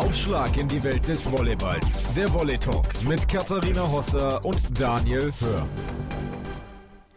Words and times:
Aufschlag 0.00 0.56
in 0.56 0.66
die 0.66 0.82
Welt 0.82 1.06
des 1.06 1.30
Volleyballs. 1.30 2.14
Der 2.14 2.32
Volley 2.32 2.56
Talk 2.56 2.86
mit 3.06 3.28
Katharina 3.28 3.86
Hosser 3.86 4.42
und 4.46 4.80
Daniel 4.80 5.30
Hör. 5.40 5.66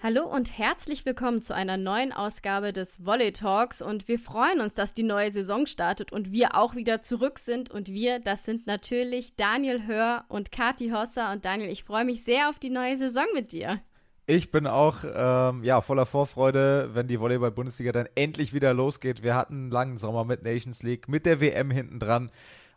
Hallo 0.03 0.25
und 0.25 0.57
herzlich 0.57 1.05
willkommen 1.05 1.41
zu 1.41 1.55
einer 1.55 1.77
neuen 1.77 2.11
Ausgabe 2.11 2.73
des 2.73 3.05
Volley 3.05 3.31
Talks 3.31 3.81
und 3.81 4.09
wir 4.09 4.19
freuen 4.19 4.59
uns, 4.59 4.73
dass 4.73 4.93
die 4.93 5.03
neue 5.03 5.31
Saison 5.31 5.65
startet 5.65 6.11
und 6.11 6.33
wir 6.33 6.57
auch 6.57 6.75
wieder 6.75 7.01
zurück 7.01 7.39
sind 7.39 7.71
und 7.71 7.87
wir, 7.87 8.19
das 8.19 8.43
sind 8.43 8.67
natürlich 8.67 9.37
Daniel 9.37 9.87
Hör 9.87 10.25
und 10.27 10.51
Kati 10.51 10.89
Hosser 10.89 11.31
und 11.31 11.45
Daniel, 11.45 11.69
ich 11.69 11.85
freue 11.85 12.03
mich 12.03 12.25
sehr 12.25 12.49
auf 12.49 12.59
die 12.59 12.69
neue 12.69 12.97
Saison 12.97 13.25
mit 13.33 13.53
dir. 13.53 13.79
Ich 14.25 14.51
bin 14.51 14.67
auch 14.67 15.03
ähm, 15.05 15.63
ja, 15.63 15.79
voller 15.79 16.05
Vorfreude, 16.05 16.89
wenn 16.93 17.07
die 17.07 17.19
Volleyball-Bundesliga 17.19 17.91
dann 17.93 18.07
endlich 18.15 18.53
wieder 18.53 18.73
losgeht. 18.73 19.21
Wir 19.21 19.35
hatten 19.35 19.53
einen 19.53 19.71
langen 19.71 19.97
Sommer 19.97 20.23
mit 20.23 20.43
Nations 20.43 20.81
League, 20.81 21.09
mit 21.09 21.25
der 21.25 21.41
WM 21.41 21.71
hinten 21.71 21.99
dran. 21.99 22.29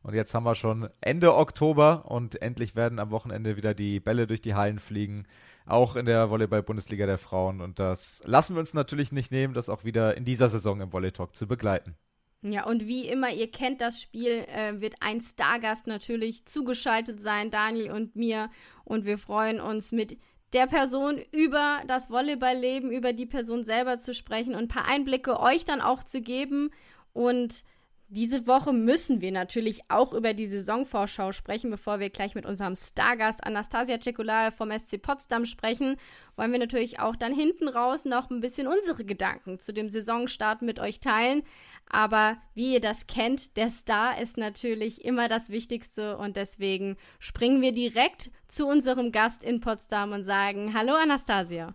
Und 0.07 0.15
jetzt 0.15 0.35
haben 0.35 0.45
wir 0.45 0.55
schon 0.55 0.89
Ende 1.01 1.35
Oktober 1.35 2.05
und 2.07 2.41
endlich 2.41 2.77
werden 2.77 3.01
am 3.01 3.11
Wochenende 3.11 3.57
wieder 3.57 3.75
die 3.75 3.99
Bälle 3.99 4.29
durch 4.29 4.41
die 4.41 4.55
Hallen 4.55 4.79
fliegen. 4.79 5.27
Auch 5.67 5.97
in 5.97 6.07
der 6.07 6.31
Volleyball-Bundesliga 6.31 7.07
der 7.07 7.19
Frauen. 7.19 7.61
Und 7.61 7.81
das 7.81 8.23
lassen 8.25 8.55
wir 8.55 8.61
uns 8.61 8.73
natürlich 8.73 9.11
nicht 9.11 9.33
nehmen, 9.33 9.53
das 9.53 9.69
auch 9.69 9.83
wieder 9.83 10.17
in 10.17 10.25
dieser 10.25 10.49
Saison 10.49 10.81
im 10.81 10.93
Volley 10.93 11.11
Talk 11.11 11.35
zu 11.35 11.49
begleiten. 11.49 11.97
Ja, 12.43 12.67
und 12.67 12.87
wie 12.87 13.09
immer, 13.09 13.33
ihr 13.33 13.51
kennt 13.51 13.81
das 13.81 14.01
Spiel, 14.01 14.47
äh, 14.47 14.81
wird 14.81 14.95
ein 15.01 15.21
Stargast 15.21 15.89
natürlich 15.89 16.47
zugeschaltet 16.47 17.21
sein, 17.21 17.51
Daniel 17.51 17.91
und 17.91 18.15
mir. 18.15 18.49
Und 18.85 19.07
wir 19.07 19.19
freuen 19.19 19.61
uns 19.61 19.91
mit 19.91 20.19
der 20.53 20.69
Person 20.69 21.19
über 21.33 21.81
das 21.89 22.11
Volleyballleben, 22.11 22.93
über 22.93 23.13
die 23.13 23.27
Person 23.27 23.65
selber 23.65 23.99
zu 23.99 24.15
sprechen 24.15 24.55
und 24.55 24.63
ein 24.63 24.69
paar 24.69 24.87
Einblicke 24.87 25.41
euch 25.41 25.65
dann 25.65 25.81
auch 25.81 26.05
zu 26.05 26.21
geben. 26.21 26.71
Und 27.13 27.65
diese 28.09 28.47
Woche 28.47 28.73
müssen 28.73 29.21
wir 29.21 29.33
natürlich 29.33 29.81
auch 29.89 30.13
über 30.13 30.33
die 30.33 30.47
Saisonvorschau 30.47 31.33
sprechen, 31.33 31.71
bevor 31.71 31.99
wir 31.99 32.09
gleich 32.09 32.37
mit 32.37 32.47
unserem 32.47 32.77
Stargast 32.77 33.43
Anastasia 33.43 33.99
Cekulae 33.99 34.53
vom 34.53 34.71
SC 34.71 35.03
Potsdam 35.03 35.45
sprechen. 35.45 35.97
Wollen 36.37 36.53
wir 36.53 36.61
natürlich 36.61 37.01
auch 37.01 37.17
dann 37.17 37.35
hinten 37.35 37.67
raus 37.67 38.05
noch 38.05 38.31
ein 38.31 38.41
bisschen 38.41 38.69
unsere 38.69 39.05
Gedanken 39.05 39.59
zu 39.59 39.73
dem 39.73 39.91
Saisonstart 39.91 40.63
mit 40.63 40.79
euch 40.79 41.01
teilen. 41.01 41.43
Aber 41.89 42.37
wie 42.55 42.75
ihr 42.75 42.81
das 42.81 43.09
kennt, 43.09 43.57
der 43.57 43.71
Star 43.71 44.21
ist 44.21 44.37
natürlich 44.37 45.05
immer 45.05 45.29
das 45.29 45.51
Wichtigste 45.51 46.17
und 46.17 46.37
deswegen 46.37 46.97
springen 47.19 47.61
wir 47.61 47.73
direkt 47.73 48.31
zu 48.47 48.69
unserem 48.69 49.11
Gast 49.11 49.43
in 49.43 49.61
Potsdam 49.61 50.13
und 50.13 50.23
sagen 50.23 50.75
Hallo 50.75 50.95
Anastasia. 50.95 51.75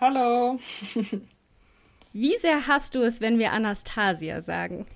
Hallo. 0.00 0.58
wie 2.12 2.36
sehr 2.38 2.68
hast 2.68 2.94
du 2.94 3.02
es, 3.02 3.20
wenn 3.20 3.40
wir 3.40 3.50
Anastasia 3.52 4.42
sagen? 4.42 4.86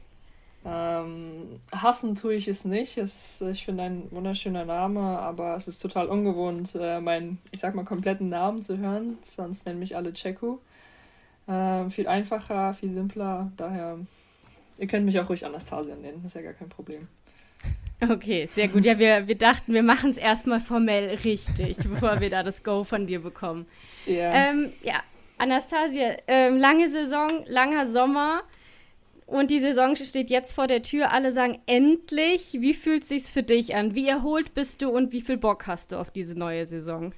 Ähm, 0.63 1.59
hassen 1.73 2.15
tue 2.15 2.35
ich 2.35 2.47
es 2.47 2.65
nicht. 2.65 2.99
Es, 2.99 3.41
ich 3.41 3.65
finde 3.65 3.85
ein 3.85 4.11
wunderschöner 4.11 4.65
Name, 4.65 5.01
aber 5.01 5.57
es 5.57 5.69
ist 5.69 5.79
total 5.79 6.09
ungewohnt, 6.09 6.77
äh, 6.79 7.01
meinen, 7.01 7.39
ich 7.51 7.61
sag 7.61 7.75
mal, 7.75 7.85
kompletten 7.85 8.29
Namen 8.29 8.63
zu 8.63 8.77
hören. 8.77 9.19
Sonst 9.23 9.65
nennen 9.65 9.79
mich 9.79 9.97
alle 9.97 10.13
Cheku. 10.13 10.59
Äh, 11.47 11.89
viel 11.89 12.07
einfacher, 12.07 12.75
viel 12.75 12.91
simpler. 12.91 13.51
Daher, 13.57 13.99
ihr 14.79 14.87
könnt 14.87 15.07
mich 15.07 15.19
auch 15.19 15.29
ruhig 15.29 15.47
Anastasia 15.47 15.97
nennen, 15.97 16.21
das 16.23 16.35
ist 16.35 16.37
ja 16.37 16.43
gar 16.43 16.53
kein 16.53 16.69
Problem. 16.69 17.09
Okay, 18.09 18.49
sehr 18.55 18.69
gut. 18.69 18.85
Ja, 18.85 18.99
wir, 18.99 19.29
wir 19.29 19.37
dachten, 19.37 19.75
wir 19.75 19.83
machen 19.83 20.11
es 20.11 20.17
erstmal 20.17 20.61
formell 20.61 21.17
richtig, 21.25 21.77
bevor 21.89 22.21
wir 22.21 22.31
da 22.31 22.43
das 22.43 22.63
Go 22.63 22.85
von 22.85 23.07
dir 23.07 23.21
bekommen. 23.21 23.67
Yeah. 24.07 24.51
Ähm, 24.51 24.73
ja, 24.83 25.03
Anastasia, 25.39 26.17
ähm, 26.27 26.57
lange 26.57 26.89
Saison, 26.89 27.29
langer 27.47 27.87
Sommer. 27.87 28.43
Und 29.31 29.53
die 29.53 29.61
Saison 29.61 29.95
steht 29.95 30.29
jetzt 30.29 30.53
vor 30.53 30.67
der 30.67 30.83
Tür. 30.83 31.13
Alle 31.13 31.31
sagen 31.31 31.61
endlich. 31.67 32.55
Wie 32.55 32.75
fühlt 32.75 33.05
sich's 33.05 33.31
für 33.31 33.45
dich 33.45 33.77
an? 33.77 33.95
Wie 33.95 34.09
erholt 34.09 34.55
bist 34.55 34.83
du 34.83 34.91
und 34.91 35.13
wie 35.13 35.21
viel 35.21 35.37
Bock 35.37 35.69
hast 35.69 35.93
du 35.93 36.01
auf 36.01 36.11
diese 36.11 36.37
neue 36.37 36.67
Saison? 36.67 37.15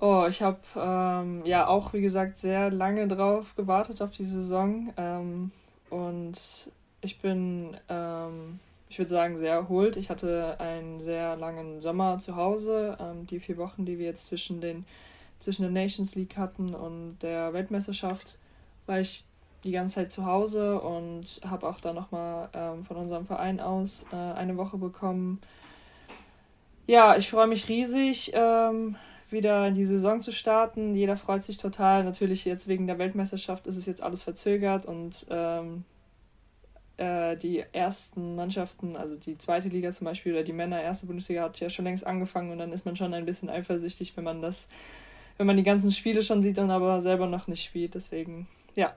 Oh, 0.00 0.26
ich 0.28 0.42
habe 0.42 0.58
ähm, 0.74 1.42
ja 1.44 1.68
auch, 1.68 1.92
wie 1.92 2.00
gesagt, 2.00 2.36
sehr 2.36 2.72
lange 2.72 3.06
drauf 3.06 3.54
gewartet 3.54 4.02
auf 4.02 4.10
die 4.10 4.24
Saison. 4.24 4.92
Ähm, 4.96 5.52
und 5.88 6.36
ich 7.00 7.20
bin, 7.20 7.76
ähm, 7.88 8.58
ich 8.88 8.98
würde 8.98 9.10
sagen, 9.10 9.36
sehr 9.36 9.52
erholt. 9.52 9.96
Ich 9.96 10.10
hatte 10.10 10.58
einen 10.58 10.98
sehr 10.98 11.36
langen 11.36 11.80
Sommer 11.80 12.18
zu 12.18 12.34
Hause. 12.34 12.98
Ähm, 12.98 13.24
die 13.28 13.38
vier 13.38 13.56
Wochen, 13.56 13.84
die 13.84 14.00
wir 14.00 14.06
jetzt 14.06 14.26
zwischen, 14.26 14.60
den, 14.60 14.84
zwischen 15.38 15.62
der 15.62 15.70
Nations 15.70 16.16
League 16.16 16.36
hatten 16.36 16.74
und 16.74 17.18
der 17.22 17.52
Weltmeisterschaft, 17.52 18.36
war 18.86 18.98
ich 18.98 19.22
die 19.66 19.72
ganze 19.72 19.96
Zeit 19.96 20.12
zu 20.12 20.24
Hause 20.24 20.80
und 20.80 21.40
habe 21.44 21.68
auch 21.68 21.80
da 21.80 21.92
nochmal 21.92 22.48
ähm, 22.54 22.84
von 22.84 22.96
unserem 22.96 23.26
Verein 23.26 23.60
aus 23.60 24.06
äh, 24.12 24.16
eine 24.16 24.56
Woche 24.56 24.78
bekommen. 24.78 25.40
Ja, 26.86 27.16
ich 27.16 27.28
freue 27.28 27.48
mich 27.48 27.68
riesig, 27.68 28.32
ähm, 28.34 28.96
wieder 29.28 29.70
die 29.72 29.84
Saison 29.84 30.20
zu 30.20 30.32
starten. 30.32 30.94
Jeder 30.94 31.16
freut 31.16 31.42
sich 31.42 31.56
total. 31.56 32.04
Natürlich 32.04 32.44
jetzt 32.44 32.68
wegen 32.68 32.86
der 32.86 32.98
Weltmeisterschaft 32.98 33.66
ist 33.66 33.76
es 33.76 33.86
jetzt 33.86 34.02
alles 34.02 34.22
verzögert 34.22 34.86
und 34.86 35.26
ähm, 35.30 35.84
äh, 36.96 37.36
die 37.36 37.62
ersten 37.72 38.36
Mannschaften, 38.36 38.96
also 38.96 39.16
die 39.16 39.36
zweite 39.36 39.68
Liga 39.68 39.90
zum 39.90 40.06
Beispiel 40.06 40.32
oder 40.32 40.44
die 40.44 40.52
Männer 40.52 40.80
erste 40.80 41.06
Bundesliga 41.06 41.42
hat 41.42 41.60
ja 41.60 41.68
schon 41.68 41.84
längst 41.84 42.06
angefangen 42.06 42.50
und 42.52 42.58
dann 42.58 42.72
ist 42.72 42.86
man 42.86 42.96
schon 42.96 43.12
ein 43.12 43.26
bisschen 43.26 43.50
eifersüchtig, 43.50 44.16
wenn 44.16 44.24
man 44.24 44.40
das, 44.40 44.68
wenn 45.36 45.46
man 45.46 45.56
die 45.56 45.62
ganzen 45.62 45.92
Spiele 45.92 46.22
schon 46.22 46.40
sieht 46.40 46.58
und 46.58 46.70
aber 46.70 47.02
selber 47.02 47.26
noch 47.26 47.48
nicht 47.48 47.64
spielt. 47.64 47.94
Deswegen, 47.94 48.46
ja, 48.76 48.94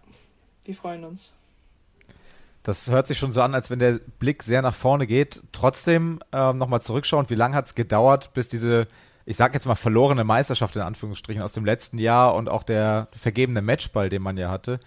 wir 0.70 0.76
freuen 0.76 1.04
uns. 1.04 1.34
Das 2.62 2.92
hört 2.92 3.08
sich 3.08 3.18
schon 3.18 3.32
so 3.32 3.42
an, 3.42 3.56
als 3.56 3.72
wenn 3.72 3.80
der 3.80 4.00
Blick 4.20 4.44
sehr 4.44 4.62
nach 4.62 4.76
vorne 4.76 5.08
geht. 5.08 5.42
Trotzdem 5.52 6.20
ähm, 6.32 6.60
nochmal 6.60 6.80
zurückschauen, 6.80 7.28
wie 7.32 7.36
lange 7.36 7.56
hat 7.56 7.66
es 7.66 7.74
gedauert, 7.74 8.36
bis 8.36 8.50
diese, 8.50 8.88
ich 9.26 9.36
sag 9.36 9.56
jetzt 9.56 9.66
mal, 9.66 9.74
verlorene 9.74 10.24
Meisterschaft 10.24 10.76
in 10.76 10.84
Anführungsstrichen 10.84 11.42
aus 11.42 11.54
dem 11.54 11.66
letzten 11.66 11.98
Jahr 11.98 12.36
und 12.36 12.50
auch 12.50 12.62
der 12.62 13.08
vergebene 13.14 13.64
Matchball, 13.64 14.10
den 14.10 14.22
man 14.22 14.38
ja 14.38 14.52
hatte, 14.52 14.80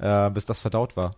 äh, 0.00 0.28
bis 0.30 0.44
das 0.44 0.58
verdaut 0.58 0.96
war? 0.96 1.14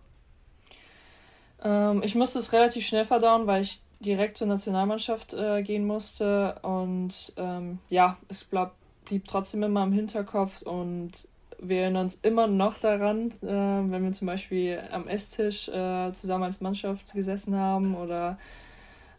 Ähm, 1.63 2.03
ich 2.03 2.13
musste 2.13 2.37
es 2.37 2.53
relativ 2.53 2.85
schnell 2.85 3.05
verdauen, 3.05 3.47
weil 3.47 3.63
ich 3.63 3.81
direkt 4.01 4.37
zur 4.37 4.45
Nationalmannschaft 4.45 5.33
äh, 5.33 5.63
gehen 5.63 5.87
musste. 5.87 6.59
Und 6.61 7.33
ähm, 7.37 7.79
ja, 7.89 8.17
es 8.27 8.43
bleib, 8.43 8.73
blieb 9.05 9.27
trotzdem 9.27 9.63
immer 9.63 9.81
im 9.81 9.93
Hinterkopf 9.93 10.61
und 10.61 11.27
wir 11.61 11.81
erinnern 11.81 12.05
uns 12.05 12.17
immer 12.23 12.47
noch 12.47 12.77
daran, 12.77 13.29
äh, 13.41 13.45
wenn 13.45 14.03
wir 14.03 14.11
zum 14.11 14.27
Beispiel 14.27 14.81
am 14.91 15.07
Esstisch 15.07 15.69
äh, 15.69 16.11
zusammen 16.11 16.43
als 16.45 16.59
Mannschaft 16.59 17.13
gesessen 17.13 17.55
haben 17.55 17.95
oder 17.95 18.37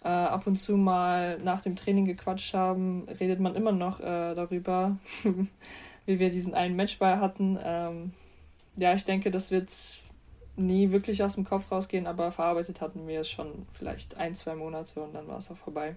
äh, 0.03 0.09
ab 0.09 0.47
und 0.47 0.57
zu 0.57 0.77
mal 0.77 1.39
nach 1.39 1.63
dem 1.63 1.77
Training 1.77 2.05
gequatscht 2.05 2.53
haben, 2.55 3.07
redet 3.21 3.39
man 3.41 3.55
immer 3.55 3.73
noch 3.73 4.01
äh, 4.01 4.35
darüber, 4.35 4.97
wie 6.07 6.19
wir 6.19 6.29
diesen 6.31 6.55
einen 6.55 6.77
Matchball 6.77 7.21
hatten. 7.21 7.59
Ähm, 7.63 8.13
ja, 8.77 8.93
ich 8.95 9.05
denke, 9.05 9.31
das 9.31 9.51
wird 9.51 9.73
nie 10.57 10.91
wirklich 10.91 11.23
aus 11.23 11.37
dem 11.37 11.45
Kopf 11.45 11.71
rausgehen, 11.71 12.07
aber 12.07 12.31
verarbeitet 12.33 12.81
hatten 12.81 13.07
wir 13.07 13.21
es 13.21 13.31
schon 13.31 13.67
vielleicht 13.73 14.17
ein, 14.17 14.35
zwei 14.35 14.55
Monate 14.55 15.01
und 15.01 15.15
dann 15.15 15.29
war 15.29 15.39
es 15.39 15.51
auch 15.51 15.57
vorbei. 15.57 15.97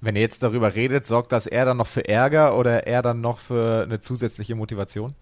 Wenn 0.00 0.14
ihr 0.14 0.22
jetzt 0.22 0.42
darüber 0.42 0.74
redet, 0.74 1.06
sorgt 1.06 1.32
das 1.32 1.46
eher 1.46 1.64
dann 1.64 1.76
noch 1.76 1.86
für 1.86 2.08
Ärger 2.08 2.56
oder 2.56 2.86
eher 2.86 3.02
dann 3.02 3.20
noch 3.20 3.38
für 3.38 3.82
eine 3.82 4.00
zusätzliche 4.00 4.54
Motivation? 4.54 5.14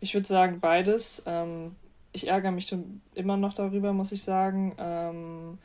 Ich 0.00 0.14
würde 0.14 0.26
sagen 0.26 0.60
beides. 0.60 1.22
Ähm, 1.26 1.76
ich 2.12 2.26
ärgere 2.26 2.50
mich 2.50 2.74
immer 3.14 3.36
noch 3.36 3.52
darüber, 3.52 3.92
muss 3.92 4.12
ich 4.12 4.22
sagen. 4.22 4.74
Ähm, 4.78 5.58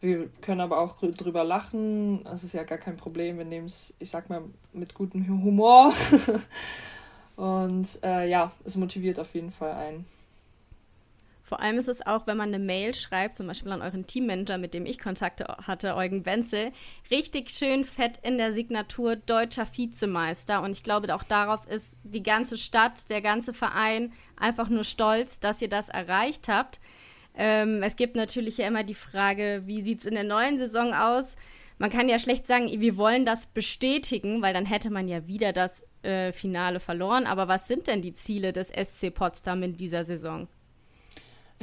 wir 0.00 0.28
können 0.40 0.60
aber 0.60 0.80
auch 0.80 0.96
drüber 0.98 1.44
lachen. 1.44 2.24
Das 2.24 2.44
ist 2.44 2.52
ja 2.52 2.64
gar 2.64 2.78
kein 2.78 2.96
Problem. 2.96 3.38
Wir 3.38 3.44
nehmen 3.44 3.66
es, 3.66 3.94
ich 3.98 4.10
sag 4.10 4.28
mal, 4.28 4.42
mit 4.72 4.94
gutem 4.94 5.26
Humor. 5.28 5.92
Und 7.36 7.98
äh, 8.02 8.28
ja, 8.28 8.52
es 8.64 8.76
motiviert 8.76 9.18
auf 9.18 9.32
jeden 9.34 9.50
Fall 9.50 9.72
einen. 9.72 10.04
Vor 11.52 11.60
allem 11.60 11.76
ist 11.76 11.88
es 11.88 12.06
auch, 12.06 12.26
wenn 12.26 12.38
man 12.38 12.48
eine 12.48 12.64
Mail 12.64 12.94
schreibt, 12.94 13.36
zum 13.36 13.46
Beispiel 13.46 13.72
an 13.72 13.82
euren 13.82 14.06
Teammanager, 14.06 14.56
mit 14.56 14.72
dem 14.72 14.86
ich 14.86 14.98
Kontakte 14.98 15.44
hatte, 15.66 15.96
Eugen 15.96 16.24
Wenzel, 16.24 16.72
richtig 17.10 17.50
schön 17.50 17.84
fett 17.84 18.18
in 18.22 18.38
der 18.38 18.54
Signatur 18.54 19.16
deutscher 19.16 19.66
Vizemeister. 19.70 20.62
Und 20.62 20.70
ich 20.70 20.82
glaube, 20.82 21.14
auch 21.14 21.24
darauf 21.24 21.66
ist 21.66 21.98
die 22.04 22.22
ganze 22.22 22.56
Stadt, 22.56 23.10
der 23.10 23.20
ganze 23.20 23.52
Verein 23.52 24.14
einfach 24.34 24.70
nur 24.70 24.84
stolz, 24.84 25.40
dass 25.40 25.60
ihr 25.60 25.68
das 25.68 25.90
erreicht 25.90 26.48
habt. 26.48 26.80
Ähm, 27.34 27.82
es 27.82 27.96
gibt 27.96 28.16
natürlich 28.16 28.56
ja 28.56 28.66
immer 28.66 28.82
die 28.82 28.94
Frage, 28.94 29.64
wie 29.66 29.82
sieht 29.82 30.00
es 30.00 30.06
in 30.06 30.14
der 30.14 30.24
neuen 30.24 30.56
Saison 30.56 30.94
aus? 30.94 31.36
Man 31.76 31.90
kann 31.90 32.08
ja 32.08 32.18
schlecht 32.18 32.46
sagen, 32.46 32.68
wir 32.80 32.96
wollen 32.96 33.26
das 33.26 33.44
bestätigen, 33.44 34.40
weil 34.40 34.54
dann 34.54 34.64
hätte 34.64 34.88
man 34.88 35.06
ja 35.06 35.26
wieder 35.26 35.52
das 35.52 35.84
äh, 36.00 36.32
Finale 36.32 36.80
verloren. 36.80 37.26
Aber 37.26 37.46
was 37.46 37.68
sind 37.68 37.88
denn 37.88 38.00
die 38.00 38.14
Ziele 38.14 38.54
des 38.54 38.68
SC 38.68 39.12
Potsdam 39.12 39.62
in 39.62 39.76
dieser 39.76 40.04
Saison? 40.04 40.48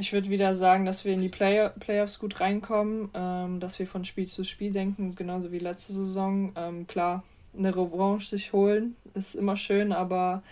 Ich 0.00 0.14
würde 0.14 0.30
wieder 0.30 0.54
sagen, 0.54 0.86
dass 0.86 1.04
wir 1.04 1.12
in 1.12 1.20
die 1.20 1.28
Play 1.28 1.68
Playoffs 1.78 2.18
gut 2.18 2.40
reinkommen, 2.40 3.10
ähm, 3.12 3.60
dass 3.60 3.78
wir 3.78 3.86
von 3.86 4.06
Spiel 4.06 4.26
zu 4.26 4.44
Spiel 4.44 4.72
denken, 4.72 5.14
genauso 5.14 5.52
wie 5.52 5.58
letzte 5.58 5.92
Saison. 5.92 6.52
Ähm, 6.56 6.86
klar, 6.86 7.22
eine 7.56 7.76
Revanche 7.76 8.30
sich 8.30 8.54
holen 8.54 8.96
ist 9.12 9.34
immer 9.34 9.56
schön, 9.56 9.92
aber 9.92 10.42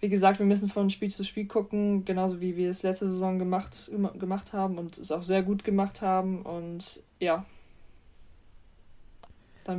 wie 0.00 0.08
gesagt, 0.08 0.38
wir 0.38 0.46
müssen 0.46 0.70
von 0.70 0.88
Spiel 0.88 1.10
zu 1.10 1.24
Spiel 1.24 1.46
gucken, 1.46 2.06
genauso 2.06 2.40
wie 2.40 2.56
wir 2.56 2.70
es 2.70 2.82
letzte 2.82 3.06
Saison 3.06 3.38
gemacht, 3.38 3.90
gemacht 4.18 4.54
haben 4.54 4.78
und 4.78 4.96
es 4.96 5.12
auch 5.12 5.22
sehr 5.22 5.42
gut 5.42 5.62
gemacht 5.62 6.00
haben. 6.00 6.40
Und 6.40 7.02
ja. 7.20 7.44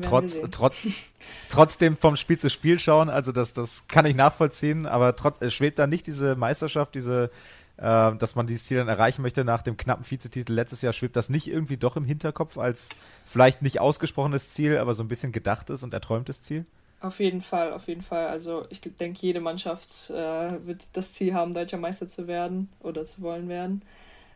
Trotz, 0.02 0.40
trotz, 0.52 0.76
trotzdem 1.50 1.98
vom 1.98 2.16
Spiel 2.18 2.38
zu 2.38 2.52
Spiel 2.52 2.78
schauen, 2.78 3.10
also 3.10 3.32
das, 3.32 3.54
das 3.54 3.88
kann 3.88 4.06
ich 4.06 4.16
nachvollziehen, 4.16 4.86
aber 4.86 5.16
trotz, 5.16 5.52
schwebt 5.52 5.80
da 5.80 5.88
nicht 5.88 6.06
diese 6.06 6.36
Meisterschaft, 6.36 6.94
diese, 6.94 7.32
äh, 7.78 8.16
dass 8.16 8.36
man 8.36 8.48
dieses 8.48 8.66
Ziel 8.66 8.78
dann 8.78 8.88
erreichen 8.88 9.22
möchte 9.22 9.44
nach 9.44 9.62
dem 9.62 9.78
knappen 9.78 10.10
Vizetitel 10.10 10.54
letztes 10.54 10.82
Jahr, 10.82 10.94
schwebt 10.94 11.16
das 11.16 11.30
nicht 11.30 11.48
irgendwie 11.48 11.78
doch 11.78 11.96
im 11.98 12.06
Hinterkopf 12.06 12.58
als 12.58 12.90
vielleicht 13.26 13.62
nicht 13.62 13.80
ausgesprochenes 13.80 14.50
Ziel, 14.50 14.78
aber 14.78 14.94
so 14.94 15.04
ein 15.04 15.08
bisschen 15.08 15.32
gedachtes 15.32 15.84
und 15.84 15.94
erträumtes 15.94 16.42
Ziel? 16.42 16.66
Auf 17.02 17.20
jeden 17.20 17.42
Fall, 17.42 17.74
auf 17.74 17.88
jeden 17.88 18.02
Fall. 18.02 18.28
Also 18.28 18.66
ich 18.70 18.82
denke, 18.82 19.20
jede 19.22 19.40
Mannschaft 19.40 20.10
äh, 20.10 20.66
wird 20.66 20.80
das 20.94 21.14
Ziel 21.14 21.34
haben, 21.34 21.54
deutscher 21.54 21.78
Meister 21.78 22.08
zu 22.08 22.28
werden 22.28 22.70
oder 22.80 23.06
zu 23.06 23.22
wollen 23.22 23.48
werden. 23.50 23.82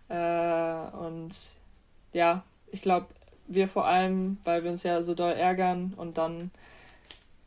Äh, 0.09 0.95
und 0.97 1.31
ja, 2.13 2.43
ich 2.71 2.81
glaube, 2.81 3.07
wir 3.47 3.67
vor 3.67 3.85
allem, 3.87 4.37
weil 4.43 4.63
wir 4.63 4.71
uns 4.71 4.83
ja 4.83 5.01
so 5.01 5.15
doll 5.15 5.33
ärgern 5.33 5.93
und 5.97 6.17
dann 6.17 6.51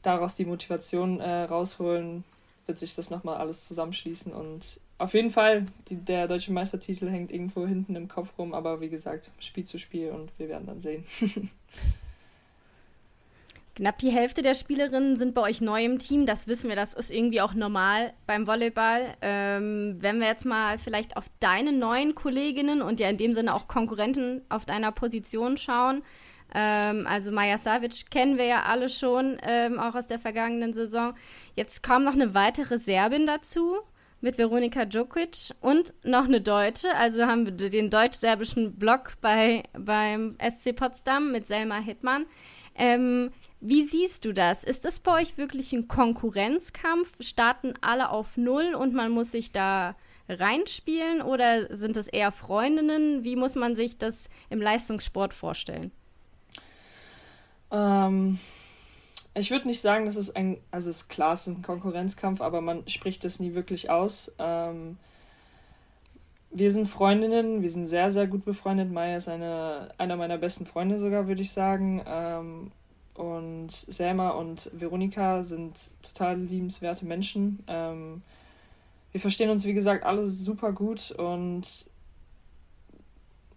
daraus 0.03 0.35
die 0.35 0.45
Motivation 0.45 1.21
äh, 1.21 1.45
rausholen, 1.45 2.25
wird 2.67 2.79
sich 2.79 2.95
das 2.95 3.11
nochmal 3.11 3.37
alles 3.37 3.67
zusammenschließen. 3.67 4.33
Und 4.33 4.81
auf 5.03 5.15
jeden 5.15 5.31
Fall, 5.31 5.67
die, 5.89 5.97
der 5.97 6.29
deutsche 6.29 6.53
Meistertitel 6.53 7.09
hängt 7.09 7.33
irgendwo 7.33 7.67
hinten 7.67 7.97
im 7.97 8.07
Kopf 8.09 8.39
rum, 8.39 8.55
aber 8.55 8.81
wie 8.81 8.89
gesagt, 8.89 9.33
Spiel 9.41 9.65
zu 9.65 9.79
Spiel 9.79 10.11
und 10.11 10.31
wir 10.39 10.49
werden 10.49 10.67
dann 10.67 10.81
sehen. 10.81 11.05
Knapp 13.75 13.99
die 13.99 14.11
Hälfte 14.11 14.43
der 14.43 14.55
Spielerinnen 14.55 15.17
sind 15.17 15.35
bei 15.35 15.41
euch 15.41 15.63
neu 15.63 15.83
im 15.83 15.99
Team. 15.99 16.27
Das 16.27 16.47
wissen 16.47 16.69
wir, 16.69 16.77
das 16.77 16.93
ist 16.93 17.11
irgendwie 17.11 17.41
auch 17.41 17.55
normal 17.55 18.13
beim 18.27 18.47
Volleyball. 18.47 19.15
Ähm, 19.23 19.97
wenn 20.01 20.21
wir 20.21 20.27
jetzt 20.27 20.45
mal 20.45 20.79
vielleicht 20.79 21.17
auf 21.17 21.25
deine 21.41 21.73
neuen 21.73 22.15
Kolleginnen 22.15 22.83
und 22.83 23.01
ja 23.01 23.09
in 23.09 23.17
dem 23.17 23.33
Sinne 23.33 23.55
auch 23.55 23.69
Konkurrenten 23.69 24.43
auf 24.51 24.67
deiner 24.67 24.93
Position 24.93 25.57
schauen. 25.57 26.03
Ähm, 26.55 27.07
also 27.07 27.33
Maja 27.33 27.57
Savic 27.57 28.11
kennen 28.11 28.37
wir 28.37 28.45
ja 28.45 28.65
alle 28.65 28.91
schon, 28.91 29.39
ähm, 29.43 29.81
auch 29.81 29.95
aus 29.95 30.07
der 30.07 30.19
vergangenen 30.19 30.75
Saison. 30.75 31.15
Jetzt 31.57 31.83
kam 31.83 32.05
noch 32.05 32.13
eine 32.13 32.35
weitere 32.35 32.79
Serbin 32.79 33.27
dazu 33.27 33.79
mit 34.23 34.39
Veronika 34.39 34.87
Djokic 34.87 35.55
und 35.61 35.93
noch 36.05 36.25
eine 36.25 36.41
Deutsche. 36.41 36.95
Also 36.97 37.27
haben 37.27 37.45
wir 37.45 37.53
den 37.71 37.91
deutsch-serbischen 37.91 38.77
Block 38.77 39.15
bei, 39.21 39.65
beim 39.75 40.37
SC 40.41 40.75
Potsdam 40.75 41.33
mit 41.33 41.47
Selma 41.47 41.79
Hittmann. 41.79 42.27
Ähm, 42.75 43.31
wie 43.61 43.83
siehst 43.83 44.25
du 44.25 44.33
das? 44.33 44.65
Ist 44.65 44.85
das 44.85 45.01
bei 45.01 45.21
euch 45.21 45.37
wirklich 45.37 45.73
ein 45.73 45.89
Konkurrenzkampf? 45.89 47.13
Starten 47.21 47.75
alle 47.81 48.11
auf 48.11 48.37
Null 48.37 48.75
und 48.75 48.95
man 48.95 49.11
muss 49.11 49.33
sich 49.33 49.53
da 49.53 49.95
reinspielen 50.29 51.21
oder 51.21 51.77
sind 51.77 51.97
es 51.97 52.09
eher 52.09 52.33
Freundinnen? 52.33 53.25
Wie 53.25 53.37
muss 53.37 53.57
man 53.57 53.77
sich 53.77 53.99
das 53.99 54.31
im 54.49 54.63
Leistungssport 54.63 55.35
vorstellen? 55.35 55.91
Ähm, 57.71 58.39
ich 59.35 59.51
würde 59.51 59.67
nicht 59.67 59.81
sagen, 59.81 60.05
dass 60.05 60.17
es 60.17 60.35
ein, 60.35 60.59
also 60.71 60.91
es 60.91 61.03
ist 61.03 61.09
klar, 61.09 61.33
es 61.33 61.47
ist 61.47 61.59
ein 61.59 61.63
Konkurrenzkampf, 61.63 62.41
aber 62.41 62.61
man 62.61 62.87
spricht 62.89 63.25
das 63.25 63.41
nie 63.41 63.55
wirklich 63.55 63.89
aus. 63.89 64.33
Ähm, 64.39 64.99
wir 66.51 66.71
sind 66.71 66.87
Freundinnen, 66.87 67.63
wir 67.63 67.71
sind 67.71 67.87
sehr, 67.87 68.11
sehr 68.11 68.27
gut 68.27 68.45
befreundet. 68.45 68.93
Maya 68.93 69.17
ist 69.17 69.29
eine, 69.29 69.89
einer 69.97 70.17
meiner 70.17 70.37
besten 70.37 70.67
Freunde 70.67 70.99
sogar, 70.99 71.27
würde 71.27 71.43
ich 71.43 71.53
sagen. 71.53 72.03
Ähm, 72.07 72.73
und 73.15 73.71
Selma 73.71 74.31
und 74.31 74.71
Veronika 74.73 75.43
sind 75.43 75.91
total 76.03 76.39
liebenswerte 76.39 77.07
Menschen. 77.07 77.63
Ähm, 77.69 78.23
wir 79.13 79.21
verstehen 79.21 79.51
uns, 79.51 79.65
wie 79.65 79.75
gesagt, 79.75 80.05
alle 80.05 80.27
super 80.27 80.73
gut 80.73 81.11
und 81.13 81.91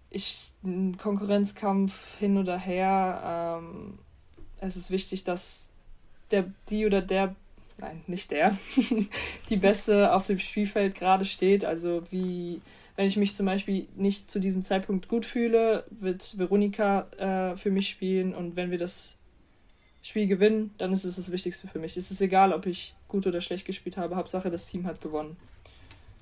ich, 0.10 0.51
ein 0.63 0.98
Konkurrenzkampf 0.98 2.18
hin 2.18 2.38
oder 2.38 2.57
her, 2.57 3.60
ähm, 3.62 4.00
es 4.67 4.75
ist 4.75 4.91
wichtig, 4.91 5.23
dass 5.23 5.69
der, 6.31 6.51
die 6.69 6.85
oder 6.85 7.01
der, 7.01 7.35
nein, 7.77 8.03
nicht 8.07 8.31
der, 8.31 8.57
die 9.50 9.57
Beste 9.57 10.13
auf 10.13 10.27
dem 10.27 10.39
Spielfeld 10.39 10.95
gerade 10.95 11.25
steht. 11.25 11.65
Also 11.65 12.03
wie, 12.12 12.62
wenn 12.95 13.07
ich 13.07 13.17
mich 13.17 13.33
zum 13.33 13.45
Beispiel 13.45 13.88
nicht 13.95 14.29
zu 14.29 14.39
diesem 14.39 14.63
Zeitpunkt 14.63 15.07
gut 15.07 15.25
fühle, 15.25 15.85
wird 15.89 16.38
Veronika 16.38 17.07
äh, 17.17 17.56
für 17.56 17.71
mich 17.71 17.89
spielen 17.89 18.33
und 18.33 18.56
wenn 18.56 18.71
wir 18.71 18.77
das 18.77 19.17
Spiel 20.01 20.27
gewinnen, 20.27 20.71
dann 20.77 20.94
ist 20.94 21.03
es 21.03 21.15
das 21.15 21.31
Wichtigste 21.31 21.67
für 21.67 21.79
mich. 21.79 21.97
Es 21.97 22.12
ist 22.12 22.21
egal, 22.21 22.53
ob 22.53 22.67
ich 22.67 22.94
gut 23.07 23.25
oder 23.25 23.41
schlecht 23.41 23.65
gespielt 23.65 23.97
habe. 23.97 24.15
Hauptsache, 24.15 24.51
das 24.51 24.67
Team 24.67 24.85
hat 24.85 25.01
gewonnen. 25.01 25.35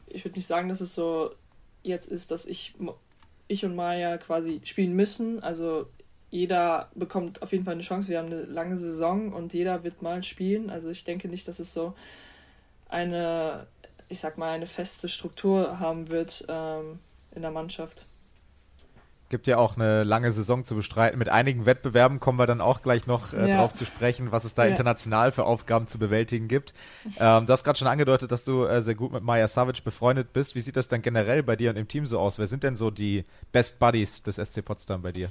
Ich 0.08 0.24
würde 0.24 0.38
nicht 0.38 0.48
sagen, 0.48 0.70
dass 0.70 0.80
es 0.80 0.96
so 0.96 1.32
jetzt 1.84 2.08
ist, 2.08 2.32
dass 2.32 2.46
ich, 2.46 2.76
ich 3.50 3.66
und 3.66 3.76
Maya 3.76 4.18
quasi 4.18 4.62
spielen 4.64 4.94
müssen. 4.94 5.44
Also 5.44 5.88
jeder 6.34 6.90
bekommt 6.96 7.44
auf 7.44 7.52
jeden 7.52 7.64
Fall 7.64 7.76
eine 7.76 7.84
Chance. 7.84 8.08
Wir 8.08 8.18
haben 8.18 8.26
eine 8.26 8.42
lange 8.42 8.76
Saison 8.76 9.32
und 9.32 9.54
jeder 9.54 9.84
wird 9.84 10.02
mal 10.02 10.24
spielen. 10.24 10.72
Also 10.72 10.90
ich 10.90 11.04
denke 11.04 11.28
nicht, 11.28 11.48
dass 11.48 11.60
es 11.60 11.74
so 11.74 11.94
eine, 12.90 13.68
ich 14.10 14.20
sag 14.20 14.40
mal, 14.40 14.50
eine 14.50 14.66
feste 14.66 15.10
Struktur 15.10 15.80
haben 15.80 16.10
wird 16.10 16.44
ähm, 16.50 16.98
in 17.36 17.44
der 17.44 17.52
Mannschaft 17.52 18.08
gibt 19.30 19.48
ja 19.48 19.58
auch 19.58 19.78
eine 19.78 20.04
lange 20.04 20.32
Saison 20.32 20.64
zu 20.64 20.76
bestreiten. 20.76 21.18
Mit 21.18 21.28
einigen 21.28 21.66
Wettbewerben 21.66 22.20
kommen 22.20 22.38
wir 22.38 22.46
dann 22.46 22.62
auch 22.62 22.84
gleich 22.84 23.08
noch 23.08 23.34
äh, 23.34 23.50
ja. 23.50 23.58
drauf 23.58 23.74
zu 23.74 23.84
sprechen, 23.84 24.32
was 24.32 24.44
es 24.44 24.54
da 24.54 24.64
ja. 24.64 24.70
international 24.70 25.32
für 25.32 25.46
Aufgaben 25.46 25.88
zu 25.88 25.98
bewältigen 25.98 26.48
gibt. 26.48 26.76
Ähm, 27.20 27.48
du 27.48 27.52
hast 27.52 27.64
gerade 27.64 27.80
schon 27.80 27.88
angedeutet, 27.88 28.32
dass 28.32 28.44
du 28.44 28.66
äh, 28.66 28.84
sehr 28.84 28.94
gut 28.94 29.12
mit 29.12 29.24
Maya 29.24 29.48
Savic 29.48 29.84
befreundet 29.84 30.34
bist. 30.34 30.54
Wie 30.54 30.60
sieht 30.60 30.76
das 30.76 30.88
dann 30.88 31.02
generell 31.02 31.42
bei 31.42 31.56
dir 31.56 31.72
und 31.72 31.78
im 31.78 31.88
Team 31.88 32.06
so 32.06 32.20
aus? 32.20 32.38
Wer 32.38 32.46
sind 32.46 32.62
denn 32.62 32.76
so 32.76 32.92
die 32.92 33.24
Best 33.52 33.80
Buddies 33.80 34.22
des 34.22 34.36
SC 34.36 34.64
Potsdam 34.64 35.02
bei 35.02 35.12
dir? 35.12 35.30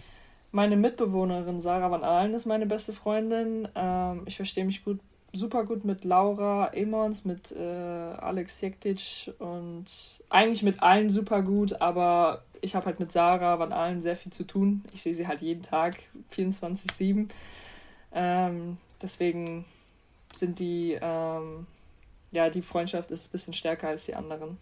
Meine 0.55 0.77
Mitbewohnerin 0.77 1.63
Sarah 1.63 1.91
Van 1.91 2.05
Ahlen 2.05 2.35
ist 2.35 2.45
meine 2.45 2.67
beste 2.67 2.93
Freundin. 2.93 3.67
Ähm, 3.75 4.23
ich 4.27 4.37
verstehe 4.37 4.67
mich 4.67 4.85
gut, 4.85 5.01
super 5.33 5.65
gut 5.65 5.87
mit 5.87 6.05
Laura 6.05 6.69
Emons, 6.75 7.25
mit 7.25 7.53
äh, 7.53 7.59
Alex 7.59 8.61
Jektic 8.61 9.33
und 9.39 9.87
eigentlich 10.29 10.63
mit 10.63 10.83
allen 10.83 11.09
super 11.09 11.41
gut, 11.41 11.81
aber 11.81 12.43
ich 12.61 12.75
habe 12.75 12.85
halt 12.85 13.01
mit 13.01 13.11
Sarah, 13.11 13.59
Van 13.59 13.73
allen 13.73 14.03
sehr 14.03 14.15
viel 14.15 14.31
zu 14.31 14.45
tun. 14.45 14.85
Ich 14.93 15.03
sehe 15.03 15.15
sie 15.15 15.27
halt 15.27 15.41
jeden 15.41 15.63
Tag, 15.63 15.97
24-7. 16.33 17.29
Ähm, 18.13 18.77
deswegen 19.01 19.65
sind 20.35 20.59
die, 20.59 20.99
ähm, 21.01 21.67
ja, 22.31 22.51
die 22.51 22.63
Freundschaft 22.63 23.11
ist 23.11 23.29
ein 23.29 23.33
bisschen 23.33 23.55
stärker 23.55 23.89
als 23.89 24.05
die 24.05 24.15
anderen. 24.15 24.59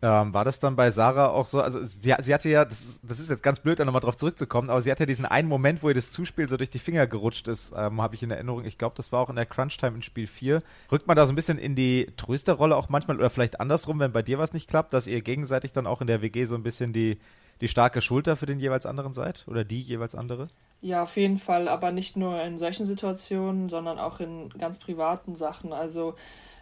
Ähm, 0.00 0.32
war 0.32 0.44
das 0.44 0.60
dann 0.60 0.76
bei 0.76 0.92
Sarah 0.92 1.30
auch 1.30 1.46
so? 1.46 1.60
Also, 1.60 1.82
sie, 1.82 2.14
sie 2.18 2.34
hatte 2.34 2.48
ja, 2.48 2.64
das, 2.64 3.00
das, 3.02 3.18
ist 3.18 3.30
jetzt 3.30 3.42
ganz 3.42 3.58
blöd, 3.58 3.80
da 3.80 3.84
nochmal 3.84 4.00
drauf 4.00 4.16
zurückzukommen, 4.16 4.70
aber 4.70 4.80
sie 4.80 4.92
hatte 4.92 5.02
ja 5.02 5.06
diesen 5.06 5.26
einen 5.26 5.48
Moment, 5.48 5.82
wo 5.82 5.88
ihr 5.88 5.94
das 5.94 6.12
Zuspiel 6.12 6.48
so 6.48 6.56
durch 6.56 6.70
die 6.70 6.78
Finger 6.78 7.08
gerutscht 7.08 7.48
ist, 7.48 7.72
ähm, 7.76 8.00
habe 8.00 8.14
ich 8.14 8.22
in 8.22 8.30
Erinnerung. 8.30 8.64
Ich 8.64 8.78
glaube, 8.78 8.94
das 8.96 9.10
war 9.10 9.20
auch 9.20 9.28
in 9.28 9.34
der 9.34 9.46
Crunch-Time 9.46 9.96
in 9.96 10.02
Spiel 10.04 10.28
4. 10.28 10.62
Rückt 10.92 11.08
man 11.08 11.16
da 11.16 11.26
so 11.26 11.32
ein 11.32 11.34
bisschen 11.36 11.58
in 11.58 11.74
die 11.74 12.12
Trösterrolle 12.16 12.76
auch 12.76 12.88
manchmal 12.88 13.16
oder 13.16 13.28
vielleicht 13.28 13.58
andersrum, 13.58 13.98
wenn 13.98 14.12
bei 14.12 14.22
dir 14.22 14.38
was 14.38 14.52
nicht 14.52 14.70
klappt, 14.70 14.92
dass 14.92 15.08
ihr 15.08 15.20
gegenseitig 15.20 15.72
dann 15.72 15.88
auch 15.88 16.00
in 16.00 16.06
der 16.06 16.22
WG 16.22 16.44
so 16.44 16.54
ein 16.54 16.62
bisschen 16.62 16.92
die, 16.92 17.18
die 17.60 17.68
starke 17.68 18.00
Schulter 18.00 18.36
für 18.36 18.46
den 18.46 18.60
jeweils 18.60 18.86
anderen 18.86 19.12
seid? 19.12 19.46
Oder 19.48 19.64
die 19.64 19.80
jeweils 19.80 20.14
andere? 20.14 20.46
Ja, 20.80 21.02
auf 21.02 21.16
jeden 21.16 21.38
Fall, 21.38 21.66
aber 21.66 21.90
nicht 21.90 22.16
nur 22.16 22.40
in 22.44 22.56
solchen 22.56 22.86
Situationen, 22.86 23.68
sondern 23.68 23.98
auch 23.98 24.20
in 24.20 24.48
ganz 24.50 24.78
privaten 24.78 25.34
Sachen. 25.34 25.72
Also, 25.72 26.14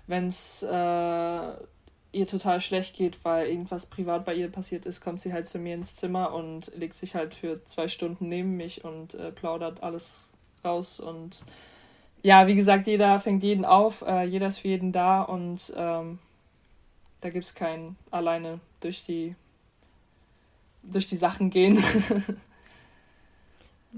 wenn 0.07 0.29
es. 0.29 0.63
Äh 0.63 1.53
ihr 2.17 2.27
total 2.27 2.61
schlecht 2.61 2.97
geht, 2.97 3.25
weil 3.25 3.49
irgendwas 3.49 3.87
privat 3.87 4.25
bei 4.25 4.35
ihr 4.35 4.49
passiert 4.51 4.87
ist, 4.87 5.01
kommt 5.01 5.21
sie 5.21 5.33
halt 5.33 5.47
zu 5.47 5.59
mir 5.59 5.75
ins 5.75 5.97
Zimmer 5.97 6.33
und 6.33 6.73
legt 6.75 6.95
sich 6.95 7.15
halt 7.15 7.35
für 7.35 7.63
zwei 7.65 7.89
Stunden 7.89 8.29
neben 8.29 8.57
mich 8.57 8.85
und 8.85 9.15
äh, 9.15 9.31
plaudert 9.31 9.83
alles 9.83 10.29
raus. 10.65 10.99
Und 10.99 11.45
ja, 12.23 12.47
wie 12.47 12.55
gesagt, 12.55 12.87
jeder 12.87 13.21
fängt 13.21 13.43
jeden 13.43 13.65
auf, 13.65 14.03
äh, 14.03 14.25
jeder 14.25 14.49
ist 14.49 14.59
für 14.59 14.69
jeden 14.69 14.93
da 14.93 15.23
und 15.23 15.73
ähm, 15.77 16.19
da 17.21 17.31
gibt 17.31 17.45
es 17.45 17.55
kein 17.55 17.97
alleine 18.11 18.61
durch 18.81 19.05
die 19.05 19.35
durch 20.83 21.07
die 21.09 21.17
Sachen 21.17 21.51
gehen. 21.51 21.83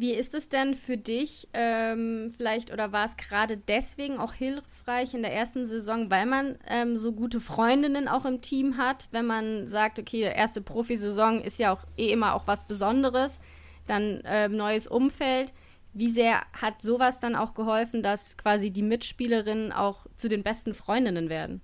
Wie 0.01 0.13
ist 0.13 0.33
es 0.33 0.49
denn 0.49 0.75
für 0.75 0.97
dich 0.97 1.49
ähm, 1.55 2.33
vielleicht 2.37 2.73
oder 2.73 2.93
war 2.93 3.05
es 3.05 3.17
gerade 3.17 3.57
deswegen 3.57 4.19
auch 4.19 4.33
hilfreich 4.33 5.13
in 5.13 5.23
der 5.23 5.35
ersten 5.35 5.67
Saison, 5.67 6.09
weil 6.09 6.25
man 6.25 6.57
ähm, 6.69 6.97
so 6.97 7.11
gute 7.11 7.41
Freundinnen 7.41 8.07
auch 8.07 8.25
im 8.25 8.41
Team 8.41 8.77
hat, 8.77 9.09
wenn 9.11 9.27
man 9.27 9.67
sagt, 9.67 9.99
okay, 9.99 10.21
erste 10.21 10.61
Profisaison 10.61 11.41
ist 11.41 11.59
ja 11.59 11.73
auch 11.73 11.81
eh 11.97 12.13
immer 12.13 12.37
auch 12.37 12.47
was 12.47 12.69
Besonderes, 12.69 13.41
dann 13.89 14.23
ähm, 14.25 14.57
neues 14.57 14.87
Umfeld. 14.87 15.53
Wie 15.95 16.13
sehr 16.13 16.43
hat 16.53 16.81
sowas 16.81 17.19
dann 17.19 17.35
auch 17.35 17.55
geholfen, 17.55 18.01
dass 18.01 18.37
quasi 18.37 18.71
die 18.71 18.83
Mitspielerinnen 18.83 19.73
auch 19.73 20.07
zu 20.15 20.29
den 20.29 20.45
besten 20.45 20.75
Freundinnen 20.75 21.29
werden? 21.29 21.61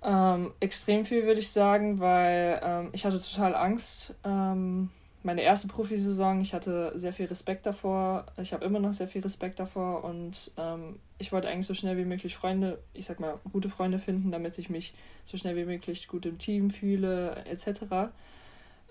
Ähm, 0.00 0.52
extrem 0.60 1.04
viel 1.04 1.26
würde 1.26 1.40
ich 1.40 1.50
sagen, 1.50 1.98
weil 1.98 2.60
ähm, 2.62 2.90
ich 2.92 3.04
hatte 3.04 3.20
total 3.20 3.56
Angst 3.56 4.14
ähm, 4.22 4.90
meine 5.26 5.42
erste 5.42 5.66
Profisaison. 5.66 6.40
Ich 6.40 6.54
hatte 6.54 6.92
sehr 6.94 7.12
viel 7.12 7.26
Respekt 7.26 7.66
davor. 7.66 8.26
Ich 8.40 8.52
habe 8.52 8.64
immer 8.64 8.78
noch 8.78 8.92
sehr 8.92 9.08
viel 9.08 9.22
Respekt 9.22 9.58
davor 9.58 10.04
und 10.04 10.52
ähm, 10.56 11.00
ich 11.18 11.32
wollte 11.32 11.48
eigentlich 11.48 11.66
so 11.66 11.74
schnell 11.74 11.96
wie 11.96 12.04
möglich 12.04 12.36
Freunde, 12.36 12.78
ich 12.94 13.06
sag 13.06 13.18
mal, 13.18 13.34
gute 13.52 13.68
Freunde 13.68 13.98
finden, 13.98 14.30
damit 14.30 14.56
ich 14.56 14.70
mich 14.70 14.94
so 15.24 15.36
schnell 15.36 15.56
wie 15.56 15.64
möglich 15.64 16.06
gut 16.06 16.26
im 16.26 16.38
Team 16.38 16.70
fühle, 16.70 17.44
etc. 17.44 18.12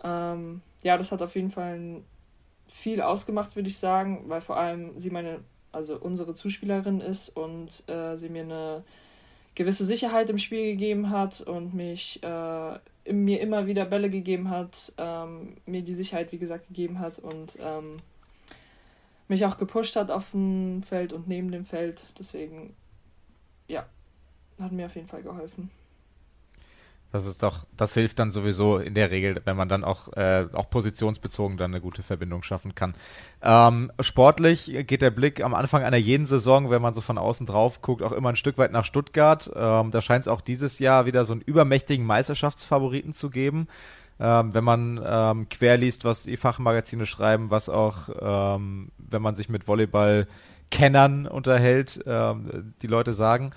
Ähm, 0.04 0.62
ja, 0.84 0.98
das 0.98 1.14
hat 1.14 1.22
auf 1.22 1.36
jeden 1.36 1.52
Fall 1.52 2.02
viel 2.68 3.02
ausgemacht, 3.02 3.56
würde 3.56 3.70
ich 3.70 3.78
sagen, 3.78 4.26
weil 4.28 4.42
vor 4.42 4.58
allem 4.58 5.00
sie 5.00 5.12
meine, 5.12 5.40
also 5.72 5.98
unsere 5.98 6.36
Zuspielerin 6.36 7.00
ist 7.00 7.30
und 7.30 7.90
äh, 7.90 8.18
sie 8.18 8.28
mir 8.28 8.44
eine 8.44 8.84
gewisse 9.56 9.86
Sicherheit 9.86 10.30
im 10.30 10.38
Spiel 10.38 10.74
gegeben 10.74 11.10
hat 11.10 11.42
und 11.42 11.74
mich 11.74 12.22
äh, 12.22 12.80
mir 13.12 13.42
immer 13.42 13.68
wieder 13.68 13.86
Bälle 13.86 14.10
gegeben 14.10 14.50
hat, 14.50 14.92
ähm, 14.98 15.56
mir 15.66 15.82
die 15.82 15.94
Sicherheit, 15.94 16.32
wie 16.32 16.38
gesagt, 16.38 16.68
gegeben 16.68 17.00
hat 17.00 17.20
und 17.20 17.58
ähm, 17.62 17.98
mich 19.28 19.46
auch 19.46 19.58
gepusht 19.58 19.96
hat 19.96 20.12
auf 20.12 20.32
dem 20.32 20.84
Feld 20.84 21.14
und 21.14 21.28
neben 21.28 21.52
dem 21.52 21.66
Feld. 21.66 22.08
Deswegen, 22.20 22.76
ja, 23.70 23.86
hat 24.60 24.72
mir 24.72 24.86
auf 24.86 24.96
jeden 24.96 25.08
Fall 25.08 25.24
geholfen. 25.24 25.72
Das 27.16 27.28
ist 27.28 27.44
doch, 27.44 27.66
das 27.78 27.94
hilft 27.94 28.20
dann 28.20 28.30
sowieso 28.30 28.78
in 28.78 28.94
der 28.94 29.10
Regel, 29.10 29.42
wenn 29.46 29.56
man 29.56 29.70
dann 29.70 29.86
auch, 29.86 30.12
äh, 30.18 30.48
auch 30.52 30.70
positionsbezogen 30.70 31.56
dann 31.56 31.72
eine 31.72 31.80
gute 31.80 32.04
Verbindung 32.04 32.44
schaffen 32.44 32.76
kann. 32.76 32.94
Ähm, 33.42 33.90
sportlich 34.02 34.66
geht 34.86 35.02
der 35.02 35.12
Blick 35.12 35.42
am 35.42 35.54
Anfang 35.54 35.84
einer 35.84 35.96
jeden 35.96 36.26
Saison, 36.26 36.70
wenn 36.72 36.82
man 36.82 36.94
so 36.94 37.00
von 37.00 37.18
außen 37.18 37.48
drauf 37.48 37.82
guckt, 37.82 38.02
auch 38.02 38.12
immer 38.12 38.28
ein 38.28 38.36
Stück 38.36 38.58
weit 38.58 38.74
nach 38.74 38.84
Stuttgart. 38.84 39.50
Ähm, 39.56 39.92
da 39.92 40.02
scheint 40.02 40.24
es 40.24 40.28
auch 40.28 40.42
dieses 40.42 40.80
Jahr 40.80 41.06
wieder 41.06 41.24
so 41.24 41.32
einen 41.32 41.42
übermächtigen 41.42 42.06
Meisterschaftsfavoriten 42.06 43.14
zu 43.14 43.30
geben. 43.30 43.70
Ähm, 44.20 44.54
wenn 44.54 44.66
man 44.66 45.02
ähm, 45.02 45.48
querliest, 45.48 46.04
was 46.04 46.24
die 46.24 46.36
Fachmagazine 46.36 47.06
schreiben, 47.06 47.50
was 47.50 47.70
auch, 47.70 48.10
ähm, 48.20 48.92
wenn 48.98 49.22
man 49.22 49.36
sich 49.36 49.48
mit 49.48 49.70
Volleyball-Kennern 49.70 51.28
unterhält, 51.28 52.04
ähm, 52.06 52.74
die 52.82 52.88
Leute 52.88 53.14
sagen. 53.14 53.52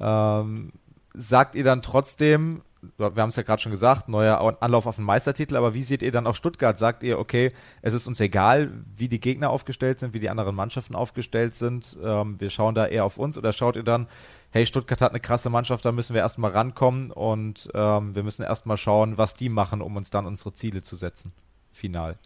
Ähm, 0.00 0.72
sagt 1.14 1.54
ihr 1.54 1.62
dann 1.62 1.80
trotzdem, 1.80 2.62
wir 2.98 3.22
haben 3.22 3.30
es 3.30 3.36
ja 3.36 3.42
gerade 3.42 3.60
schon 3.60 3.72
gesagt, 3.72 4.08
neuer 4.08 4.56
Anlauf 4.60 4.86
auf 4.86 4.96
den 4.96 5.04
Meistertitel, 5.04 5.56
aber 5.56 5.74
wie 5.74 5.82
seht 5.82 6.02
ihr 6.02 6.12
dann 6.12 6.26
auch 6.26 6.34
Stuttgart? 6.34 6.78
Sagt 6.78 7.02
ihr, 7.02 7.18
okay, 7.18 7.52
es 7.82 7.94
ist 7.94 8.06
uns 8.06 8.20
egal, 8.20 8.70
wie 8.96 9.08
die 9.08 9.20
Gegner 9.20 9.50
aufgestellt 9.50 10.00
sind, 10.00 10.14
wie 10.14 10.20
die 10.20 10.30
anderen 10.30 10.54
Mannschaften 10.54 10.94
aufgestellt 10.94 11.54
sind, 11.54 11.96
ähm, 12.02 12.40
wir 12.40 12.50
schauen 12.50 12.74
da 12.74 12.86
eher 12.86 13.04
auf 13.04 13.18
uns 13.18 13.38
oder 13.38 13.52
schaut 13.52 13.76
ihr 13.76 13.82
dann, 13.82 14.06
hey, 14.50 14.66
Stuttgart 14.66 15.00
hat 15.00 15.10
eine 15.10 15.20
krasse 15.20 15.50
Mannschaft, 15.50 15.84
da 15.84 15.92
müssen 15.92 16.14
wir 16.14 16.22
erstmal 16.22 16.52
rankommen 16.52 17.10
und 17.10 17.68
ähm, 17.74 18.14
wir 18.14 18.22
müssen 18.22 18.42
erstmal 18.42 18.76
schauen, 18.76 19.18
was 19.18 19.34
die 19.34 19.48
machen, 19.48 19.82
um 19.82 19.96
uns 19.96 20.10
dann 20.10 20.26
unsere 20.26 20.54
Ziele 20.54 20.82
zu 20.82 20.96
setzen, 20.96 21.32
final? 21.72 22.16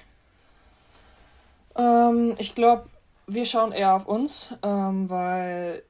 Ähm, 1.77 2.35
ich 2.39 2.55
glaube, 2.55 2.87
wir 3.27 3.45
schauen 3.45 3.73
eher 3.73 3.95
auf 3.95 4.07
uns, 4.07 4.55
ähm, 4.63 5.09
weil 5.09 5.83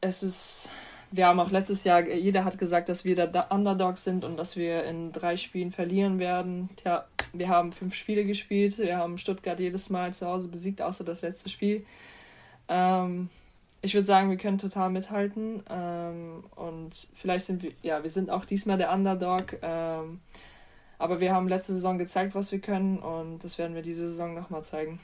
es 0.00 0.22
ist 0.22 0.70
wir 1.10 1.26
haben 1.26 1.40
auch 1.40 1.50
letztes 1.50 1.84
Jahr, 1.84 2.06
jeder 2.06 2.44
hat 2.44 2.58
gesagt, 2.58 2.88
dass 2.88 3.04
wir 3.04 3.14
der 3.14 3.52
Underdog 3.52 3.98
sind 3.98 4.24
und 4.24 4.36
dass 4.36 4.56
wir 4.56 4.84
in 4.84 5.12
drei 5.12 5.36
Spielen 5.36 5.70
verlieren 5.70 6.18
werden. 6.18 6.68
Tja, 6.76 7.06
wir 7.32 7.48
haben 7.48 7.72
fünf 7.72 7.94
Spiele 7.94 8.24
gespielt. 8.24 8.78
Wir 8.78 8.98
haben 8.98 9.18
Stuttgart 9.18 9.58
jedes 9.60 9.90
Mal 9.90 10.12
zu 10.12 10.26
Hause 10.26 10.48
besiegt, 10.48 10.82
außer 10.82 11.04
das 11.04 11.22
letzte 11.22 11.48
Spiel. 11.48 11.86
Ähm, 12.68 13.28
ich 13.82 13.94
würde 13.94 14.06
sagen, 14.06 14.30
wir 14.30 14.36
können 14.36 14.58
total 14.58 14.90
mithalten. 14.90 15.62
Ähm, 15.70 16.44
und 16.56 17.08
vielleicht 17.14 17.44
sind 17.46 17.62
wir, 17.62 17.72
ja, 17.82 18.02
wir 18.02 18.10
sind 18.10 18.30
auch 18.30 18.44
diesmal 18.44 18.78
der 18.78 18.92
Underdog. 18.92 19.56
Ähm, 19.62 20.20
aber 20.98 21.20
wir 21.20 21.32
haben 21.32 21.48
letzte 21.48 21.74
Saison 21.74 21.98
gezeigt, 21.98 22.34
was 22.34 22.52
wir 22.52 22.58
können 22.58 22.98
und 22.98 23.44
das 23.44 23.58
werden 23.58 23.74
wir 23.74 23.82
diese 23.82 24.08
Saison 24.08 24.34
nochmal 24.34 24.64
zeigen. 24.64 24.98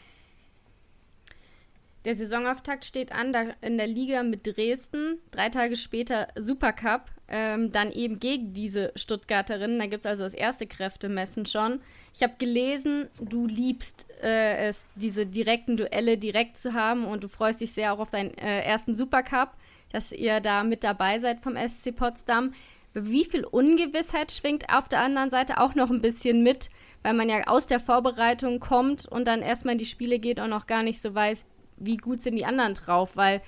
Der 2.05 2.17
Saisonauftakt 2.17 2.85
steht 2.85 3.13
an, 3.13 3.33
da 3.33 3.45
in 3.61 3.79
der 3.79 3.87
Liga 3.87 4.25
mit 4.25 4.47
Dresden. 4.47 5.19
Drei 5.31 5.51
Tage 5.51 5.77
später 5.77 6.27
Supercup, 6.37 7.03
ähm, 7.29 7.71
dann 7.71 7.93
eben 7.93 8.19
gegen 8.19 8.53
diese 8.55 8.93
Stuttgarterinnen. 8.97 9.79
Da 9.79 9.87
gibt 9.87 10.05
es 10.05 10.11
also 10.11 10.25
das 10.25 10.35
erste 10.35 10.67
Kräftemessen 10.67 11.47
schon. 11.47 11.81
Ich 12.13 12.23
habe 12.23 12.35
gelesen, 12.39 13.09
du 13.21 13.47
liebst 13.47 14.07
äh, 14.21 14.69
es, 14.69 14.85
diese 14.97 15.27
direkten 15.27 15.77
Duelle 15.77 16.19
direkt 16.19 16.57
zu 16.57 16.75
haben 16.75 17.05
und 17.05 17.23
du 17.23 17.29
freust 17.29 17.61
dich 17.61 17.73
sehr 17.73 17.93
auch 17.93 18.01
auf 18.01 18.11
deinen 18.11 18.37
äh, 18.37 18.63
ersten 18.63 18.97
Supercup, 18.97 19.51
dass 19.93 20.11
ihr 20.11 20.41
da 20.41 20.65
mit 20.65 20.83
dabei 20.83 21.21
seid 21.21 21.41
vom 21.41 21.57
SC 21.57 21.95
Potsdam. 21.95 22.53
Wie 22.95 23.25
viel 23.25 23.45
Ungewissheit 23.45 24.33
schwingt 24.33 24.69
auf 24.71 24.89
der 24.89 25.01
anderen 25.01 25.31
Seite 25.31 25.61
auch 25.61 25.75
noch 25.75 25.89
ein 25.89 26.03
bisschen 26.03 26.43
mit, 26.43 26.69
weil 27.03 27.15
man 27.15 27.29
ja 27.29 27.47
aus 27.47 27.67
der 27.67 27.81
Vorbereitung 27.81 28.61
kommt 28.61 29.07
und 29.07 29.27
dann 29.27 29.41
erstmal 29.41 29.73
in 29.73 29.79
die 29.79 29.87
Spiele 29.87 30.19
geht 30.19 30.39
und 30.39 30.51
noch 30.51 30.67
gar 30.67 30.83
nicht 30.83 31.01
so 31.01 31.15
weiß, 31.15 31.47
wie 31.85 31.97
gut 31.97 32.21
sind 32.21 32.37
die 32.37 32.45
anderen 32.45 32.75
drauf, 32.75 33.11
weil 33.15 33.41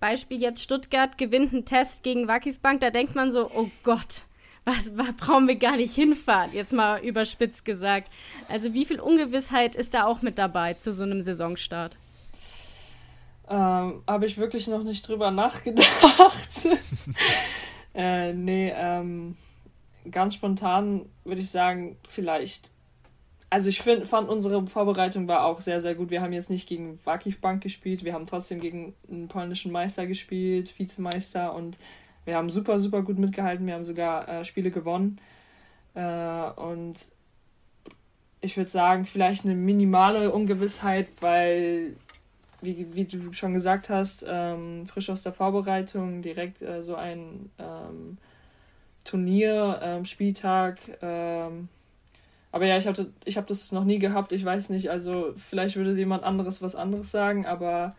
Beispiel 0.00 0.40
jetzt 0.40 0.62
Stuttgart 0.62 1.18
gewinnt 1.18 1.52
einen 1.52 1.64
Test 1.64 2.02
gegen 2.02 2.28
Wakifbank, 2.28 2.80
da 2.80 2.90
denkt 2.90 3.14
man 3.14 3.32
so, 3.32 3.50
oh 3.52 3.68
Gott, 3.82 4.22
was, 4.64 4.96
was 4.96 5.12
brauchen 5.16 5.48
wir 5.48 5.56
gar 5.56 5.76
nicht 5.76 5.94
hinfahren, 5.94 6.52
jetzt 6.52 6.72
mal 6.72 7.02
überspitzt 7.02 7.64
gesagt. 7.64 8.10
Also 8.48 8.74
wie 8.74 8.84
viel 8.84 9.00
Ungewissheit 9.00 9.74
ist 9.74 9.94
da 9.94 10.04
auch 10.04 10.22
mit 10.22 10.38
dabei 10.38 10.74
zu 10.74 10.92
so 10.92 11.02
einem 11.02 11.22
Saisonstart? 11.22 11.96
Ähm, 13.48 14.02
Habe 14.06 14.26
ich 14.26 14.36
wirklich 14.36 14.68
noch 14.68 14.82
nicht 14.82 15.08
drüber 15.08 15.30
nachgedacht. 15.32 16.68
äh, 17.94 18.32
nee, 18.32 18.72
ähm, 18.74 19.36
ganz 20.10 20.34
spontan 20.34 21.06
würde 21.24 21.40
ich 21.40 21.50
sagen, 21.50 21.96
vielleicht 22.06 22.68
also 23.50 23.68
ich 23.68 23.80
find, 23.80 24.06
fand 24.06 24.28
unsere 24.28 24.66
Vorbereitung 24.66 25.26
war 25.28 25.44
auch 25.44 25.60
sehr, 25.60 25.80
sehr 25.80 25.94
gut. 25.94 26.10
Wir 26.10 26.20
haben 26.20 26.32
jetzt 26.32 26.50
nicht 26.50 26.68
gegen 26.68 26.98
Wakiv 27.04 27.40
Bank 27.40 27.62
gespielt, 27.62 28.04
wir 28.04 28.12
haben 28.12 28.26
trotzdem 28.26 28.60
gegen 28.60 28.94
einen 29.10 29.28
polnischen 29.28 29.72
Meister 29.72 30.06
gespielt, 30.06 30.78
Vizemeister 30.78 31.54
und 31.54 31.78
wir 32.28 32.36
haben 32.36 32.50
super, 32.50 32.78
super 32.78 33.00
gut 33.00 33.18
mitgehalten. 33.18 33.66
Wir 33.66 33.72
haben 33.72 33.84
sogar 33.84 34.28
äh, 34.28 34.44
Spiele 34.44 34.70
gewonnen. 34.70 35.18
Äh, 35.94 36.50
und 36.56 37.10
ich 38.42 38.56
würde 38.58 38.70
sagen, 38.70 39.06
vielleicht 39.06 39.46
eine 39.46 39.54
minimale 39.54 40.30
Ungewissheit, 40.30 41.08
weil, 41.20 41.96
wie, 42.60 42.86
wie 42.92 43.06
du 43.06 43.32
schon 43.32 43.54
gesagt 43.54 43.88
hast, 43.88 44.26
ähm, 44.28 44.84
frisch 44.84 45.08
aus 45.08 45.22
der 45.22 45.32
Vorbereitung 45.32 46.20
direkt 46.20 46.60
äh, 46.60 46.82
so 46.82 46.96
ein 46.96 47.50
ähm, 47.58 48.18
Turnier, 49.04 49.80
ähm, 49.82 50.04
Spieltag 50.04 50.78
ähm, 51.00 51.70
aber 52.50 52.66
ja, 52.66 52.78
ich 52.78 52.86
hatte, 52.86 53.12
ich 53.24 53.36
habe 53.36 53.46
das 53.46 53.72
noch 53.72 53.84
nie 53.84 53.98
gehabt. 53.98 54.32
Ich 54.32 54.44
weiß 54.44 54.70
nicht. 54.70 54.90
Also 54.90 55.34
vielleicht 55.36 55.76
würde 55.76 55.92
jemand 55.92 56.24
anderes 56.24 56.62
was 56.62 56.74
anderes 56.74 57.10
sagen, 57.10 57.46
aber 57.46 57.94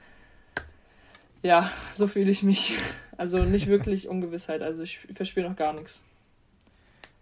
ja, 1.44 1.70
so 1.94 2.08
fühle 2.08 2.32
ich 2.32 2.44
mich. 2.44 2.76
Also 3.20 3.44
nicht 3.44 3.68
wirklich 3.68 4.08
Ungewissheit. 4.08 4.62
Also 4.62 4.84
ich 4.84 5.00
verspüre 5.12 5.50
noch 5.50 5.58
gar 5.58 5.74
nichts. 5.74 6.06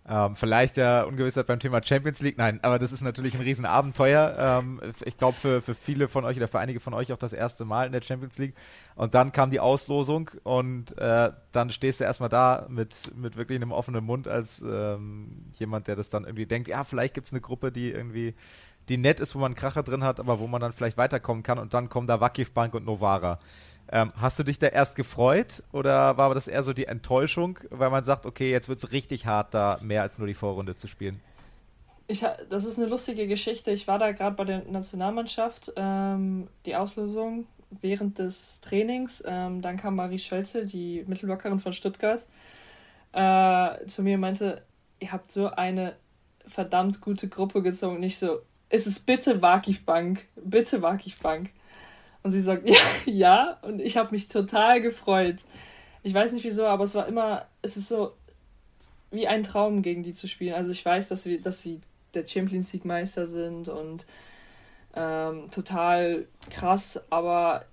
Ähm, 0.10 0.38
vielleicht 0.38 0.78
ja 0.78 1.04
Ungewissheit 1.04 1.48
beim 1.48 1.60
Thema 1.60 1.84
Champions 1.84 2.22
League. 2.22 2.38
Nein, 2.38 2.60
aber 2.62 2.80
das 2.80 2.94
ist 2.94 3.02
natürlich 3.02 3.36
ein 3.36 3.42
Riesenabenteuer. 3.42 4.38
Ähm, 4.40 4.80
ich 5.04 5.18
glaube 5.18 5.38
für, 5.38 5.62
für 5.62 5.76
viele 5.76 6.08
von 6.08 6.24
euch 6.24 6.38
oder 6.38 6.48
für 6.48 6.60
einige 6.60 6.80
von 6.80 6.94
euch 6.94 7.12
auch 7.12 7.18
das 7.18 7.34
erste 7.34 7.66
Mal 7.66 7.88
in 7.88 7.92
der 7.92 8.02
Champions 8.02 8.38
League. 8.38 8.56
Und 8.96 9.16
dann 9.16 9.34
kam 9.34 9.52
die 9.52 9.60
Auslosung 9.60 10.32
und 10.44 10.98
äh, 10.98 11.32
dann 11.52 11.72
stehst 11.72 12.00
du 12.00 12.06
erstmal 12.06 12.30
da 12.30 12.68
mit, 12.70 13.12
mit 13.18 13.36
wirklich 13.36 13.58
einem 13.58 13.74
offenen 13.74 14.06
Mund 14.06 14.30
als 14.30 14.62
ähm, 14.62 15.48
jemand, 15.60 15.88
der 15.88 15.98
das 15.98 16.10
dann 16.10 16.24
irgendwie 16.24 16.46
denkt, 16.46 16.70
ja, 16.70 16.86
vielleicht 16.86 17.14
gibt 17.14 17.28
es 17.28 17.34
eine 17.34 17.42
Gruppe, 17.42 17.74
die 17.74 17.92
irgendwie 17.92 18.34
die 18.88 18.98
nett 18.98 19.20
ist, 19.20 19.36
wo 19.36 19.40
man 19.40 19.48
einen 19.48 19.56
Kracher 19.56 19.84
drin 19.84 20.04
hat, 20.04 20.22
aber 20.22 20.40
wo 20.40 20.48
man 20.48 20.62
dann 20.62 20.72
vielleicht 20.72 20.98
weiterkommen 20.98 21.44
kann 21.44 21.60
und 21.60 21.74
dann 21.74 21.90
kommen 21.90 22.08
da 22.08 22.22
Wakif 22.22 22.54
Bank 22.54 22.74
und 22.74 22.86
Novara. 22.86 23.40
Ähm, 23.92 24.12
hast 24.18 24.38
du 24.38 24.44
dich 24.44 24.60
da 24.60 24.68
erst 24.68 24.96
gefreut 24.96 25.64
oder 25.72 26.18
war 26.18 26.34
das 26.34 26.48
eher 26.48 26.64
so 26.64 26.74
die 26.74 26.86
Enttäuschung, 26.86 27.60
weil 27.70 27.90
man 27.90 28.04
sagt, 28.04 28.26
okay, 28.26 28.52
jetzt 28.52 28.68
wird 28.68 28.80
es 28.80 28.92
richtig 28.92 29.26
hart, 29.26 29.54
da 29.54 29.80
mehr 29.82 30.02
als 30.02 30.18
nur 30.18 30.28
die 30.28 30.34
Vorrunde 30.34 30.76
zu 30.76 30.88
spielen? 30.88 31.22
Ich, 32.08 32.26
das 32.50 32.66
ist 32.66 32.78
eine 32.78 32.88
lustige 32.88 33.28
Geschichte. 33.28 33.72
Ich 33.72 33.88
war 33.88 34.00
da 34.00 34.12
gerade 34.12 34.36
bei 34.36 34.46
der 34.46 34.64
Nationalmannschaft, 34.64 35.74
ähm, 35.76 36.48
die 36.66 36.76
Auslösung 36.76 37.46
während 37.82 38.20
des 38.20 38.62
Trainings. 38.62 39.24
Ähm, 39.26 39.62
dann 39.62 39.78
kam 39.78 39.96
Marie 39.96 40.20
Schölze, 40.20 40.66
die 40.66 41.04
Mittelblockerin 41.08 41.60
von 41.60 41.74
Stuttgart, 41.74 42.22
äh, 43.12 43.86
zu 43.88 44.04
mir 44.04 44.16
und 44.16 44.22
meinte, 44.22 44.64
ihr 45.00 45.12
habt 45.12 45.32
so 45.32 45.50
eine 45.50 45.96
verdammt 46.46 47.02
gute 47.02 47.28
Gruppe 47.28 47.62
gezogen. 47.62 48.00
Nicht 48.00 48.18
so, 48.18 48.42
ist 48.70 48.88
es 48.88 49.00
bitte 49.00 49.42
Wakif 49.42 49.86
Bank, 49.86 50.26
bitte 50.36 50.82
Wakif 50.82 51.20
Bank. 51.20 51.50
Und 52.28 52.32
sie 52.32 52.42
sagt, 52.42 52.70
ja, 52.70 52.76
ja. 53.06 53.58
Und 53.62 53.80
ich 53.80 53.96
habe 53.96 54.12
mich 54.12 54.28
total 54.28 54.82
gefreut. 54.82 55.38
Ich 56.04 56.14
weiß 56.14 56.34
nicht 56.34 56.44
wieso, 56.44 56.66
aber 56.66 56.84
es 56.84 56.94
war 56.94 57.08
immer, 57.08 57.46
es 57.62 57.78
ist 57.78 57.88
so 57.88 58.12
wie 59.12 59.30
ein 59.30 59.44
Traum, 59.44 59.82
gegen 59.82 60.04
die 60.04 60.12
zu 60.12 60.28
spielen. 60.28 60.54
Also 60.54 60.74
ich 60.74 60.86
weiß, 60.86 61.08
dass 61.08 61.26
wir, 61.26 61.40
dass 61.40 61.62
sie 61.62 61.80
der 62.14 62.28
Champions 62.28 62.74
League 62.74 62.84
Meister 62.84 63.26
sind 63.28 63.70
und 63.70 64.06
ähm, 64.94 65.50
total 65.50 66.28
krass, 66.50 67.00
aber 67.10 67.64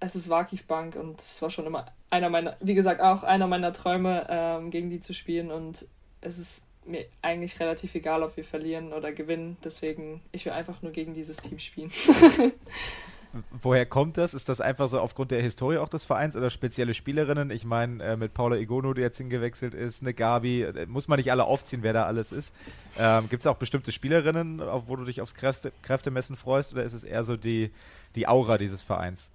es 0.00 0.16
ist 0.16 0.28
Wakif 0.28 0.64
Bank 0.64 0.96
und 0.96 1.20
es 1.20 1.40
war 1.40 1.50
schon 1.50 1.66
immer 1.66 1.86
einer 2.10 2.30
meiner, 2.30 2.56
wie 2.58 2.74
gesagt, 2.74 3.00
auch 3.00 3.22
einer 3.22 3.46
meiner 3.46 3.72
Träume, 3.72 4.26
ähm, 4.28 4.70
gegen 4.72 4.90
die 4.90 4.98
zu 4.98 5.14
spielen 5.14 5.52
und 5.52 5.86
es 6.20 6.36
ist 6.40 6.64
mir 6.84 7.06
eigentlich 7.22 7.60
relativ 7.60 7.94
egal, 7.94 8.24
ob 8.24 8.36
wir 8.36 8.42
verlieren 8.42 8.92
oder 8.92 9.12
gewinnen. 9.12 9.56
Deswegen, 9.62 10.20
ich 10.32 10.44
will 10.46 10.52
einfach 10.52 10.82
nur 10.82 10.90
gegen 10.90 11.14
dieses 11.14 11.36
Team 11.36 11.60
spielen. 11.60 11.92
Woher 13.62 13.86
kommt 13.86 14.16
das? 14.16 14.34
Ist 14.34 14.48
das 14.48 14.60
einfach 14.60 14.88
so 14.88 14.98
aufgrund 14.98 15.30
der 15.30 15.40
Historie 15.40 15.78
auch 15.78 15.88
des 15.88 16.04
Vereins 16.04 16.36
oder 16.36 16.50
spezielle 16.50 16.94
Spielerinnen? 16.94 17.50
Ich 17.50 17.64
meine, 17.64 18.02
äh, 18.02 18.16
mit 18.16 18.34
Paula 18.34 18.56
Igono, 18.56 18.92
die 18.92 19.02
jetzt 19.02 19.18
hingewechselt 19.18 19.72
ist, 19.72 20.02
eine 20.02 20.14
Gabi, 20.14 20.62
äh, 20.62 20.86
muss 20.86 21.06
man 21.06 21.18
nicht 21.18 21.30
alle 21.30 21.44
aufziehen, 21.44 21.82
wer 21.82 21.92
da 21.92 22.06
alles 22.06 22.32
ist. 22.32 22.54
Ähm, 22.98 23.28
Gibt 23.28 23.40
es 23.40 23.46
auch 23.46 23.56
bestimmte 23.56 23.92
Spielerinnen, 23.92 24.60
wo 24.86 24.96
du 24.96 25.04
dich 25.04 25.20
aufs 25.20 25.34
Kräfte 25.34 25.72
Kräftemessen 25.82 26.36
freust 26.36 26.72
oder 26.72 26.82
ist 26.82 26.92
es 26.92 27.04
eher 27.04 27.22
so 27.22 27.36
die, 27.36 27.70
die 28.16 28.26
Aura 28.26 28.58
dieses 28.58 28.82
Vereins? 28.82 29.30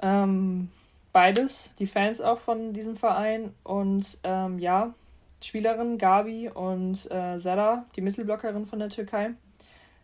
Ähm, 0.00 0.70
beides, 1.12 1.74
die 1.76 1.86
Fans 1.86 2.20
auch 2.20 2.38
von 2.38 2.74
diesem 2.74 2.96
Verein 2.96 3.54
und 3.64 4.18
ähm, 4.24 4.58
ja, 4.58 4.94
Spielerin 5.42 5.98
Gabi 5.98 6.50
und 6.50 7.10
äh, 7.10 7.38
Zara, 7.38 7.86
die 7.96 8.00
Mittelblockerin 8.02 8.66
von 8.66 8.78
der 8.78 8.88
Türkei. 8.88 9.30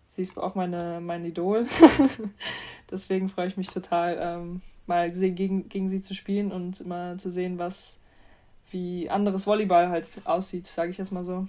Sie 0.06 0.22
ist 0.22 0.38
auch 0.38 0.54
meine, 0.54 1.00
mein 1.00 1.24
Idol. 1.24 1.66
Deswegen 2.90 3.28
freue 3.28 3.48
ich 3.48 3.56
mich 3.56 3.68
total, 3.68 4.18
ähm, 4.20 4.62
mal 4.86 5.10
gegen, 5.10 5.68
gegen 5.68 5.88
sie 5.88 6.00
zu 6.00 6.14
spielen 6.14 6.52
und 6.52 6.86
mal 6.86 7.18
zu 7.18 7.30
sehen, 7.30 7.58
was 7.58 7.98
wie 8.70 9.10
anderes 9.10 9.46
Volleyball 9.46 9.88
halt 9.88 10.22
aussieht, 10.24 10.66
sage 10.66 10.90
ich 10.90 10.98
jetzt 10.98 11.12
mal 11.12 11.24
so. 11.24 11.46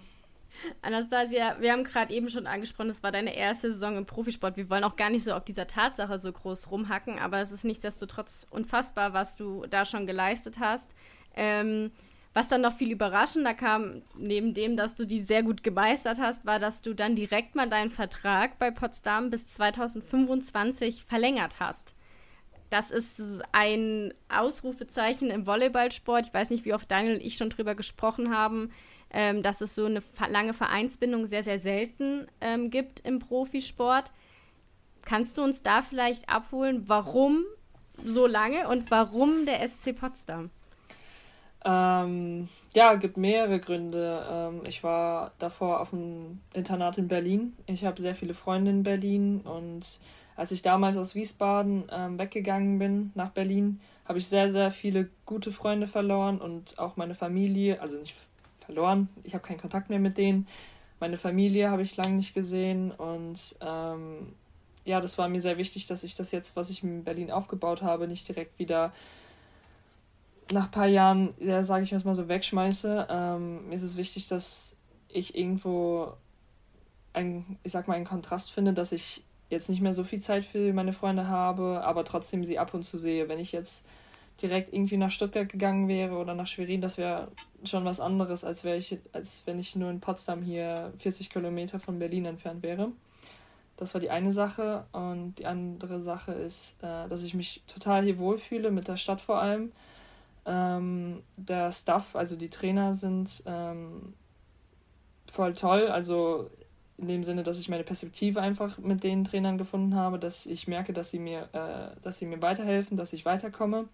Anastasia, 0.82 1.58
wir 1.60 1.72
haben 1.72 1.84
gerade 1.84 2.14
eben 2.14 2.30
schon 2.30 2.48
angesprochen, 2.48 2.90
es 2.90 3.04
war 3.04 3.12
deine 3.12 3.36
erste 3.36 3.72
Saison 3.72 3.98
im 3.98 4.06
Profisport. 4.06 4.58
Wir 4.58 4.70
wollen 4.70 4.84
auch 4.84 4.96
gar 4.96 5.10
nicht 5.10 5.24
so 5.24 5.34
auf 5.34 5.44
dieser 5.44 5.68
Tatsache 5.68 6.18
so 6.18 6.32
groß 6.32 6.72
rumhacken, 6.72 7.20
aber 7.20 7.42
es 7.42 7.52
ist 7.52 7.66
nichtsdestotrotz 7.66 8.48
unfassbar, 8.50 9.14
was 9.14 9.36
du 9.36 9.66
da 9.70 9.86
schon 9.86 10.08
geleistet 10.08 10.60
hast. 10.60 10.96
Ähm, 11.36 11.92
was 12.36 12.50
dann 12.50 12.60
noch 12.60 12.76
viel 12.76 12.92
überraschender 12.92 13.54
kam, 13.54 14.02
neben 14.18 14.54
dem, 14.54 14.76
dass 14.76 14.94
du 14.94 15.08
die 15.08 15.22
sehr 15.22 15.42
gut 15.42 15.64
gemeistert 15.64 16.20
hast, 16.20 16.46
war, 16.46 16.60
dass 16.60 16.82
du 16.82 16.94
dann 16.94 17.16
direkt 17.16 17.56
mal 17.56 17.70
deinen 17.70 17.90
Vertrag 17.90 18.60
bei 18.60 18.72
Potsdam 18.72 19.30
bis 19.30 19.48
2025 19.54 21.06
verlängert 21.06 21.62
hast. 21.62 21.96
Das 22.70 22.92
ist 22.92 23.42
ein 23.54 24.14
Ausrufezeichen 24.28 25.30
im 25.30 25.48
Volleyballsport. 25.48 26.28
Ich 26.28 26.34
weiß 26.34 26.50
nicht, 26.50 26.66
wie 26.66 26.74
oft 26.74 26.92
Daniel 26.92 27.16
und 27.16 27.22
ich 27.22 27.38
schon 27.38 27.50
drüber 27.50 27.74
gesprochen 27.74 28.36
haben, 28.36 28.70
ähm, 29.12 29.42
dass 29.42 29.62
es 29.62 29.74
so 29.74 29.86
eine 29.86 30.04
lange 30.28 30.54
Vereinsbindung 30.54 31.28
sehr, 31.28 31.44
sehr 31.44 31.58
selten 31.58 32.28
ähm, 32.42 32.70
gibt 32.70 33.00
im 33.00 33.20
Profisport. 33.20 34.12
Kannst 35.06 35.38
du 35.38 35.42
uns 35.42 35.64
da 35.64 35.82
vielleicht 35.82 36.28
abholen, 36.28 36.84
warum 36.88 37.46
so 38.04 38.28
lange 38.28 38.68
und 38.68 38.92
warum 38.92 39.46
der 39.46 39.66
SC 39.66 39.98
Potsdam? 39.98 40.50
Ähm, 41.66 42.48
ja, 42.76 42.94
gibt 42.94 43.18
mehrere 43.18 43.60
Gründe. 43.60 44.24
Ähm, 44.32 44.62
ich 44.68 44.84
war 44.84 45.32
davor 45.40 45.82
auf 45.82 45.90
dem 45.90 46.40
Internat 46.54 47.00
in 47.00 47.08
Berlin. 47.08 47.54
Ich 47.66 47.84
habe 47.84 48.00
sehr 48.00 48.14
viele 48.14 48.36
Freunde 48.36 48.70
in 48.70 48.84
Berlin 48.84 49.42
und 49.42 50.00
als 50.36 50.52
ich 50.52 50.62
damals 50.62 50.98
aus 50.98 51.16
Wiesbaden 51.16 51.86
ähm, 51.92 52.20
weggegangen 52.20 52.78
bin 52.78 53.12
nach 53.16 53.32
Berlin, 53.32 53.80
habe 54.06 54.20
ich 54.20 54.28
sehr, 54.28 54.52
sehr 54.52 54.70
viele 54.70 55.10
gute 55.26 55.52
Freunde 55.52 55.88
verloren 55.88 56.40
und 56.40 56.78
auch 56.78 56.98
meine 56.98 57.16
Familie, 57.16 57.82
also 57.82 57.96
nicht 57.98 58.16
verloren, 58.60 59.10
ich 59.24 59.34
habe 59.34 59.46
keinen 59.48 59.60
Kontakt 59.60 59.90
mehr 59.90 60.00
mit 60.00 60.18
denen. 60.18 60.48
Meine 61.00 61.18
Familie 61.18 61.72
habe 61.72 61.82
ich 61.82 61.98
lange 61.98 62.16
nicht 62.16 62.36
gesehen 62.36 62.92
und 62.92 63.56
ähm, 63.62 64.34
ja, 64.84 65.02
das 65.02 65.18
war 65.18 65.28
mir 65.30 65.42
sehr 65.42 65.58
wichtig, 65.58 65.88
dass 65.88 66.04
ich 66.04 66.14
das 66.14 66.32
jetzt, 66.32 66.56
was 66.56 66.70
ich 66.70 66.84
in 66.84 67.04
Berlin 67.04 67.32
aufgebaut 67.32 67.82
habe, 67.82 68.08
nicht 68.08 68.28
direkt 68.28 68.60
wieder 68.60 68.94
nach 70.52 70.66
ein 70.66 70.72
paar 70.72 70.88
Jahren, 70.88 71.34
ja, 71.40 71.64
sage 71.64 71.84
ich 71.84 71.92
mal 72.04 72.16
so, 72.16 72.28
wegschmeiße. 72.28 73.08
Ähm, 73.10 73.72
ist 73.72 73.84
es 73.84 73.98
wichtig, 73.98 74.28
dass 74.28 74.76
ich 75.10 75.36
irgendwo 75.36 76.14
ein, 77.14 77.58
ich 77.64 77.72
sag 77.72 77.88
mal, 77.88 77.96
einen 77.96 78.06
Kontrast 78.06 78.52
finde, 78.52 78.74
dass 78.74 78.92
ich 78.92 79.24
jetzt 79.50 79.70
nicht 79.70 79.82
mehr 79.82 79.94
so 79.94 80.04
viel 80.04 80.20
Zeit 80.20 80.44
für 80.44 80.74
meine 80.74 80.94
Freunde 80.94 81.28
habe, 81.28 81.82
aber 81.84 82.04
trotzdem 82.04 82.44
sie 82.44 82.60
ab 82.60 82.74
und 82.74 82.84
zu 82.84 82.98
sehe. 82.98 83.30
Wenn 83.30 83.40
ich 83.40 83.52
jetzt 83.52 83.88
direkt 84.42 84.74
irgendwie 84.74 84.98
nach 84.98 85.12
Stuttgart 85.12 85.48
gegangen 85.48 85.88
wäre 85.88 86.16
oder 86.16 86.36
nach 86.36 86.48
Schwerin, 86.48 86.82
das 86.82 86.98
wäre 86.98 87.30
schon 87.64 87.86
was 87.86 88.00
anderes, 88.00 88.44
als, 88.44 88.64
ich, 88.66 89.00
als 89.14 89.44
wenn 89.46 89.60
ich 89.60 89.76
nur 89.76 89.90
in 89.90 90.02
Potsdam 90.02 90.42
hier 90.42 90.92
40 90.98 91.30
Kilometer 91.30 91.80
von 91.80 92.00
Berlin 92.00 92.26
entfernt 92.26 92.62
wäre. 92.64 92.92
Das 93.78 93.94
war 93.94 94.02
die 94.02 94.10
eine 94.10 94.32
Sache. 94.32 94.86
Und 94.92 95.36
die 95.40 95.46
andere 95.46 96.02
Sache 96.02 96.34
ist, 96.34 96.82
äh, 96.84 97.08
dass 97.08 97.24
ich 97.24 97.34
mich 97.34 97.62
total 97.68 98.04
hier 98.04 98.18
wohlfühle, 98.18 98.72
mit 98.72 98.88
der 98.88 98.98
Stadt 98.98 99.22
vor 99.22 99.40
allem. 99.42 99.72
Ähm, 100.46 101.24
der 101.38 101.72
Staff, 101.72 102.16
also 102.16 102.36
die 102.36 102.50
Trainer 102.50 102.94
sind 102.94 103.44
ähm, 103.46 104.14
voll 105.32 105.54
toll. 105.54 105.88
Also 105.88 106.50
in 106.98 107.08
dem 107.08 107.24
Sinne, 107.24 107.44
dass 107.44 107.60
ich 107.60 107.68
meine 107.68 107.84
Perspektive 107.84 108.42
einfach 108.42 108.78
mit 108.78 109.04
den 109.04 109.26
Trainern 109.26 109.58
gefunden 109.58 109.96
habe, 109.96 110.18
dass 110.18 110.46
ich 110.46 110.68
merke, 110.68 110.94
dass 110.94 111.12
sie 111.12 111.20
mir, 111.20 111.50
äh, 111.52 112.00
dass 112.02 112.20
sie 112.20 112.26
mir 112.26 112.42
weiterhelfen, 112.42 112.96
dass 112.96 113.14
ich 113.14 113.26
weiterkomme. 113.26 113.88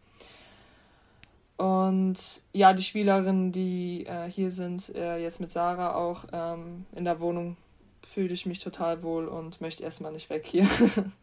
Und 1.58 2.42
ja, 2.54 2.74
die 2.74 2.84
Spielerinnen, 2.84 3.52
die 3.52 4.06
äh, 4.06 4.30
hier 4.30 4.50
sind, 4.50 4.94
äh, 4.96 5.18
jetzt 5.18 5.40
mit 5.40 5.52
Sarah 5.52 5.96
auch 5.96 6.26
ähm, 6.32 6.86
in 6.96 7.06
der 7.06 7.20
Wohnung, 7.20 7.56
fühle 8.02 8.34
ich 8.34 8.46
mich 8.46 8.60
total 8.60 9.04
wohl 9.04 9.28
und 9.28 9.62
möchte 9.62 9.84
erstmal 9.84 10.12
nicht 10.12 10.30
weg 10.30 10.46
hier. 10.46 10.68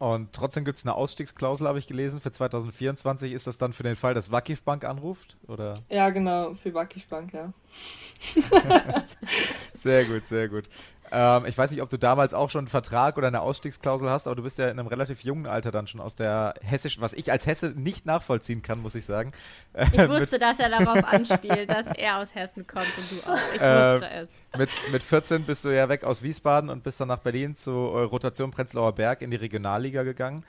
Und 0.00 0.32
trotzdem 0.32 0.64
gibt 0.64 0.78
es 0.78 0.86
eine 0.86 0.94
Ausstiegsklausel, 0.94 1.68
habe 1.68 1.78
ich 1.78 1.86
gelesen. 1.86 2.22
Für 2.22 2.30
2024 2.30 3.34
ist 3.34 3.46
das 3.46 3.58
dann 3.58 3.74
für 3.74 3.82
den 3.82 3.96
Fall, 3.96 4.14
dass 4.14 4.32
Wakif 4.32 4.62
Bank 4.62 4.82
anruft? 4.86 5.36
Oder? 5.46 5.74
Ja, 5.90 6.08
genau, 6.08 6.54
für 6.54 6.72
Wakif 6.72 7.06
Bank, 7.06 7.34
ja. 7.34 7.52
sehr 9.74 10.06
gut, 10.06 10.24
sehr 10.24 10.48
gut. 10.48 10.70
Ähm, 11.12 11.44
ich 11.46 11.58
weiß 11.58 11.70
nicht, 11.72 11.82
ob 11.82 11.90
du 11.90 11.98
damals 11.98 12.34
auch 12.34 12.50
schon 12.50 12.60
einen 12.60 12.68
Vertrag 12.68 13.16
oder 13.18 13.26
eine 13.26 13.40
Ausstiegsklausel 13.40 14.08
hast, 14.08 14.26
aber 14.26 14.36
du 14.36 14.42
bist 14.42 14.58
ja 14.58 14.68
in 14.68 14.78
einem 14.78 14.86
relativ 14.86 15.22
jungen 15.24 15.46
Alter 15.46 15.72
dann 15.72 15.86
schon 15.86 16.00
aus 16.00 16.14
der 16.14 16.54
hessischen, 16.62 17.02
was 17.02 17.14
ich 17.14 17.32
als 17.32 17.46
Hesse 17.46 17.72
nicht 17.76 18.06
nachvollziehen 18.06 18.62
kann, 18.62 18.80
muss 18.80 18.94
ich 18.94 19.04
sagen. 19.04 19.32
Ich 19.92 20.08
wusste, 20.08 20.38
dass 20.38 20.60
er 20.60 20.68
darauf 20.68 21.04
anspielt, 21.04 21.68
dass 21.68 21.86
er 21.88 22.18
aus 22.18 22.34
Hessen 22.34 22.66
kommt 22.66 22.86
und 22.96 23.10
du 23.10 23.30
auch. 23.30 23.38
Ich 23.54 23.60
äh, 23.60 23.94
wusste 23.94 24.10
es. 24.10 24.28
Mit, 24.58 24.70
mit 24.90 25.02
14 25.02 25.44
bist 25.44 25.64
du 25.64 25.68
ja 25.68 25.88
weg 25.88 26.04
aus 26.04 26.22
Wiesbaden 26.22 26.70
und 26.70 26.82
bist 26.82 27.00
dann 27.00 27.08
nach 27.08 27.18
Berlin 27.18 27.54
zur 27.54 28.00
äh, 28.00 28.02
Rotation 28.02 28.50
Prenzlauer 28.50 28.94
Berg 28.94 29.22
in 29.22 29.30
die 29.30 29.36
Regionalliga 29.36 29.89
gegangen. 29.90 30.44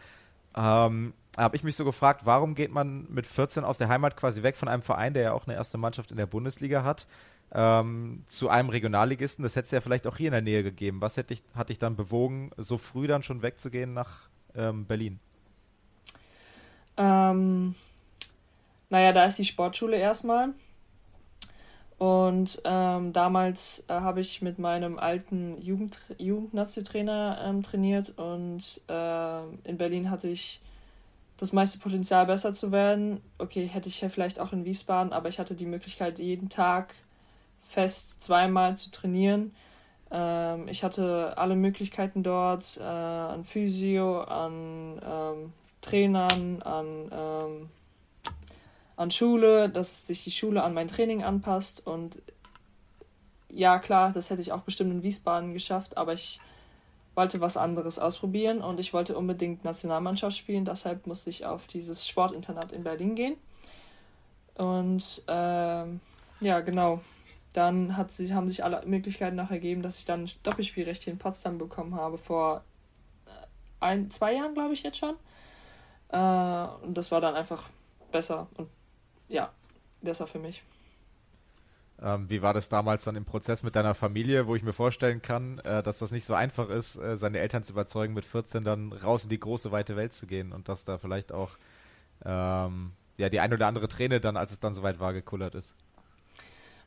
Ähm, 0.55 1.13
habe 1.37 1.55
ich 1.55 1.63
mich 1.63 1.75
so 1.75 1.85
gefragt, 1.85 2.25
warum 2.25 2.55
geht 2.55 2.71
man 2.71 3.07
mit 3.09 3.25
14 3.25 3.63
aus 3.63 3.77
der 3.77 3.87
Heimat 3.87 4.17
quasi 4.17 4.43
weg 4.43 4.57
von 4.57 4.67
einem 4.67 4.81
Verein, 4.81 5.13
der 5.13 5.23
ja 5.23 5.33
auch 5.33 5.47
eine 5.47 5.55
erste 5.55 5.77
Mannschaft 5.77 6.11
in 6.11 6.17
der 6.17 6.25
Bundesliga 6.25 6.83
hat, 6.83 7.07
ähm, 7.53 8.23
zu 8.27 8.49
einem 8.49 8.69
Regionalligisten. 8.69 9.43
Das 9.43 9.55
hätte 9.55 9.65
es 9.65 9.71
ja 9.71 9.81
vielleicht 9.81 10.07
auch 10.07 10.17
hier 10.17 10.27
in 10.27 10.33
der 10.33 10.41
Nähe 10.41 10.63
gegeben. 10.63 11.01
Was 11.01 11.17
hätte 11.17 11.33
ich, 11.33 11.43
hat 11.55 11.69
dich 11.69 11.79
dann 11.79 11.95
bewogen, 11.95 12.51
so 12.57 12.77
früh 12.77 13.07
dann 13.07 13.23
schon 13.23 13.41
wegzugehen 13.41 13.93
nach 13.93 14.29
ähm, 14.55 14.85
Berlin? 14.85 15.19
Ähm, 16.97 17.75
naja, 18.89 19.13
da 19.13 19.25
ist 19.25 19.37
die 19.37 19.45
Sportschule 19.45 19.97
erstmal. 19.97 20.49
Und 22.01 22.59
ähm, 22.65 23.13
damals 23.13 23.83
äh, 23.87 23.93
habe 23.93 24.21
ich 24.21 24.41
mit 24.41 24.57
meinem 24.57 24.97
alten 24.97 25.61
Jugend 25.61 25.99
Jugendnazi-Trainer 26.17 27.43
ähm, 27.45 27.61
trainiert 27.61 28.17
und 28.17 28.81
äh, 28.87 29.69
in 29.69 29.77
Berlin 29.77 30.09
hatte 30.09 30.27
ich 30.27 30.61
das 31.37 31.53
meiste 31.53 31.77
Potenzial 31.77 32.25
besser 32.25 32.53
zu 32.53 32.71
werden. 32.71 33.21
Okay, 33.37 33.67
hätte 33.67 33.87
ich 33.87 33.99
vielleicht 33.99 34.39
auch 34.39 34.51
in 34.51 34.65
Wiesbaden, 34.65 35.13
aber 35.13 35.29
ich 35.29 35.37
hatte 35.37 35.53
die 35.53 35.67
Möglichkeit, 35.67 36.17
jeden 36.17 36.49
Tag 36.49 36.95
fest 37.61 38.19
zweimal 38.19 38.75
zu 38.77 38.89
trainieren. 38.89 39.53
Ähm, 40.09 40.67
ich 40.69 40.83
hatte 40.83 41.37
alle 41.37 41.55
Möglichkeiten 41.55 42.23
dort, 42.23 42.79
äh, 42.79 42.83
an 42.83 43.43
Physio, 43.43 44.21
an 44.21 44.99
ähm, 45.05 45.53
Trainern, 45.81 46.63
an, 46.63 47.11
ähm, 47.11 47.69
an 49.01 49.11
Schule, 49.11 49.69
dass 49.69 50.07
sich 50.07 50.23
die 50.23 50.31
Schule 50.31 50.63
an 50.63 50.73
mein 50.73 50.87
Training 50.87 51.23
anpasst. 51.23 51.85
Und 51.85 52.21
ja, 53.49 53.79
klar, 53.79 54.11
das 54.13 54.29
hätte 54.29 54.41
ich 54.41 54.51
auch 54.51 54.61
bestimmt 54.61 54.91
in 54.91 55.03
Wiesbaden 55.03 55.53
geschafft, 55.53 55.97
aber 55.97 56.13
ich 56.13 56.39
wollte 57.15 57.41
was 57.41 57.57
anderes 57.57 57.99
ausprobieren 57.99 58.61
und 58.61 58.79
ich 58.79 58.93
wollte 58.93 59.17
unbedingt 59.17 59.65
Nationalmannschaft 59.65 60.37
spielen. 60.37 60.65
Deshalb 60.65 61.07
musste 61.07 61.29
ich 61.29 61.45
auf 61.45 61.67
dieses 61.67 62.07
Sportinternat 62.07 62.71
in 62.71 62.83
Berlin 62.83 63.15
gehen. 63.15 63.35
Und 64.55 65.23
ähm, 65.27 65.99
ja, 66.39 66.61
genau 66.61 67.01
dann 67.53 67.97
hat 67.97 68.11
sich, 68.11 68.33
haben 68.33 68.49
sich 68.49 68.63
alle 68.63 68.85
Möglichkeiten 68.85 69.35
noch 69.35 69.51
ergeben, 69.51 69.81
dass 69.81 69.97
ich 69.97 70.05
dann 70.05 70.29
Doppelspielrecht 70.43 71.03
hier 71.03 71.13
in 71.13 71.19
Potsdam 71.19 71.57
bekommen 71.57 71.95
habe, 71.95 72.17
vor 72.17 72.63
äh, 73.25 73.29
ein, 73.79 74.09
zwei 74.09 74.33
Jahren, 74.33 74.53
glaube 74.53 74.73
ich, 74.73 74.83
jetzt 74.83 74.97
schon. 74.97 75.15
Äh, 76.09 76.85
und 76.85 76.93
das 76.95 77.11
war 77.11 77.19
dann 77.19 77.35
einfach 77.35 77.69
besser 78.11 78.47
und 78.55 78.69
ja, 79.31 79.51
besser 80.01 80.27
für 80.27 80.39
mich. 80.39 80.63
Ähm, 82.01 82.29
wie 82.29 82.41
war 82.41 82.53
das 82.53 82.67
damals 82.67 83.03
dann 83.03 83.15
im 83.15 83.25
Prozess 83.25 83.63
mit 83.63 83.75
deiner 83.75 83.93
Familie, 83.93 84.47
wo 84.47 84.55
ich 84.55 84.63
mir 84.63 84.73
vorstellen 84.73 85.21
kann, 85.21 85.59
äh, 85.59 85.83
dass 85.83 85.99
das 85.99 86.11
nicht 86.11 86.25
so 86.25 86.33
einfach 86.33 86.69
ist, 86.69 86.97
äh, 86.97 87.15
seine 87.15 87.39
Eltern 87.39 87.63
zu 87.63 87.73
überzeugen, 87.73 88.13
mit 88.13 88.25
14 88.25 88.63
dann 88.63 88.91
raus 88.91 89.23
in 89.23 89.29
die 89.29 89.39
große, 89.39 89.71
weite 89.71 89.95
Welt 89.95 90.13
zu 90.13 90.25
gehen 90.25 90.51
und 90.51 90.67
dass 90.67 90.83
da 90.83 90.97
vielleicht 90.97 91.31
auch 91.31 91.51
ähm, 92.25 92.93
ja, 93.17 93.29
die 93.29 93.39
ein 93.39 93.53
oder 93.53 93.67
andere 93.67 93.87
Träne 93.87 94.19
dann, 94.19 94.35
als 94.35 94.51
es 94.51 94.59
dann 94.59 94.73
soweit 94.73 94.99
war, 94.99 95.13
gekullert 95.13 95.55
ist? 95.55 95.75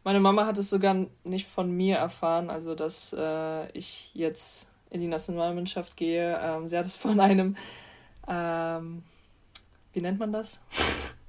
Meine 0.03 0.21
Mama 0.21 0.47
hat 0.47 0.59
es 0.59 0.69
sogar 0.69 1.07
nicht 1.23 1.49
von 1.49 1.71
mir 1.71 1.97
erfahren, 1.97 2.51
also 2.51 2.75
dass 2.75 3.15
äh, 3.17 3.71
ich 3.71 4.15
jetzt 4.15 4.71
in 4.91 5.01
die 5.01 5.07
Nationalmannschaft 5.07 5.97
gehe. 5.97 6.39
Ähm, 6.43 6.69
sie 6.69 6.77
hat 6.77 6.85
es 6.85 6.97
von 6.97 7.19
einem, 7.21 7.57
ähm, 8.29 9.03
wie 9.93 10.01
nennt 10.03 10.19
man 10.19 10.33
das? 10.33 10.63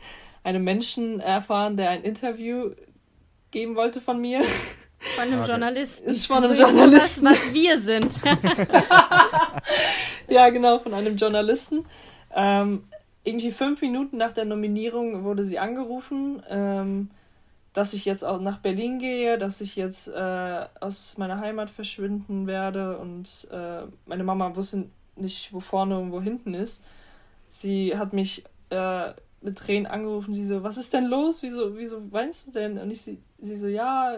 einem 0.46 0.64
Menschen 0.64 1.20
erfahren, 1.20 1.76
der 1.76 1.90
ein 1.90 2.04
Interview 2.04 2.72
geben 3.52 3.76
wollte 3.76 4.00
von 4.00 4.22
mir. 4.22 4.44
Von 5.16 5.24
einem 5.24 5.40
okay. 5.40 5.50
Journalisten. 5.50 6.08
Ist 6.08 6.28
von 6.28 6.44
einem 6.44 6.56
so 6.56 6.64
Journalisten. 6.64 7.26
Was, 7.26 7.40
was 7.40 7.54
wir 7.54 7.82
sind. 7.82 8.16
ja, 10.28 10.50
genau, 10.50 10.80
von 10.80 10.94
einem 10.94 11.18
Journalisten. 11.18 11.86
Ähm, 12.34 12.84
irgendwie 13.24 13.52
fünf 13.52 13.82
Minuten 13.82 14.18
nach 14.18 14.34
der 14.34 14.46
Nominierung 14.46 15.24
wurde 15.24 15.44
sie 15.44 15.60
angerufen, 15.60 16.44
ähm, 16.50 17.10
dass 17.74 17.94
ich 17.94 18.06
jetzt 18.06 18.24
auch 18.24 18.40
nach 18.40 18.60
Berlin 18.60 19.00
gehe, 19.00 19.38
dass 19.38 19.62
ich 19.62 19.76
jetzt 19.76 20.08
äh, 20.08 20.66
aus 20.80 21.18
meiner 21.18 21.40
Heimat 21.40 21.70
verschwinden 21.70 22.48
werde 22.48 22.98
und 22.98 23.48
äh, 23.52 23.82
meine 24.06 24.24
Mama 24.24 24.56
wusste 24.56 24.86
nicht, 25.16 25.54
wo 25.54 25.60
vorne 25.60 26.00
und 26.00 26.12
wo 26.12 26.22
hinten 26.22 26.54
ist. 26.54 26.84
Sie 27.48 27.98
hat 27.98 28.14
mich 28.14 28.44
äh, 28.70 29.12
mit 29.46 29.58
Tränen 29.58 29.86
angerufen, 29.86 30.34
sie 30.34 30.44
so, 30.44 30.64
was 30.64 30.78
ist 30.78 30.94
denn 30.94 31.06
los? 31.06 31.42
Wieso, 31.42 31.78
wieso 31.78 32.12
weinst 32.12 32.48
du 32.48 32.52
denn? 32.52 32.78
Und 32.78 32.92
ich 32.92 33.02
sie, 33.02 33.20
sie 33.40 33.56
so, 33.56 33.68
ja, 33.68 34.18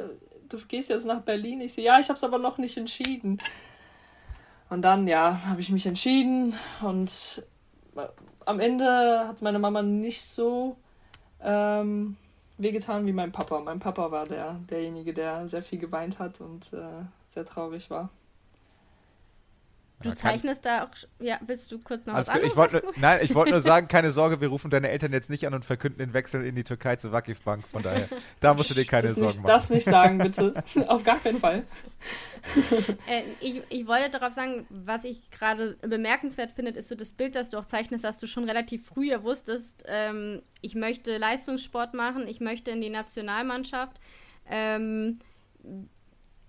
du 0.49 0.57
gehst 0.67 0.89
jetzt 0.89 1.05
nach 1.05 1.21
Berlin. 1.21 1.61
Ich 1.61 1.73
so, 1.73 1.81
ja, 1.81 1.99
ich 1.99 2.09
habe 2.09 2.17
es 2.17 2.23
aber 2.23 2.39
noch 2.39 2.57
nicht 2.57 2.77
entschieden. 2.77 3.37
Und 4.69 4.81
dann, 4.81 5.07
ja, 5.07 5.45
habe 5.45 5.61
ich 5.61 5.69
mich 5.69 5.85
entschieden 5.85 6.55
und 6.81 7.43
am 8.45 8.59
Ende 8.59 9.27
hat 9.27 9.41
meine 9.41 9.59
Mama 9.59 9.81
nicht 9.81 10.23
so 10.23 10.77
ähm, 11.41 12.17
wehgetan 12.57 13.05
wie 13.05 13.13
mein 13.13 13.31
Papa. 13.31 13.59
Mein 13.59 13.79
Papa 13.79 14.11
war 14.11 14.25
der, 14.25 14.59
derjenige, 14.69 15.13
der 15.13 15.47
sehr 15.47 15.61
viel 15.61 15.79
geweint 15.79 16.19
hat 16.19 16.41
und 16.41 16.73
äh, 16.73 17.03
sehr 17.27 17.45
traurig 17.45 17.89
war. 17.89 18.09
Du 20.03 20.13
zeichnest 20.13 20.63
da 20.63 20.83
auch. 20.83 20.89
Ja, 21.19 21.39
willst 21.47 21.71
du 21.71 21.79
kurz 21.79 22.05
noch 22.05 22.13
was 22.13 22.29
anderes? 22.29 22.51
Ich 22.51 22.55
wollte, 22.55 22.83
nein, 22.97 23.19
ich 23.23 23.33
wollte 23.33 23.51
nur 23.51 23.61
sagen, 23.61 23.87
keine 23.87 24.11
Sorge, 24.11 24.39
wir 24.39 24.49
rufen 24.49 24.69
deine 24.69 24.89
Eltern 24.89 25.11
jetzt 25.11 25.31
nicht 25.31 25.47
an 25.47 25.55
und 25.55 25.65
verkünden 25.65 25.97
den 25.97 26.13
Wechsel 26.13 26.45
in 26.45 26.55
die 26.55 26.63
Türkei 26.63 26.97
zur 26.97 27.11
Wakif 27.11 27.41
Bank. 27.41 27.67
Von 27.71 27.81
daher, 27.81 28.07
da 28.39 28.53
musst 28.53 28.69
du 28.69 28.75
dir 28.75 28.85
keine 28.85 29.07
das 29.07 29.15
Sorgen 29.15 29.25
nicht, 29.25 29.37
machen. 29.37 29.47
Das 29.47 29.69
nicht 29.71 29.85
sagen, 29.85 30.17
bitte. 30.19 30.53
Auf 30.87 31.03
gar 31.03 31.19
keinen 31.19 31.39
Fall. 31.39 31.63
äh, 33.07 33.23
ich, 33.39 33.63
ich 33.69 33.87
wollte 33.87 34.11
darauf 34.11 34.33
sagen, 34.33 34.67
was 34.69 35.03
ich 35.03 35.31
gerade 35.31 35.77
bemerkenswert 35.81 36.51
finde, 36.51 36.71
ist 36.71 36.89
so 36.89 36.95
das 36.95 37.11
Bild, 37.11 37.35
das 37.35 37.49
du 37.49 37.57
auch 37.57 37.65
zeichnest, 37.65 38.03
dass 38.03 38.19
du 38.19 38.27
schon 38.27 38.43
relativ 38.43 38.85
früh 38.85 39.09
ja 39.09 39.23
wusstest, 39.23 39.83
ähm, 39.87 40.43
ich 40.61 40.75
möchte 40.75 41.17
Leistungssport 41.17 41.95
machen, 41.95 42.27
ich 42.27 42.39
möchte 42.39 42.69
in 42.69 42.81
die 42.81 42.91
Nationalmannschaft. 42.91 43.99
Ähm, 44.47 45.19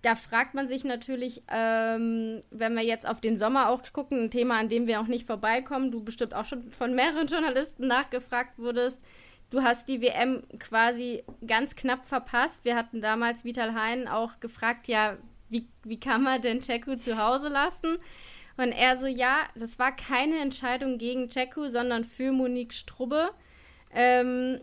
da 0.03 0.15
fragt 0.15 0.55
man 0.55 0.69
sich 0.69 0.85
natürlich, 0.85 1.43
ähm, 1.49 2.43
wenn 2.51 2.75
wir 2.75 2.85
jetzt 2.85 3.09
auf 3.09 3.21
den 3.21 3.37
Sommer 3.37 3.69
auch 3.69 3.83
gucken, 3.93 4.25
ein 4.25 4.31
Thema, 4.31 4.59
an 4.59 4.69
dem 4.69 4.87
wir 4.87 5.01
auch 5.01 5.07
nicht 5.07 5.27
vorbeikommen, 5.27 5.91
du 5.91 6.05
bestimmt 6.05 6.35
auch 6.35 6.45
schon 6.45 6.71
von 6.71 6.95
mehreren 6.95 7.27
Journalisten 7.27 7.87
nachgefragt 7.87 8.59
wurdest. 8.59 9.03
Du 9.51 9.63
hast 9.63 9.89
die 9.89 10.01
WM 10.03 10.43
quasi 10.59 11.25
ganz 11.47 11.75
knapp 11.75 12.05
verpasst. 12.05 12.65
Wir 12.65 12.77
hatten 12.77 13.01
damals 13.01 13.45
Vital 13.45 13.75
Hein 13.75 14.07
auch 14.07 14.41
gefragt, 14.41 14.89
ja, 14.89 15.17
wie, 15.49 15.67
wie 15.85 15.99
kann 15.99 16.23
man 16.23 16.43
denn 16.43 16.61
Ceku 16.61 16.97
zu 16.97 17.19
Hause 17.19 17.49
lassen? 17.49 17.99
Und 18.57 18.73
er 18.73 18.97
so, 18.97 19.07
ja, 19.07 19.49
das 19.55 19.79
war 19.79 19.95
keine 19.95 20.39
Entscheidung 20.39 20.99
gegen 20.99 21.31
Ceku, 21.31 21.69
sondern 21.69 22.05
für 22.05 22.31
Monique 22.31 22.75
Strubbe. 22.75 23.31
Ähm, 23.91 24.61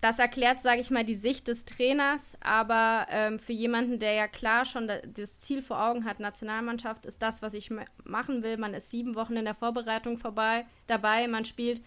das 0.00 0.18
erklärt, 0.18 0.60
sage 0.60 0.80
ich 0.80 0.90
mal, 0.90 1.04
die 1.04 1.14
Sicht 1.14 1.48
des 1.48 1.64
Trainers, 1.64 2.36
aber 2.40 3.06
ähm, 3.10 3.38
für 3.38 3.52
jemanden, 3.52 3.98
der 3.98 4.12
ja 4.12 4.28
klar 4.28 4.64
schon 4.64 4.90
das 5.14 5.40
Ziel 5.40 5.62
vor 5.62 5.82
Augen 5.82 6.04
hat, 6.04 6.20
Nationalmannschaft 6.20 7.06
ist 7.06 7.22
das, 7.22 7.42
was 7.42 7.54
ich 7.54 7.70
machen 8.04 8.42
will. 8.42 8.56
Man 8.58 8.74
ist 8.74 8.90
sieben 8.90 9.14
Wochen 9.14 9.36
in 9.36 9.44
der 9.44 9.54
Vorbereitung 9.54 10.18
vorbei, 10.18 10.66
dabei, 10.86 11.26
man 11.28 11.44
spielt 11.44 11.82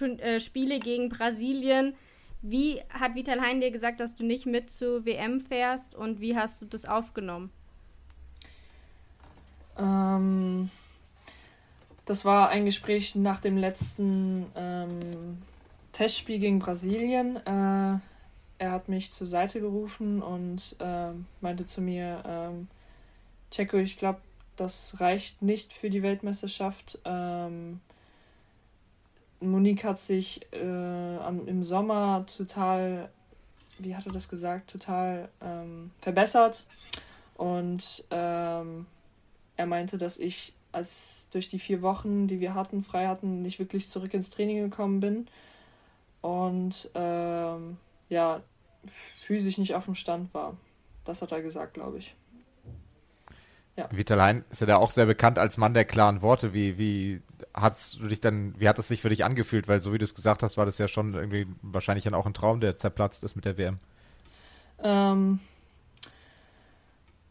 äh, 0.00 0.40
Spiele 0.40 0.78
gegen 0.78 1.08
Brasilien. 1.08 1.94
Wie 2.42 2.80
hat 2.90 3.14
Vital 3.14 3.40
Hein 3.40 3.60
dir 3.60 3.70
gesagt, 3.70 4.00
dass 4.00 4.14
du 4.14 4.24
nicht 4.24 4.46
mit 4.46 4.70
zur 4.70 5.04
WM 5.04 5.40
fährst 5.40 5.94
und 5.94 6.20
wie 6.20 6.36
hast 6.36 6.62
du 6.62 6.66
das 6.66 6.84
aufgenommen? 6.84 7.50
Ähm, 9.78 10.70
das 12.04 12.24
war 12.24 12.48
ein 12.50 12.64
Gespräch 12.64 13.14
nach 13.14 13.40
dem 13.40 13.56
letzten 13.56 14.46
ähm, 14.54 15.38
Testspiel 15.96 16.38
gegen 16.38 16.58
Brasilien. 16.58 17.36
Äh, 17.36 17.98
er 18.58 18.70
hat 18.70 18.90
mich 18.90 19.12
zur 19.12 19.26
Seite 19.26 19.60
gerufen 19.60 20.20
und 20.20 20.76
äh, 20.78 21.12
meinte 21.40 21.64
zu 21.64 21.80
mir, 21.80 22.22
ähm, 22.26 22.68
Checo, 23.50 23.78
ich 23.78 23.96
glaube, 23.96 24.20
das 24.56 25.00
reicht 25.00 25.40
nicht 25.40 25.72
für 25.72 25.88
die 25.88 26.02
Weltmeisterschaft. 26.02 26.98
Ähm, 27.06 27.80
Monique 29.40 29.84
hat 29.84 29.98
sich 29.98 30.46
äh, 30.52 31.16
am, 31.16 31.48
im 31.48 31.62
Sommer 31.62 32.26
total, 32.26 33.08
wie 33.78 33.96
hat 33.96 34.04
er 34.04 34.12
das 34.12 34.28
gesagt, 34.28 34.70
total 34.70 35.30
ähm, 35.40 35.92
verbessert. 36.02 36.66
Und 37.38 38.04
ähm, 38.10 38.84
er 39.56 39.66
meinte, 39.66 39.96
dass 39.96 40.18
ich 40.18 40.52
als 40.72 41.30
durch 41.30 41.48
die 41.48 41.58
vier 41.58 41.80
Wochen, 41.80 42.26
die 42.26 42.40
wir 42.40 42.52
hatten, 42.52 42.84
frei 42.84 43.06
hatten, 43.06 43.40
nicht 43.40 43.58
wirklich 43.58 43.88
zurück 43.88 44.12
ins 44.12 44.28
Training 44.28 44.58
gekommen 44.58 45.00
bin 45.00 45.26
und 46.26 46.90
ähm, 46.94 47.76
ja, 48.08 48.40
physisch 49.20 49.58
nicht 49.58 49.76
auf 49.76 49.84
dem 49.84 49.94
Stand 49.94 50.34
war. 50.34 50.56
Das 51.04 51.22
hat 51.22 51.30
er 51.30 51.40
gesagt, 51.40 51.74
glaube 51.74 51.98
ich. 51.98 52.16
Ja. 53.76 53.88
Vitalein 53.92 54.44
ist 54.50 54.60
ja 54.60 54.66
da 54.66 54.76
auch 54.78 54.90
sehr 54.90 55.06
bekannt 55.06 55.38
als 55.38 55.56
Mann 55.56 55.74
der 55.74 55.84
klaren 55.84 56.22
Worte. 56.22 56.52
Wie, 56.52 56.78
wie 56.78 57.22
hat's 57.54 57.98
du 57.98 58.08
dich 58.08 58.20
dann, 58.20 58.58
wie 58.58 58.68
hat 58.68 58.78
es 58.78 58.88
sich 58.88 59.02
für 59.02 59.08
dich 59.08 59.24
angefühlt? 59.24 59.68
Weil 59.68 59.80
so 59.80 59.92
wie 59.92 59.98
du 59.98 60.04
es 60.04 60.16
gesagt 60.16 60.42
hast, 60.42 60.56
war 60.56 60.64
das 60.66 60.78
ja 60.78 60.88
schon 60.88 61.14
irgendwie 61.14 61.46
wahrscheinlich 61.62 62.04
dann 62.04 62.14
auch 62.14 62.26
ein 62.26 62.34
Traum, 62.34 62.58
der 62.58 62.74
zerplatzt 62.74 63.22
ist 63.22 63.36
mit 63.36 63.44
der 63.44 63.56
WM. 63.56 63.78
Ähm, 64.82 65.38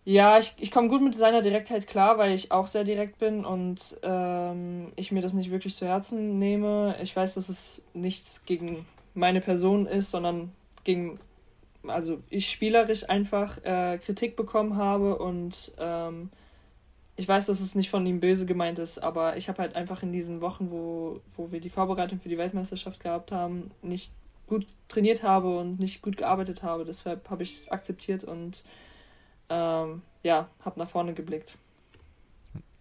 ja, 0.05 0.37
ich, 0.37 0.53
ich 0.59 0.69
komme 0.69 0.87
gut 0.87 1.01
mit 1.01 1.15
seiner 1.15 1.41
Direktheit 1.41 1.87
klar, 1.87 2.19
weil 2.19 2.31
ich 2.31 2.51
auch 2.51 2.67
sehr 2.67 2.83
direkt 2.83 3.17
bin 3.17 3.43
und 3.43 3.97
ähm, 4.03 4.93
ich 4.95 5.11
mir 5.11 5.21
das 5.21 5.33
nicht 5.33 5.49
wirklich 5.49 5.75
zu 5.75 5.87
Herzen 5.87 6.37
nehme. 6.37 6.95
Ich 7.01 7.15
weiß, 7.15 7.33
dass 7.33 7.49
es 7.49 7.83
nichts 7.95 8.45
gegen 8.45 8.85
meine 9.15 9.41
Person 9.41 9.87
ist, 9.87 10.11
sondern 10.11 10.51
gegen, 10.83 11.19
also 11.87 12.19
ich 12.29 12.51
spielerisch 12.51 13.09
einfach 13.09 13.57
äh, 13.63 13.97
Kritik 13.97 14.35
bekommen 14.35 14.77
habe 14.77 15.17
und 15.17 15.71
ähm, 15.79 16.29
ich 17.15 17.27
weiß, 17.27 17.47
dass 17.47 17.59
es 17.59 17.73
nicht 17.73 17.89
von 17.89 18.05
ihm 18.05 18.19
böse 18.19 18.45
gemeint 18.45 18.77
ist, 18.77 18.99
aber 18.99 19.37
ich 19.37 19.49
habe 19.49 19.59
halt 19.59 19.75
einfach 19.75 20.03
in 20.03 20.11
diesen 20.11 20.39
Wochen, 20.39 20.69
wo, 20.69 21.21
wo 21.35 21.51
wir 21.51 21.61
die 21.61 21.69
Vorbereitung 21.71 22.19
für 22.19 22.29
die 22.29 22.37
Weltmeisterschaft 22.37 23.01
gehabt 23.01 23.31
haben, 23.31 23.71
nicht 23.81 24.11
gut 24.45 24.67
trainiert 24.87 25.23
habe 25.23 25.57
und 25.57 25.79
nicht 25.79 26.03
gut 26.03 26.17
gearbeitet 26.17 26.61
habe. 26.61 26.85
Deshalb 26.85 27.27
habe 27.31 27.41
ich 27.41 27.53
es 27.53 27.71
akzeptiert 27.71 28.23
und 28.23 28.63
ähm, 29.49 30.01
ja, 30.23 30.49
habe 30.63 30.79
nach 30.79 30.89
vorne 30.89 31.13
geblickt. 31.13 31.57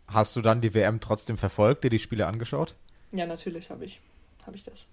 Hast 0.07 0.37
du 0.37 0.43
dann 0.43 0.61
die 0.61 0.75
WM 0.75 1.01
trotzdem 1.01 1.37
verfolgt, 1.37 1.85
dir 1.85 1.91
die 1.91 1.99
Spiele 1.99 2.27
angeschaut? 2.27 2.75
Ja, 3.13 3.27
natürlich 3.27 3.71
habe 3.71 3.85
ich, 3.85 4.01
habe 4.47 4.57
ich 4.57 4.63
das. 4.63 4.91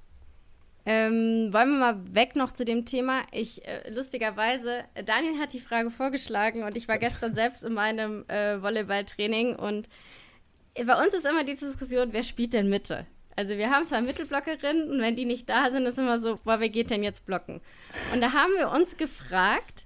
Ähm, 0.86 1.54
wollen 1.54 1.70
wir 1.70 1.78
mal 1.78 2.16
weg 2.16 2.36
noch 2.36 2.52
zu 2.52 2.66
dem 2.66 2.86
Thema? 2.86 3.22
Ich, 3.32 3.66
äh, 3.68 3.92
lustigerweise, 3.92 4.84
Daniel 5.06 5.40
hat 5.40 5.54
die 5.54 5.60
Frage 5.60 5.92
vorgeschlagen 5.92 6.64
und 6.64 6.76
ich 6.76 6.88
war 6.88 6.98
gestern 6.98 7.36
selbst 7.36 7.64
in 7.64 7.74
meinem 7.74 8.28
äh, 8.28 8.62
Volleyballtraining 8.62 9.56
und 9.56 9.88
bei 10.76 11.04
uns 11.04 11.14
ist 11.14 11.26
immer 11.26 11.44
die 11.44 11.54
Diskussion, 11.54 12.14
wer 12.14 12.24
spielt 12.24 12.54
denn 12.54 12.70
Mitte? 12.70 13.06
Also 13.36 13.58
wir 13.58 13.70
haben 13.70 13.86
zwei 13.86 14.02
Mittelblockerinnen 14.02 14.90
und 14.90 15.02
wenn 15.02 15.16
die 15.16 15.26
nicht 15.26 15.48
da 15.50 15.70
sind, 15.70 15.86
ist 15.86 16.00
immer 16.00 16.20
so, 16.20 16.36
boah, 16.44 16.60
wer 16.60 16.70
geht 16.70 16.90
denn 16.90 17.04
jetzt 17.04 17.26
blocken? 17.26 17.62
Und 18.14 18.22
da 18.22 18.34
haben 18.34 18.54
wir 18.58 18.70
uns 18.72 18.98
gefragt, 18.98 19.86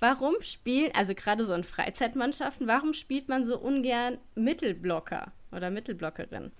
warum 0.00 0.34
spielt, 0.42 0.94
also 0.96 1.14
gerade 1.14 1.44
so 1.44 1.54
in 1.54 1.64
Freizeitmannschaften, 1.64 2.66
warum 2.66 2.94
spielt 2.94 3.28
man 3.28 3.46
so 3.46 3.58
ungern 3.58 4.18
Mittelblocker 4.34 5.32
oder 5.52 5.70
Mittelblockerin? 5.70 6.50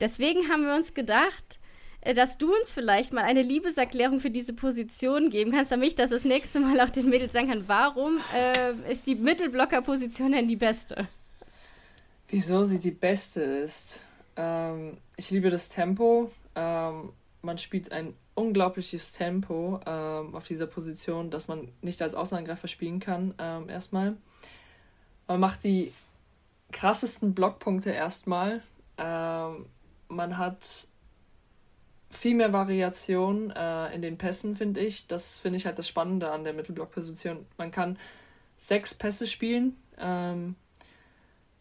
Deswegen 0.00 0.48
haben 0.48 0.64
wir 0.64 0.74
uns 0.74 0.94
gedacht, 0.94 1.58
äh, 2.00 2.14
dass 2.14 2.38
du 2.38 2.54
uns 2.54 2.72
vielleicht 2.72 3.12
mal 3.12 3.24
eine 3.24 3.42
Liebeserklärung 3.42 4.20
für 4.20 4.30
diese 4.30 4.52
Position 4.52 5.30
geben 5.30 5.52
kannst, 5.52 5.72
damit 5.72 5.88
ich 5.88 5.94
das 5.94 6.10
das 6.10 6.24
nächste 6.24 6.60
Mal 6.60 6.80
auch 6.80 6.90
den 6.90 7.08
Mädels 7.08 7.32
sagen 7.32 7.48
kann, 7.48 7.64
warum 7.66 8.18
äh, 8.34 8.72
ist 8.90 9.06
die 9.06 9.16
Mittelblocker-Position 9.16 10.32
denn 10.32 10.48
die 10.48 10.56
beste? 10.56 11.08
Wieso 12.28 12.64
sie 12.64 12.78
die 12.78 12.90
beste 12.90 13.42
ist? 13.42 14.02
Ähm, 14.36 14.98
ich 15.16 15.30
liebe 15.30 15.50
das 15.50 15.68
Tempo. 15.68 16.30
Ähm, 16.54 17.12
man 17.42 17.58
spielt 17.58 17.92
ein 17.92 18.14
unglaubliches 18.36 19.12
Tempo 19.12 19.80
ähm, 19.86 20.34
auf 20.34 20.46
dieser 20.46 20.66
Position, 20.66 21.30
dass 21.30 21.48
man 21.48 21.68
nicht 21.80 22.00
als 22.02 22.14
Außenangreifer 22.14 22.68
spielen 22.68 23.00
kann, 23.00 23.34
ähm, 23.38 23.68
erstmal. 23.68 24.16
Man 25.26 25.40
macht 25.40 25.64
die 25.64 25.92
krassesten 26.70 27.34
Blockpunkte 27.34 27.90
erstmal. 27.90 28.62
Ähm, 28.98 29.66
man 30.08 30.38
hat 30.38 30.88
viel 32.10 32.34
mehr 32.36 32.52
Variation 32.52 33.50
äh, 33.50 33.94
in 33.94 34.02
den 34.02 34.18
Pässen, 34.18 34.54
finde 34.54 34.80
ich. 34.80 35.06
Das 35.06 35.38
finde 35.38 35.56
ich 35.56 35.66
halt 35.66 35.78
das 35.78 35.88
Spannende 35.88 36.30
an 36.30 36.44
der 36.44 36.52
Mittelblockposition. 36.52 37.46
Man 37.56 37.70
kann 37.70 37.98
sechs 38.56 38.94
Pässe 38.94 39.26
spielen, 39.26 39.76
ähm, 39.98 40.54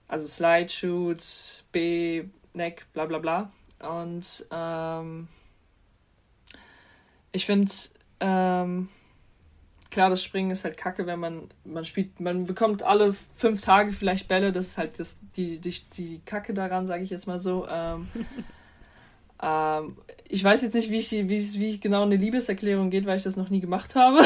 also 0.07 0.27
Slide, 0.27 0.69
Shoot, 0.69 1.63
B, 1.71 2.25
Neck, 2.53 2.85
bla 2.93 3.05
bla 3.05 3.19
bla. 3.19 3.51
Und 3.79 4.45
ähm, 4.51 5.27
ich 7.35 7.45
finde, 7.45 7.71
ähm, 8.19 8.89
klar, 9.91 10.09
das 10.09 10.23
Springen 10.23 10.51
ist 10.51 10.63
halt 10.63 10.77
kacke, 10.77 11.05
wenn 11.05 11.19
man, 11.19 11.49
man 11.63 11.85
spielt, 11.85 12.19
man 12.19 12.45
bekommt 12.45 12.83
alle 12.83 13.13
fünf 13.13 13.61
Tage 13.61 13.91
vielleicht 13.91 14.27
Bälle, 14.27 14.51
das 14.51 14.67
ist 14.67 14.77
halt 14.77 14.99
das, 14.99 15.17
die, 15.35 15.59
die, 15.59 15.75
die 15.93 16.21
Kacke 16.25 16.53
daran, 16.53 16.87
sage 16.87 17.03
ich 17.03 17.09
jetzt 17.09 17.27
mal 17.27 17.39
so. 17.39 17.67
Ähm, 17.69 18.07
ähm, 19.43 19.97
ich 20.27 20.43
weiß 20.43 20.63
jetzt 20.63 20.73
nicht, 20.73 20.89
wie, 20.89 20.97
ich, 20.97 21.11
wie, 21.11 21.59
wie 21.59 21.79
genau 21.79 22.03
eine 22.03 22.15
Liebeserklärung 22.15 22.89
geht, 22.89 23.05
weil 23.05 23.17
ich 23.17 23.23
das 23.23 23.35
noch 23.35 23.49
nie 23.49 23.59
gemacht 23.59 23.95
habe. 23.95 24.21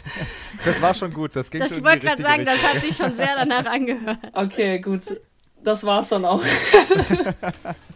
das 0.64 0.80
war 0.80 0.94
schon 0.94 1.12
gut, 1.12 1.36
das 1.36 1.50
ging 1.50 1.60
das 1.60 1.70
schon 1.70 1.78
Ich 1.78 1.84
wollte 1.84 2.06
gerade 2.06 2.22
sagen, 2.22 2.48
Richtung. 2.48 2.58
das 2.62 2.74
hat 2.74 2.82
sich 2.82 2.96
schon 2.96 3.16
sehr 3.16 3.36
danach 3.36 3.66
angehört. 3.66 4.18
Okay, 4.32 4.78
gut. 4.78 5.02
Das 5.62 5.84
war's 5.84 6.10
dann 6.10 6.24
auch. 6.24 6.42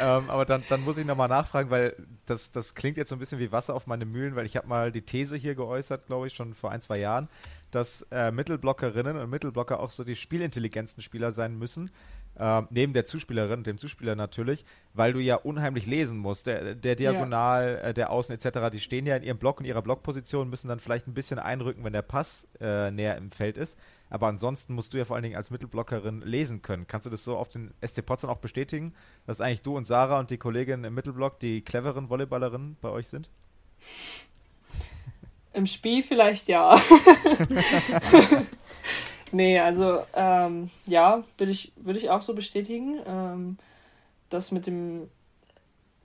ähm, 0.00 0.28
aber 0.28 0.44
dann, 0.44 0.62
dann 0.68 0.82
muss 0.82 0.98
ich 0.98 1.06
nochmal 1.06 1.28
nachfragen, 1.28 1.70
weil 1.70 1.96
das, 2.26 2.52
das 2.52 2.74
klingt 2.74 2.96
jetzt 2.96 3.08
so 3.08 3.16
ein 3.16 3.18
bisschen 3.18 3.38
wie 3.38 3.52
Wasser 3.52 3.74
auf 3.74 3.86
meine 3.86 4.04
Mühlen, 4.04 4.36
weil 4.36 4.46
ich 4.46 4.56
habe 4.56 4.68
mal 4.68 4.92
die 4.92 5.02
These 5.02 5.36
hier 5.36 5.54
geäußert, 5.54 6.06
glaube 6.06 6.26
ich, 6.26 6.34
schon 6.34 6.54
vor 6.54 6.70
ein, 6.70 6.80
zwei 6.80 6.98
Jahren, 6.98 7.28
dass 7.70 8.02
äh, 8.10 8.30
Mittelblockerinnen 8.30 9.16
und 9.16 9.30
Mittelblocker 9.30 9.80
auch 9.80 9.90
so 9.90 10.04
die 10.04 10.16
spielintelligentesten 10.16 11.02
Spieler 11.02 11.32
sein 11.32 11.58
müssen, 11.58 11.90
äh, 12.40 12.62
neben 12.70 12.94
der 12.94 13.04
Zuspielerin, 13.04 13.64
dem 13.64 13.76
Zuspieler 13.76 14.16
natürlich, 14.16 14.64
weil 14.94 15.12
du 15.12 15.20
ja 15.20 15.36
unheimlich 15.36 15.84
lesen 15.86 16.16
musst. 16.16 16.46
Der, 16.46 16.74
der 16.74 16.96
Diagonal, 16.96 17.78
ja. 17.82 17.88
äh, 17.90 17.94
der 17.94 18.10
Außen 18.10 18.34
etc., 18.34 18.70
die 18.72 18.80
stehen 18.80 19.04
ja 19.04 19.14
in 19.16 19.22
ihrem 19.22 19.36
Block, 19.36 19.60
in 19.60 19.66
ihrer 19.66 19.82
Blockposition, 19.82 20.48
müssen 20.48 20.68
dann 20.68 20.80
vielleicht 20.80 21.06
ein 21.06 21.12
bisschen 21.12 21.38
einrücken, 21.38 21.84
wenn 21.84 21.92
der 21.92 22.00
Pass 22.00 22.48
äh, 22.58 22.90
näher 22.90 23.18
im 23.18 23.30
Feld 23.30 23.58
ist. 23.58 23.76
Aber 24.08 24.26
ansonsten 24.26 24.74
musst 24.74 24.94
du 24.94 24.98
ja 24.98 25.04
vor 25.04 25.16
allen 25.16 25.22
Dingen 25.22 25.36
als 25.36 25.50
Mittelblockerin 25.50 26.22
lesen 26.22 26.62
können. 26.62 26.86
Kannst 26.86 27.06
du 27.06 27.10
das 27.10 27.24
so 27.24 27.36
auf 27.36 27.50
den 27.50 27.74
SC 27.86 28.04
Potsdam 28.04 28.30
auch 28.30 28.38
bestätigen, 28.38 28.94
dass 29.26 29.42
eigentlich 29.42 29.62
du 29.62 29.76
und 29.76 29.84
Sarah 29.84 30.18
und 30.18 30.30
die 30.30 30.38
Kollegin 30.38 30.82
im 30.84 30.94
Mittelblock 30.94 31.38
die 31.40 31.60
cleveren 31.60 32.08
Volleyballerinnen 32.08 32.78
bei 32.80 32.88
euch 32.88 33.08
sind? 33.08 33.28
Im 35.52 35.66
Spiel 35.66 36.02
vielleicht 36.02 36.48
ja. 36.48 36.80
nee, 39.32 39.58
also 39.58 40.02
ähm, 40.14 40.70
ja, 40.86 41.24
würde 41.38 41.52
ich, 41.52 41.72
würd 41.76 41.96
ich 41.96 42.10
auch 42.10 42.22
so 42.22 42.34
bestätigen. 42.34 42.98
Ähm, 43.06 43.56
dass 44.30 44.52
mit 44.52 44.66
dem. 44.66 45.10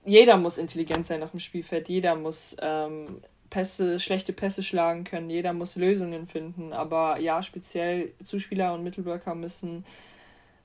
Jeder 0.04 0.36
muss 0.36 0.58
intelligent 0.58 1.04
sein 1.04 1.22
auf 1.22 1.32
dem 1.32 1.40
Spielfeld, 1.40 1.88
jeder 1.88 2.14
muss 2.14 2.56
ähm, 2.60 3.20
Pässe, 3.50 3.98
schlechte 3.98 4.32
Pässe 4.32 4.62
schlagen 4.62 5.02
können, 5.02 5.30
jeder 5.30 5.52
muss 5.52 5.74
Lösungen 5.74 6.28
finden. 6.28 6.72
Aber 6.72 7.18
ja, 7.18 7.42
speziell 7.42 8.12
Zuspieler 8.24 8.72
und 8.74 8.84
Mittelblocker 8.84 9.34
müssen 9.34 9.84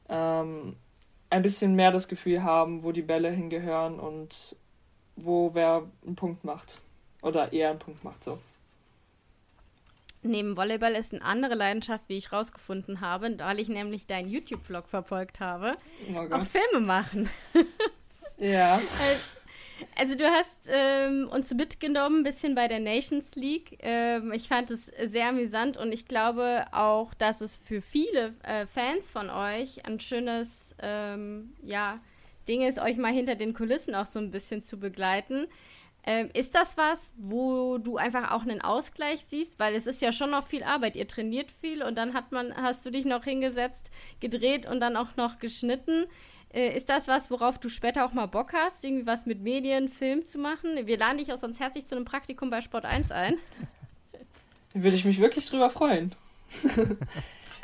ähm, 0.09 0.75
ein 1.31 1.41
bisschen 1.41 1.75
mehr 1.75 1.91
das 1.91 2.07
Gefühl 2.07 2.43
haben, 2.43 2.83
wo 2.83 2.91
die 2.91 3.01
Bälle 3.01 3.31
hingehören 3.31 3.99
und 3.99 4.55
wo 5.15 5.55
wer 5.55 5.83
einen 6.05 6.15
Punkt 6.15 6.43
macht. 6.43 6.79
Oder 7.23 7.51
eher 7.51 7.71
einen 7.71 7.79
Punkt 7.79 8.03
macht, 8.03 8.23
so. 8.23 8.37
Neben 10.23 10.55
Volleyball 10.55 10.93
ist 10.93 11.13
eine 11.13 11.23
andere 11.23 11.55
Leidenschaft, 11.55 12.07
wie 12.07 12.17
ich 12.17 12.31
rausgefunden 12.31 13.01
habe, 13.01 13.35
weil 13.39 13.59
ich 13.59 13.69
nämlich 13.69 14.05
deinen 14.05 14.29
YouTube-Vlog 14.29 14.87
verfolgt 14.87 15.39
habe. 15.39 15.75
Oh 16.13 16.19
auch 16.19 16.45
Filme 16.45 16.85
machen. 16.85 17.29
ja. 18.37 18.79
Äh, 18.79 19.15
also 19.95 20.15
du 20.15 20.25
hast 20.25 20.57
ähm, 20.67 21.27
uns 21.31 21.53
mitgenommen 21.53 22.19
ein 22.19 22.23
bisschen 22.23 22.55
bei 22.55 22.67
der 22.67 22.79
Nations 22.79 23.35
League. 23.35 23.77
Ähm, 23.79 24.31
ich 24.31 24.47
fand 24.47 24.69
es 24.71 24.91
sehr 25.05 25.29
amüsant 25.29 25.77
und 25.77 25.91
ich 25.91 26.07
glaube 26.07 26.65
auch, 26.71 27.13
dass 27.15 27.41
es 27.41 27.57
für 27.57 27.81
viele 27.81 28.35
äh, 28.43 28.67
Fans 28.67 29.09
von 29.09 29.29
euch 29.29 29.85
ein 29.85 29.99
schönes 29.99 30.75
ähm, 30.81 31.53
ja, 31.63 31.99
Ding 32.47 32.61
ist, 32.61 32.79
euch 32.79 32.97
mal 32.97 33.11
hinter 33.11 33.35
den 33.35 33.53
Kulissen 33.53 33.95
auch 33.95 34.05
so 34.05 34.19
ein 34.19 34.31
bisschen 34.31 34.61
zu 34.61 34.77
begleiten. 34.77 35.47
Ähm, 36.03 36.29
ist 36.33 36.55
das 36.55 36.77
was, 36.77 37.13
wo 37.15 37.77
du 37.77 37.97
einfach 37.97 38.31
auch 38.31 38.41
einen 38.41 38.61
Ausgleich 38.61 39.23
siehst? 39.25 39.59
Weil 39.59 39.75
es 39.75 39.85
ist 39.85 40.01
ja 40.01 40.11
schon 40.11 40.31
noch 40.31 40.47
viel 40.47 40.63
Arbeit. 40.63 40.95
Ihr 40.95 41.07
trainiert 41.07 41.51
viel 41.51 41.83
und 41.83 41.97
dann 41.97 42.13
hat 42.13 42.31
man, 42.31 42.55
hast 42.55 42.85
du 42.85 42.89
dich 42.89 43.05
noch 43.05 43.23
hingesetzt, 43.23 43.91
gedreht 44.19 44.65
und 44.65 44.79
dann 44.79 44.95
auch 44.97 45.15
noch 45.15 45.39
geschnitten. 45.39 46.05
Äh, 46.53 46.75
ist 46.75 46.89
das 46.89 47.07
was, 47.07 47.29
worauf 47.31 47.59
du 47.59 47.69
später 47.69 48.05
auch 48.05 48.13
mal 48.13 48.25
Bock 48.25 48.53
hast, 48.53 48.83
irgendwie 48.83 49.05
was 49.05 49.25
mit 49.25 49.41
Medien, 49.41 49.89
Film 49.89 50.25
zu 50.25 50.39
machen? 50.39 50.85
Wir 50.85 50.97
laden 50.97 51.19
dich 51.19 51.31
auch 51.31 51.37
sonst 51.37 51.59
herzlich 51.59 51.87
zu 51.87 51.95
einem 51.95 52.05
Praktikum 52.05 52.49
bei 52.49 52.61
Sport 52.61 52.85
1 52.85 53.11
ein. 53.11 53.37
Würde 54.73 54.95
ich 54.95 55.05
mich 55.05 55.19
wirklich 55.19 55.47
drüber 55.47 55.69
freuen. 55.69 56.15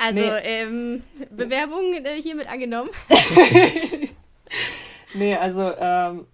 Also, 0.00 0.20
nee. 0.20 0.38
ähm, 0.44 1.02
Bewerbung 1.30 1.92
äh, 1.92 2.22
hiermit 2.22 2.48
angenommen. 2.48 2.90
nee, 5.14 5.34
also, 5.34 5.72
ähm, 5.76 6.26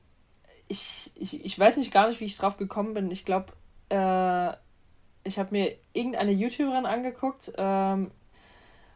ich, 0.69 1.11
ich, 1.15 1.45
ich 1.45 1.59
weiß 1.59 1.77
nicht 1.77 1.93
gar 1.93 2.09
nicht, 2.09 2.21
wie 2.21 2.25
ich 2.25 2.37
drauf 2.37 2.57
gekommen 2.57 2.95
bin. 2.95 3.11
Ich 3.11 3.25
glaube, 3.25 3.53
äh, 3.91 4.53
ich 5.25 5.39
habe 5.39 5.49
mir 5.51 5.75
irgendeine 5.93 6.33
YouTuberin 6.33 6.87
angeguckt 6.87 7.53
ähm, 7.57 8.11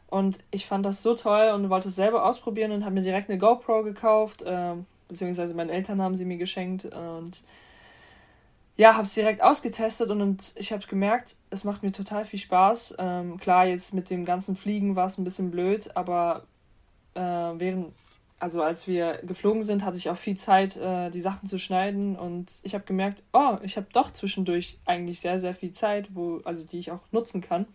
und 0.08 0.38
ich 0.50 0.66
fand 0.66 0.84
das 0.84 1.02
so 1.02 1.14
toll 1.14 1.52
und 1.54 1.70
wollte 1.70 1.88
es 1.88 1.96
selber 1.96 2.24
ausprobieren 2.24 2.72
und 2.72 2.84
habe 2.84 2.94
mir 2.94 3.02
direkt 3.02 3.30
eine 3.30 3.38
GoPro 3.38 3.82
gekauft, 3.82 4.42
äh, 4.42 4.74
beziehungsweise 5.08 5.54
meine 5.54 5.72
Eltern 5.72 6.02
haben 6.02 6.14
sie 6.14 6.24
mir 6.24 6.38
geschenkt 6.38 6.84
und 6.84 7.42
ja, 8.76 8.94
habe 8.94 9.02
es 9.02 9.14
direkt 9.14 9.42
ausgetestet 9.42 10.08
und, 10.10 10.22
und 10.22 10.52
ich 10.56 10.72
habe 10.72 10.86
gemerkt, 10.86 11.36
es 11.50 11.64
macht 11.64 11.82
mir 11.82 11.90
total 11.90 12.24
viel 12.24 12.38
Spaß. 12.38 12.94
Ähm, 12.98 13.36
klar, 13.38 13.66
jetzt 13.66 13.92
mit 13.92 14.08
dem 14.08 14.24
ganzen 14.24 14.54
Fliegen 14.54 14.94
war 14.94 15.06
es 15.06 15.18
ein 15.18 15.24
bisschen 15.24 15.50
blöd, 15.50 15.96
aber 15.96 16.44
äh, 17.14 17.20
während 17.20 17.92
also 18.40 18.62
als 18.62 18.86
wir 18.86 19.20
geflogen 19.24 19.62
sind, 19.62 19.84
hatte 19.84 19.96
ich 19.96 20.10
auch 20.10 20.16
viel 20.16 20.36
Zeit, 20.36 20.76
äh, 20.76 21.10
die 21.10 21.20
Sachen 21.20 21.48
zu 21.48 21.58
schneiden 21.58 22.16
und 22.16 22.60
ich 22.62 22.74
habe 22.74 22.84
gemerkt, 22.84 23.22
oh, 23.32 23.56
ich 23.62 23.76
habe 23.76 23.88
doch 23.92 24.12
zwischendurch 24.12 24.78
eigentlich 24.84 25.20
sehr, 25.20 25.38
sehr 25.38 25.54
viel 25.54 25.72
Zeit, 25.72 26.08
wo, 26.14 26.40
also 26.44 26.64
die 26.64 26.78
ich 26.78 26.92
auch 26.92 27.00
nutzen 27.10 27.40
kann. 27.40 27.66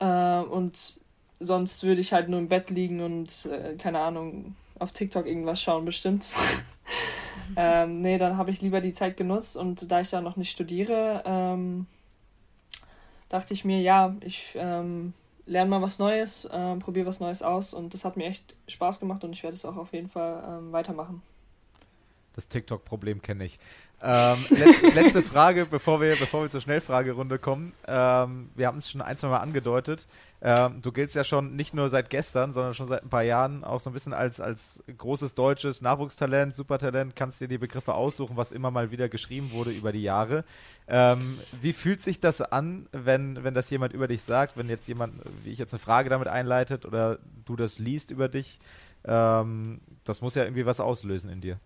Äh, 0.00 0.40
und 0.40 1.00
sonst 1.40 1.82
würde 1.82 2.00
ich 2.00 2.12
halt 2.12 2.28
nur 2.28 2.38
im 2.38 2.48
Bett 2.48 2.70
liegen 2.70 3.00
und, 3.00 3.46
äh, 3.46 3.74
keine 3.76 4.00
Ahnung, 4.00 4.54
auf 4.78 4.92
TikTok 4.92 5.26
irgendwas 5.26 5.62
schauen, 5.62 5.84
bestimmt. 5.84 6.26
ähm, 7.56 8.02
nee, 8.02 8.18
dann 8.18 8.36
habe 8.36 8.50
ich 8.50 8.60
lieber 8.60 8.80
die 8.80 8.92
Zeit 8.92 9.16
genutzt 9.16 9.56
und 9.56 9.90
da 9.90 10.00
ich 10.00 10.10
ja 10.10 10.20
noch 10.20 10.36
nicht 10.36 10.50
studiere, 10.50 11.22
ähm, 11.24 11.86
dachte 13.30 13.54
ich 13.54 13.64
mir, 13.64 13.80
ja, 13.80 14.14
ich 14.20 14.54
ähm, 14.56 15.14
lerne 15.48 15.70
mal 15.70 15.82
was 15.82 15.98
Neues, 15.98 16.44
äh, 16.44 16.76
probiere 16.76 17.06
was 17.06 17.20
Neues 17.20 17.42
aus 17.42 17.74
und 17.74 17.94
das 17.94 18.04
hat 18.04 18.16
mir 18.16 18.26
echt 18.26 18.54
Spaß 18.68 19.00
gemacht 19.00 19.24
und 19.24 19.32
ich 19.32 19.42
werde 19.42 19.54
es 19.54 19.64
auch 19.64 19.76
auf 19.76 19.92
jeden 19.92 20.08
Fall 20.08 20.42
ähm, 20.46 20.72
weitermachen. 20.72 21.22
Das 22.34 22.48
TikTok-Problem 22.48 23.20
kenne 23.20 23.46
ich. 23.46 23.58
Ähm, 24.00 24.36
letzte, 24.50 24.86
letzte, 24.94 25.22
Frage, 25.22 25.66
bevor 25.66 26.00
wir, 26.00 26.14
bevor 26.16 26.42
wir 26.42 26.50
zur 26.50 26.60
Schnellfragerunde 26.60 27.40
kommen. 27.40 27.72
Ähm, 27.86 28.50
wir 28.54 28.68
haben 28.68 28.78
es 28.78 28.90
schon 28.90 29.00
ein, 29.00 29.16
zwei 29.16 29.28
Mal 29.28 29.38
angedeutet. 29.38 30.06
Ähm, 30.40 30.80
du 30.82 30.92
giltst 30.92 31.16
ja 31.16 31.24
schon 31.24 31.56
nicht 31.56 31.74
nur 31.74 31.88
seit 31.88 32.10
gestern, 32.10 32.52
sondern 32.52 32.72
schon 32.74 32.86
seit 32.86 33.02
ein 33.02 33.08
paar 33.08 33.24
Jahren 33.24 33.64
auch 33.64 33.80
so 33.80 33.90
ein 33.90 33.92
bisschen 33.92 34.12
als, 34.12 34.40
als 34.40 34.84
großes 34.96 35.34
deutsches 35.34 35.82
Nachwuchstalent, 35.82 36.54
Supertalent. 36.54 37.16
Kannst 37.16 37.40
dir 37.40 37.48
die 37.48 37.58
Begriffe 37.58 37.94
aussuchen, 37.94 38.36
was 38.36 38.52
immer 38.52 38.70
mal 38.70 38.92
wieder 38.92 39.08
geschrieben 39.08 39.50
wurde 39.52 39.70
über 39.70 39.90
die 39.90 40.02
Jahre. 40.02 40.44
Ähm, 40.86 41.40
wie 41.60 41.72
fühlt 41.72 42.02
sich 42.02 42.20
das 42.20 42.40
an, 42.40 42.86
wenn, 42.92 43.42
wenn 43.42 43.54
das 43.54 43.68
jemand 43.70 43.92
über 43.92 44.06
dich 44.06 44.22
sagt, 44.22 44.56
wenn 44.56 44.68
jetzt 44.68 44.86
jemand, 44.86 45.14
wie 45.42 45.50
ich 45.50 45.58
jetzt 45.58 45.74
eine 45.74 45.80
Frage 45.80 46.08
damit 46.08 46.28
einleitet 46.28 46.86
oder 46.86 47.18
du 47.44 47.56
das 47.56 47.80
liest 47.80 48.12
über 48.12 48.28
dich? 48.28 48.60
Ähm, 49.04 49.80
das 50.04 50.20
muss 50.20 50.36
ja 50.36 50.44
irgendwie 50.44 50.66
was 50.66 50.78
auslösen 50.80 51.30
in 51.30 51.40
dir. 51.40 51.58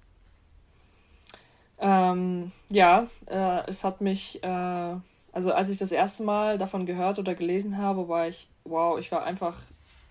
Ähm, 1.79 2.53
ja, 2.71 3.09
äh, 3.27 3.67
es 3.67 3.83
hat 3.83 4.01
mich, 4.01 4.43
äh, 4.43 4.95
also 5.33 5.53
als 5.53 5.71
ich 5.71 5.79
das 5.79 5.93
erste 5.93 6.23
Mal 6.25 6.59
davon 6.59 6.87
gehört 6.87 7.19
oder 7.19 7.35
gelesen 7.35 7.79
habe, 7.79 8.09
war 8.09 8.29
ich, 8.29 8.49
wow, 8.65 8.99
ich 8.99 9.11
war 9.11 9.25
einfach 9.25 9.57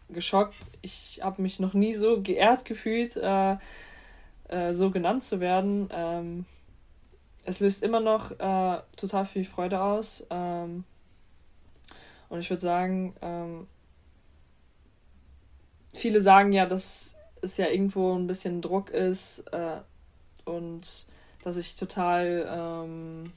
geschockt. 0.10 0.58
Ich 0.82 1.22
habe 1.24 1.42
mich 1.42 1.60
noch 1.60 1.74
nie 1.74 1.94
so 1.94 2.22
geehrt 2.22 2.66
gefühlt, 2.66 3.16
äh, 3.18 3.58
äh 4.50 4.74
so 4.74 4.90
genannt 4.90 5.24
zu 5.24 5.40
werden. 5.40 5.90
Ähm, 5.92 6.46
es 7.46 7.60
löst 7.60 7.84
immer 7.84 8.00
noch 8.00 8.32
äh, 8.32 8.82
total 8.96 9.26
viel 9.26 9.46
Freude 9.46 9.82
aus. 9.82 10.26
Ähm, 10.30 10.84
und 12.30 12.40
ich 12.40 12.50
würde 12.50 12.62
sagen, 12.62 13.14
ähm, 13.22 13.68
viele 15.94 16.22
sagen 16.22 16.52
ja, 16.52 16.66
dass 16.66 17.16
es 17.42 17.58
ja 17.58 17.68
irgendwo 17.68 18.14
ein 18.16 18.28
bisschen 18.28 18.62
Druck 18.62 18.90
ist 18.90 19.40
äh, 19.52 19.82
und 20.46 21.08
dass 21.44 21.58
ich 21.58 21.76
total 21.76 22.48
ähm, 22.50 23.34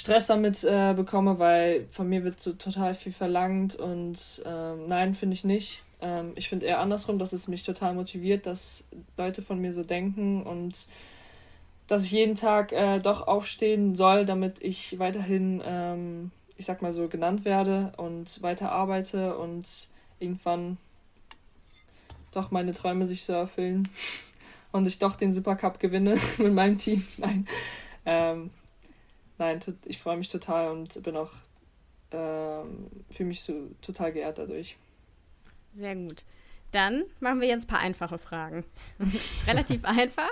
Stress 0.00 0.26
damit 0.26 0.64
äh, 0.64 0.94
bekomme, 0.94 1.38
weil 1.38 1.86
von 1.90 2.08
mir 2.08 2.24
wird 2.24 2.40
so 2.40 2.54
total 2.54 2.94
viel 2.94 3.12
verlangt 3.12 3.76
und 3.76 4.42
ähm, 4.46 4.88
nein, 4.88 5.12
finde 5.12 5.34
ich 5.34 5.44
nicht. 5.44 5.82
Ähm, 6.00 6.32
ich 6.36 6.48
finde 6.48 6.64
eher 6.64 6.80
andersrum, 6.80 7.18
dass 7.18 7.34
es 7.34 7.48
mich 7.48 7.64
total 7.64 7.92
motiviert, 7.92 8.46
dass 8.46 8.88
Leute 9.18 9.42
von 9.42 9.60
mir 9.60 9.74
so 9.74 9.84
denken 9.84 10.42
und 10.42 10.86
dass 11.86 12.06
ich 12.06 12.12
jeden 12.12 12.34
Tag 12.34 12.72
äh, 12.72 12.98
doch 12.98 13.28
aufstehen 13.28 13.94
soll, 13.94 14.24
damit 14.24 14.62
ich 14.62 14.98
weiterhin, 14.98 15.60
ähm, 15.66 16.30
ich 16.56 16.64
sag 16.64 16.80
mal 16.80 16.92
so, 16.92 17.06
genannt 17.08 17.44
werde 17.44 17.92
und 17.98 18.42
weiter 18.42 18.72
arbeite 18.72 19.36
und 19.36 19.88
irgendwann 20.18 20.78
doch 22.32 22.50
meine 22.50 22.72
Träume 22.72 23.04
sich 23.04 23.26
so 23.26 23.34
erfüllen 23.34 23.86
und 24.72 24.86
ich 24.86 24.98
doch 24.98 25.16
den 25.16 25.34
Supercup 25.34 25.78
gewinne 25.78 26.16
mit 26.38 26.54
meinem 26.54 26.78
Team. 26.78 27.04
Nein. 27.18 27.46
Ähm, 28.06 28.50
nein, 29.40 29.58
ich 29.86 29.98
freue 29.98 30.16
mich 30.16 30.28
total 30.28 30.70
und 30.70 31.02
bin 31.02 31.16
auch 31.16 31.32
ähm, 32.12 32.88
fühle 33.10 33.28
mich 33.28 33.42
so 33.42 33.70
total 33.82 34.12
geehrt 34.12 34.38
dadurch. 34.38 34.76
Sehr 35.74 35.94
gut. 35.94 36.24
Dann 36.72 37.04
machen 37.20 37.40
wir 37.40 37.48
jetzt 37.48 37.64
ein 37.64 37.68
paar 37.68 37.80
einfache 37.80 38.18
Fragen. 38.18 38.64
Relativ 39.46 39.84
einfach. 39.84 40.30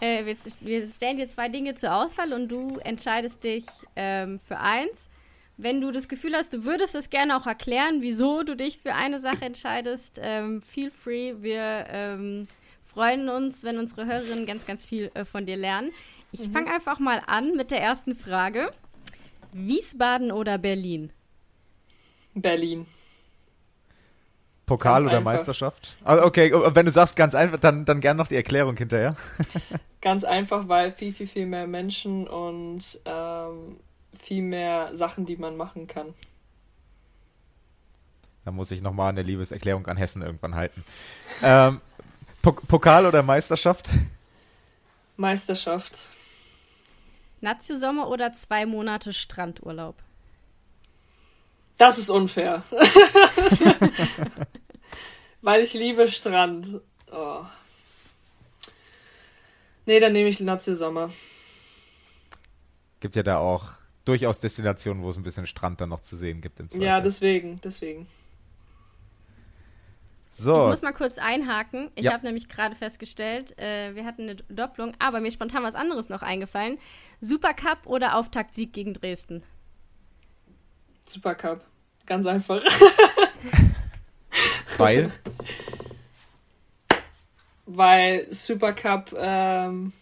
Äh, 0.00 0.24
wir, 0.26 0.90
stellen 0.90 1.16
dir 1.16 1.28
zwei 1.28 1.48
Dinge 1.48 1.74
zur 1.74 1.94
Auswahl 1.94 2.32
und 2.32 2.48
du 2.48 2.78
entscheidest 2.78 3.44
dich 3.44 3.64
ähm, 3.96 4.40
für 4.40 4.58
eins. 4.58 5.08
Wenn 5.56 5.80
du 5.80 5.90
das 5.90 6.08
Gefühl 6.08 6.34
hast, 6.34 6.52
du 6.52 6.64
würdest 6.64 6.94
es 6.94 7.10
gerne 7.10 7.36
auch 7.36 7.46
erklären, 7.46 8.00
wieso 8.00 8.42
du 8.42 8.56
dich 8.56 8.78
für 8.78 8.94
eine 8.94 9.20
Sache 9.20 9.44
entscheidest, 9.44 10.18
ähm, 10.22 10.62
feel 10.62 10.90
free. 10.90 11.34
Wir 11.40 11.86
ähm, 11.88 12.48
freuen 12.84 13.28
uns, 13.28 13.62
wenn 13.62 13.78
unsere 13.78 14.06
Hörerinnen 14.06 14.46
ganz, 14.46 14.66
ganz 14.66 14.84
viel 14.84 15.10
äh, 15.14 15.24
von 15.24 15.46
dir 15.46 15.56
lernen. 15.56 15.92
Ich 16.32 16.46
mhm. 16.46 16.52
fange 16.52 16.70
einfach 16.72 16.98
mal 16.98 17.22
an 17.26 17.56
mit 17.56 17.70
der 17.70 17.80
ersten 17.80 18.14
Frage. 18.14 18.72
Wiesbaden 19.52 20.30
oder 20.30 20.58
Berlin? 20.58 21.12
Berlin. 22.34 22.86
Pokal 24.66 24.92
ganz 24.92 25.06
oder 25.06 25.18
einfach. 25.18 25.32
Meisterschaft? 25.32 25.96
Also 26.04 26.24
okay, 26.24 26.52
wenn 26.52 26.86
du 26.86 26.92
sagst 26.92 27.16
ganz 27.16 27.34
einfach, 27.34 27.58
dann, 27.58 27.84
dann 27.84 28.00
gern 28.00 28.16
noch 28.16 28.28
die 28.28 28.36
Erklärung 28.36 28.76
hinterher. 28.76 29.16
ganz 30.00 30.22
einfach, 30.22 30.68
weil 30.68 30.92
viel, 30.92 31.12
viel, 31.12 31.26
viel 31.26 31.46
mehr 31.46 31.66
Menschen 31.66 32.28
und 32.28 33.00
ähm, 33.04 33.80
viel 34.22 34.42
mehr 34.42 34.94
Sachen, 34.94 35.26
die 35.26 35.36
man 35.36 35.56
machen 35.56 35.88
kann. 35.88 36.14
Da 38.44 38.52
muss 38.52 38.70
ich 38.70 38.80
nochmal 38.80 39.10
eine 39.10 39.22
Liebeserklärung 39.22 39.86
an 39.88 39.96
Hessen 39.96 40.22
irgendwann 40.22 40.54
halten. 40.54 40.84
ähm, 41.42 41.80
Pokal 42.42 43.06
oder 43.06 43.22
Meisterschaft? 43.22 43.90
Meisterschaft. 45.16 45.98
Nazio 47.40 47.76
Sommer 47.76 48.08
oder 48.08 48.32
zwei 48.32 48.66
Monate 48.66 49.12
Strandurlaub? 49.12 49.96
Das 51.78 51.98
ist 51.98 52.10
unfair. 52.10 52.62
Weil 55.40 55.62
ich 55.62 55.72
liebe 55.72 56.06
Strand. 56.08 56.82
Oh. 57.10 57.44
Nee, 59.86 59.98
dann 59.98 60.12
nehme 60.12 60.28
ich 60.28 60.40
Nazio 60.40 60.74
Sommer. 60.74 61.10
Gibt 63.00 63.16
ja 63.16 63.22
da 63.22 63.38
auch 63.38 63.64
durchaus 64.04 64.38
Destinationen, 64.38 65.02
wo 65.02 65.08
es 65.08 65.16
ein 65.16 65.22
bisschen 65.22 65.46
Strand 65.46 65.80
dann 65.80 65.88
noch 65.88 66.00
zu 66.00 66.16
sehen 66.16 66.42
gibt. 66.42 66.60
ja, 66.74 67.00
deswegen, 67.00 67.58
deswegen. 67.62 68.06
So. 70.32 70.54
Ich 70.54 70.70
muss 70.70 70.82
mal 70.82 70.92
kurz 70.92 71.18
einhaken. 71.18 71.90
Ich 71.96 72.04
ja. 72.04 72.12
habe 72.12 72.24
nämlich 72.24 72.48
gerade 72.48 72.76
festgestellt, 72.76 73.58
äh, 73.58 73.96
wir 73.96 74.04
hatten 74.04 74.22
eine 74.22 74.36
Doppelung, 74.36 74.94
aber 75.00 75.20
mir 75.20 75.26
ist 75.26 75.34
spontan 75.34 75.64
was 75.64 75.74
anderes 75.74 76.08
noch 76.08 76.22
eingefallen. 76.22 76.78
Supercup 77.20 77.86
oder 77.86 78.16
Auftaktsieg 78.16 78.72
gegen 78.72 78.94
Dresden? 78.94 79.42
Supercup. 81.04 81.64
Ganz 82.06 82.26
einfach. 82.26 82.62
Weil? 84.78 85.10
Weil 87.66 88.32
Supercup, 88.32 89.12
ähm, 89.18 89.92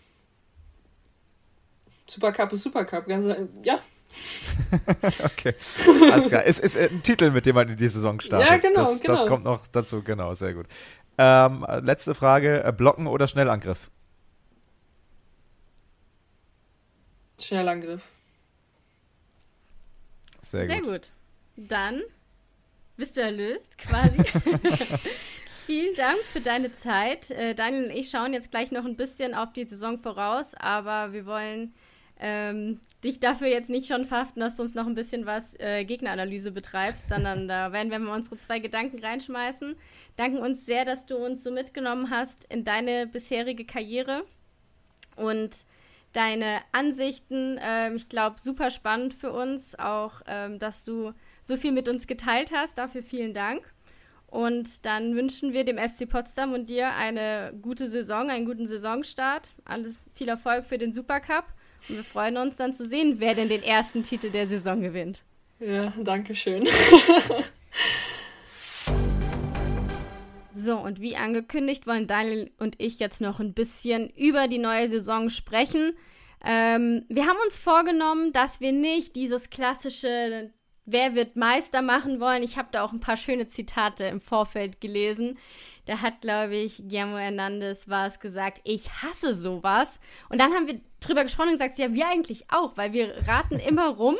Supercup 2.06 2.52
ist 2.52 2.62
Supercup. 2.62 3.06
Ganz, 3.06 3.26
ja, 3.62 3.80
okay, 5.24 5.54
alles 6.12 6.28
klar. 6.28 6.44
Es 6.44 6.58
ist 6.58 6.76
ein 6.76 7.02
Titel, 7.02 7.30
mit 7.30 7.46
dem 7.46 7.54
man 7.54 7.68
in 7.68 7.76
die 7.76 7.88
Saison 7.88 8.20
startet. 8.20 8.48
Ja, 8.48 8.56
genau, 8.56 8.84
das, 8.84 9.00
genau. 9.00 9.14
Das 9.14 9.26
kommt 9.26 9.44
noch 9.44 9.66
dazu, 9.66 10.02
genau, 10.02 10.34
sehr 10.34 10.54
gut. 10.54 10.66
Ähm, 11.18 11.66
letzte 11.82 12.14
Frage, 12.14 12.64
äh, 12.64 12.72
Blocken 12.72 13.06
oder 13.06 13.26
Schnellangriff? 13.26 13.90
Schnellangriff. 17.40 18.02
Sehr, 20.42 20.66
sehr 20.66 20.80
gut. 20.80 20.86
gut. 20.86 21.12
Dann 21.56 22.02
bist 22.96 23.16
du 23.16 23.20
erlöst, 23.20 23.78
quasi. 23.78 24.18
Vielen 25.66 25.94
Dank 25.96 26.18
für 26.32 26.40
deine 26.40 26.72
Zeit. 26.72 27.30
Äh, 27.30 27.54
Daniel 27.54 27.84
und 27.84 27.90
ich 27.90 28.08
schauen 28.08 28.32
jetzt 28.32 28.50
gleich 28.50 28.70
noch 28.70 28.84
ein 28.86 28.96
bisschen 28.96 29.34
auf 29.34 29.52
die 29.52 29.66
Saison 29.66 29.98
voraus, 29.98 30.54
aber 30.54 31.12
wir 31.12 31.26
wollen 31.26 31.74
ähm, 32.20 32.80
dich 33.04 33.20
dafür 33.20 33.48
jetzt 33.48 33.70
nicht 33.70 33.86
schon 33.86 34.04
verhaften, 34.04 34.40
dass 34.40 34.56
du 34.56 34.62
uns 34.62 34.74
noch 34.74 34.86
ein 34.86 34.94
bisschen 34.94 35.26
was 35.26 35.58
äh, 35.60 35.84
Gegneranalyse 35.84 36.50
betreibst, 36.50 37.08
sondern 37.08 37.46
da 37.46 37.72
werden 37.72 37.90
wir 37.90 37.98
mal 37.98 38.16
unsere 38.16 38.38
zwei 38.38 38.58
Gedanken 38.58 38.98
reinschmeißen. 38.98 39.76
Danken 40.16 40.38
uns 40.38 40.66
sehr, 40.66 40.84
dass 40.84 41.06
du 41.06 41.16
uns 41.16 41.44
so 41.44 41.50
mitgenommen 41.50 42.10
hast 42.10 42.44
in 42.48 42.64
deine 42.64 43.06
bisherige 43.06 43.64
Karriere 43.64 44.24
und 45.16 45.50
deine 46.12 46.60
Ansichten. 46.72 47.58
Ähm, 47.62 47.96
ich 47.96 48.08
glaube, 48.08 48.40
super 48.40 48.70
spannend 48.70 49.14
für 49.14 49.32
uns, 49.32 49.78
auch 49.78 50.22
ähm, 50.26 50.58
dass 50.58 50.84
du 50.84 51.12
so 51.42 51.56
viel 51.56 51.72
mit 51.72 51.88
uns 51.88 52.06
geteilt 52.06 52.50
hast. 52.52 52.78
Dafür 52.78 53.02
vielen 53.02 53.32
Dank. 53.32 53.62
Und 54.26 54.84
dann 54.84 55.14
wünschen 55.14 55.54
wir 55.54 55.64
dem 55.64 55.78
SC 55.78 56.06
Potsdam 56.08 56.52
und 56.52 56.68
dir 56.68 56.94
eine 56.94 57.54
gute 57.62 57.88
Saison, 57.88 58.28
einen 58.28 58.44
guten 58.44 58.66
Saisonstart. 58.66 59.52
Alles 59.64 60.04
viel 60.14 60.28
Erfolg 60.28 60.66
für 60.66 60.76
den 60.76 60.92
Supercup. 60.92 61.44
Und 61.88 61.96
wir 61.96 62.04
freuen 62.04 62.36
uns 62.36 62.56
dann 62.56 62.74
zu 62.74 62.88
sehen, 62.88 63.16
wer 63.18 63.34
denn 63.34 63.48
den 63.48 63.62
ersten 63.62 64.02
Titel 64.02 64.30
der 64.30 64.46
Saison 64.46 64.80
gewinnt. 64.80 65.22
Ja, 65.60 65.92
danke 65.98 66.34
schön. 66.34 66.66
so, 70.54 70.76
und 70.78 71.00
wie 71.00 71.16
angekündigt, 71.16 71.86
wollen 71.86 72.06
Daniel 72.06 72.50
und 72.58 72.80
ich 72.80 72.98
jetzt 72.98 73.20
noch 73.20 73.40
ein 73.40 73.54
bisschen 73.54 74.10
über 74.10 74.48
die 74.48 74.58
neue 74.58 74.88
Saison 74.88 75.30
sprechen. 75.30 75.96
Ähm, 76.44 77.04
wir 77.08 77.26
haben 77.26 77.38
uns 77.44 77.56
vorgenommen, 77.56 78.32
dass 78.32 78.60
wir 78.60 78.72
nicht 78.72 79.16
dieses 79.16 79.50
klassische 79.50 80.52
Wer 80.90 81.14
wird 81.14 81.36
Meister 81.36 81.82
machen 81.82 82.18
wollen. 82.18 82.42
Ich 82.42 82.56
habe 82.56 82.68
da 82.72 82.82
auch 82.82 82.92
ein 82.92 83.00
paar 83.00 83.18
schöne 83.18 83.46
Zitate 83.46 84.06
im 84.06 84.22
Vorfeld 84.22 84.80
gelesen. 84.80 85.36
Da 85.84 86.00
hat, 86.00 86.22
glaube 86.22 86.56
ich, 86.56 86.78
Guillermo 86.78 87.18
Hernandez 87.18 87.90
war 87.90 88.06
es 88.06 88.20
gesagt, 88.20 88.62
ich 88.64 88.88
hasse 89.02 89.34
sowas. 89.34 90.00
Und 90.30 90.40
dann 90.40 90.54
haben 90.54 90.66
wir 90.66 90.80
drüber 91.00 91.24
gesprochen 91.24 91.48
und 91.48 91.54
gesagt, 91.58 91.76
ja, 91.76 91.92
wir 91.92 92.08
eigentlich 92.08 92.46
auch, 92.50 92.78
weil 92.78 92.94
wir 92.94 93.28
raten 93.28 93.58
immer 93.58 93.88
rum 93.98 94.16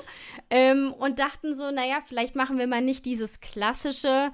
ähm, 0.51 0.93
und 0.93 1.19
dachten 1.19 1.55
so, 1.55 1.71
naja, 1.71 2.03
vielleicht 2.07 2.37
machen 2.37 2.59
wir 2.59 2.67
mal 2.67 2.83
nicht 2.83 3.07
dieses 3.07 3.41
klassische, 3.41 4.31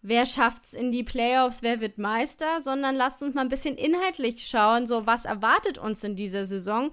wer 0.00 0.24
schafft's 0.24 0.72
in 0.72 0.90
die 0.90 1.04
Playoffs, 1.04 1.60
wer 1.60 1.80
wird 1.82 1.98
Meister, 1.98 2.62
sondern 2.62 2.96
lasst 2.96 3.22
uns 3.22 3.34
mal 3.34 3.42
ein 3.42 3.50
bisschen 3.50 3.76
inhaltlich 3.76 4.46
schauen, 4.46 4.86
so 4.86 5.06
was 5.06 5.26
erwartet 5.26 5.76
uns 5.76 6.02
in 6.02 6.16
dieser 6.16 6.46
Saison, 6.46 6.92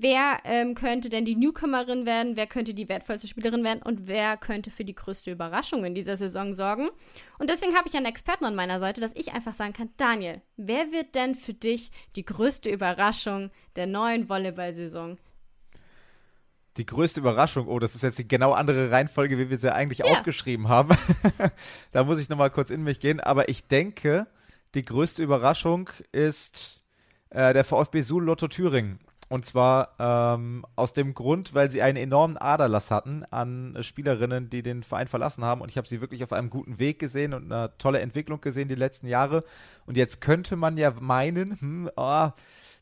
wer 0.00 0.40
ähm, 0.44 0.74
könnte 0.74 1.08
denn 1.08 1.24
die 1.24 1.36
Newcomerin 1.36 2.06
werden, 2.06 2.36
wer 2.36 2.46
könnte 2.46 2.74
die 2.74 2.88
wertvollste 2.88 3.28
Spielerin 3.28 3.64
werden 3.64 3.82
und 3.82 4.06
wer 4.06 4.36
könnte 4.36 4.70
für 4.70 4.84
die 4.84 4.94
größte 4.94 5.30
Überraschung 5.30 5.84
in 5.84 5.94
dieser 5.94 6.16
Saison 6.16 6.54
sorgen. 6.54 6.88
Und 7.38 7.50
deswegen 7.50 7.74
habe 7.74 7.88
ich 7.88 7.96
einen 7.96 8.06
Experten 8.06 8.44
an 8.44 8.54
meiner 8.54 8.78
Seite, 8.78 9.00
dass 9.00 9.16
ich 9.16 9.32
einfach 9.32 9.54
sagen 9.54 9.72
kann, 9.72 9.90
Daniel, 9.96 10.42
wer 10.56 10.92
wird 10.92 11.14
denn 11.14 11.34
für 11.34 11.54
dich 11.54 11.90
die 12.14 12.24
größte 12.24 12.70
Überraschung 12.70 13.50
der 13.76 13.86
neuen 13.86 14.28
Volleyball-Saison? 14.28 15.18
Die 16.76 16.86
größte 16.86 17.20
Überraschung, 17.20 17.68
oh, 17.68 17.78
das 17.78 17.94
ist 17.94 18.02
jetzt 18.02 18.18
die 18.18 18.28
genau 18.28 18.52
andere 18.52 18.90
Reihenfolge, 18.90 19.38
wie 19.38 19.48
wir 19.48 19.56
sie 19.56 19.74
eigentlich 19.74 19.98
ja. 19.98 20.06
aufgeschrieben 20.06 20.68
haben. 20.68 20.94
da 21.92 22.04
muss 22.04 22.18
ich 22.18 22.28
nochmal 22.28 22.50
kurz 22.50 22.68
in 22.68 22.82
mich 22.82 23.00
gehen. 23.00 23.18
Aber 23.18 23.48
ich 23.48 23.66
denke, 23.66 24.26
die 24.74 24.82
größte 24.82 25.22
Überraschung 25.22 25.88
ist 26.12 26.84
äh, 27.30 27.54
der 27.54 27.64
VfB 27.64 28.02
Suhl 28.02 28.24
Lotto 28.24 28.48
Thüringen. 28.48 28.98
Und 29.28 29.44
zwar 29.44 29.90
ähm, 29.98 30.64
aus 30.76 30.92
dem 30.92 31.12
Grund, 31.12 31.52
weil 31.52 31.68
sie 31.68 31.82
einen 31.82 31.96
enormen 31.96 32.36
Aderlass 32.36 32.92
hatten 32.92 33.24
an 33.30 33.76
Spielerinnen, 33.80 34.50
die 34.50 34.62
den 34.62 34.84
Verein 34.84 35.08
verlassen 35.08 35.44
haben. 35.44 35.62
Und 35.62 35.68
ich 35.68 35.76
habe 35.76 35.88
sie 35.88 36.00
wirklich 36.00 36.22
auf 36.22 36.32
einem 36.32 36.48
guten 36.48 36.78
Weg 36.78 37.00
gesehen 37.00 37.34
und 37.34 37.50
eine 37.50 37.72
tolle 37.78 37.98
Entwicklung 37.98 38.40
gesehen 38.40 38.68
die 38.68 38.76
letzten 38.76 39.08
Jahre. 39.08 39.42
Und 39.84 39.96
jetzt 39.96 40.20
könnte 40.20 40.54
man 40.54 40.76
ja 40.76 40.92
meinen, 41.00 41.60
hm, 41.60 41.90
oh, 41.96 42.28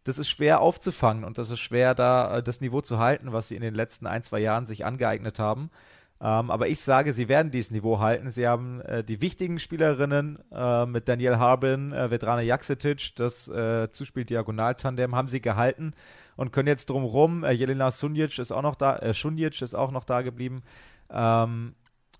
das 0.04 0.18
ist 0.18 0.28
schwer 0.28 0.60
aufzufangen 0.60 1.24
und 1.24 1.38
das 1.38 1.48
ist 1.48 1.60
schwer, 1.60 1.94
da 1.94 2.38
äh, 2.38 2.42
das 2.42 2.60
Niveau 2.60 2.82
zu 2.82 2.98
halten, 2.98 3.32
was 3.32 3.48
sie 3.48 3.56
in 3.56 3.62
den 3.62 3.74
letzten 3.74 4.06
ein, 4.06 4.22
zwei 4.22 4.40
Jahren 4.40 4.66
sich 4.66 4.84
angeeignet 4.84 5.38
haben. 5.38 5.70
Ähm, 6.20 6.50
aber 6.50 6.68
ich 6.68 6.80
sage, 6.80 7.14
sie 7.14 7.28
werden 7.28 7.52
dieses 7.52 7.70
Niveau 7.70 8.00
halten. 8.00 8.28
Sie 8.28 8.46
haben 8.46 8.82
äh, 8.82 9.02
die 9.02 9.22
wichtigen 9.22 9.58
Spielerinnen 9.58 10.38
äh, 10.52 10.84
mit 10.84 11.08
Daniel 11.08 11.38
Harbin, 11.38 11.94
äh, 11.94 12.10
Vedrana 12.10 12.42
Jaksetic, 12.42 13.16
das 13.16 13.48
äh, 13.48 13.90
Zuspiel-Diagonal-Tandem 13.90 15.14
haben 15.14 15.28
sie 15.28 15.40
gehalten 15.40 15.94
und 16.36 16.52
können 16.52 16.68
jetzt 16.68 16.90
drumherum, 16.90 17.44
äh, 17.44 17.52
Jelena 17.52 17.90
Sunjic 17.90 18.38
ist 18.38 18.52
auch 18.52 18.62
noch 18.62 18.74
da, 18.74 18.96
äh, 18.96 19.12
Sunjic 19.12 19.60
ist 19.62 19.74
auch 19.74 19.90
noch 19.90 20.04
da 20.04 20.22
geblieben. 20.22 20.62
Ähm, 21.10 21.74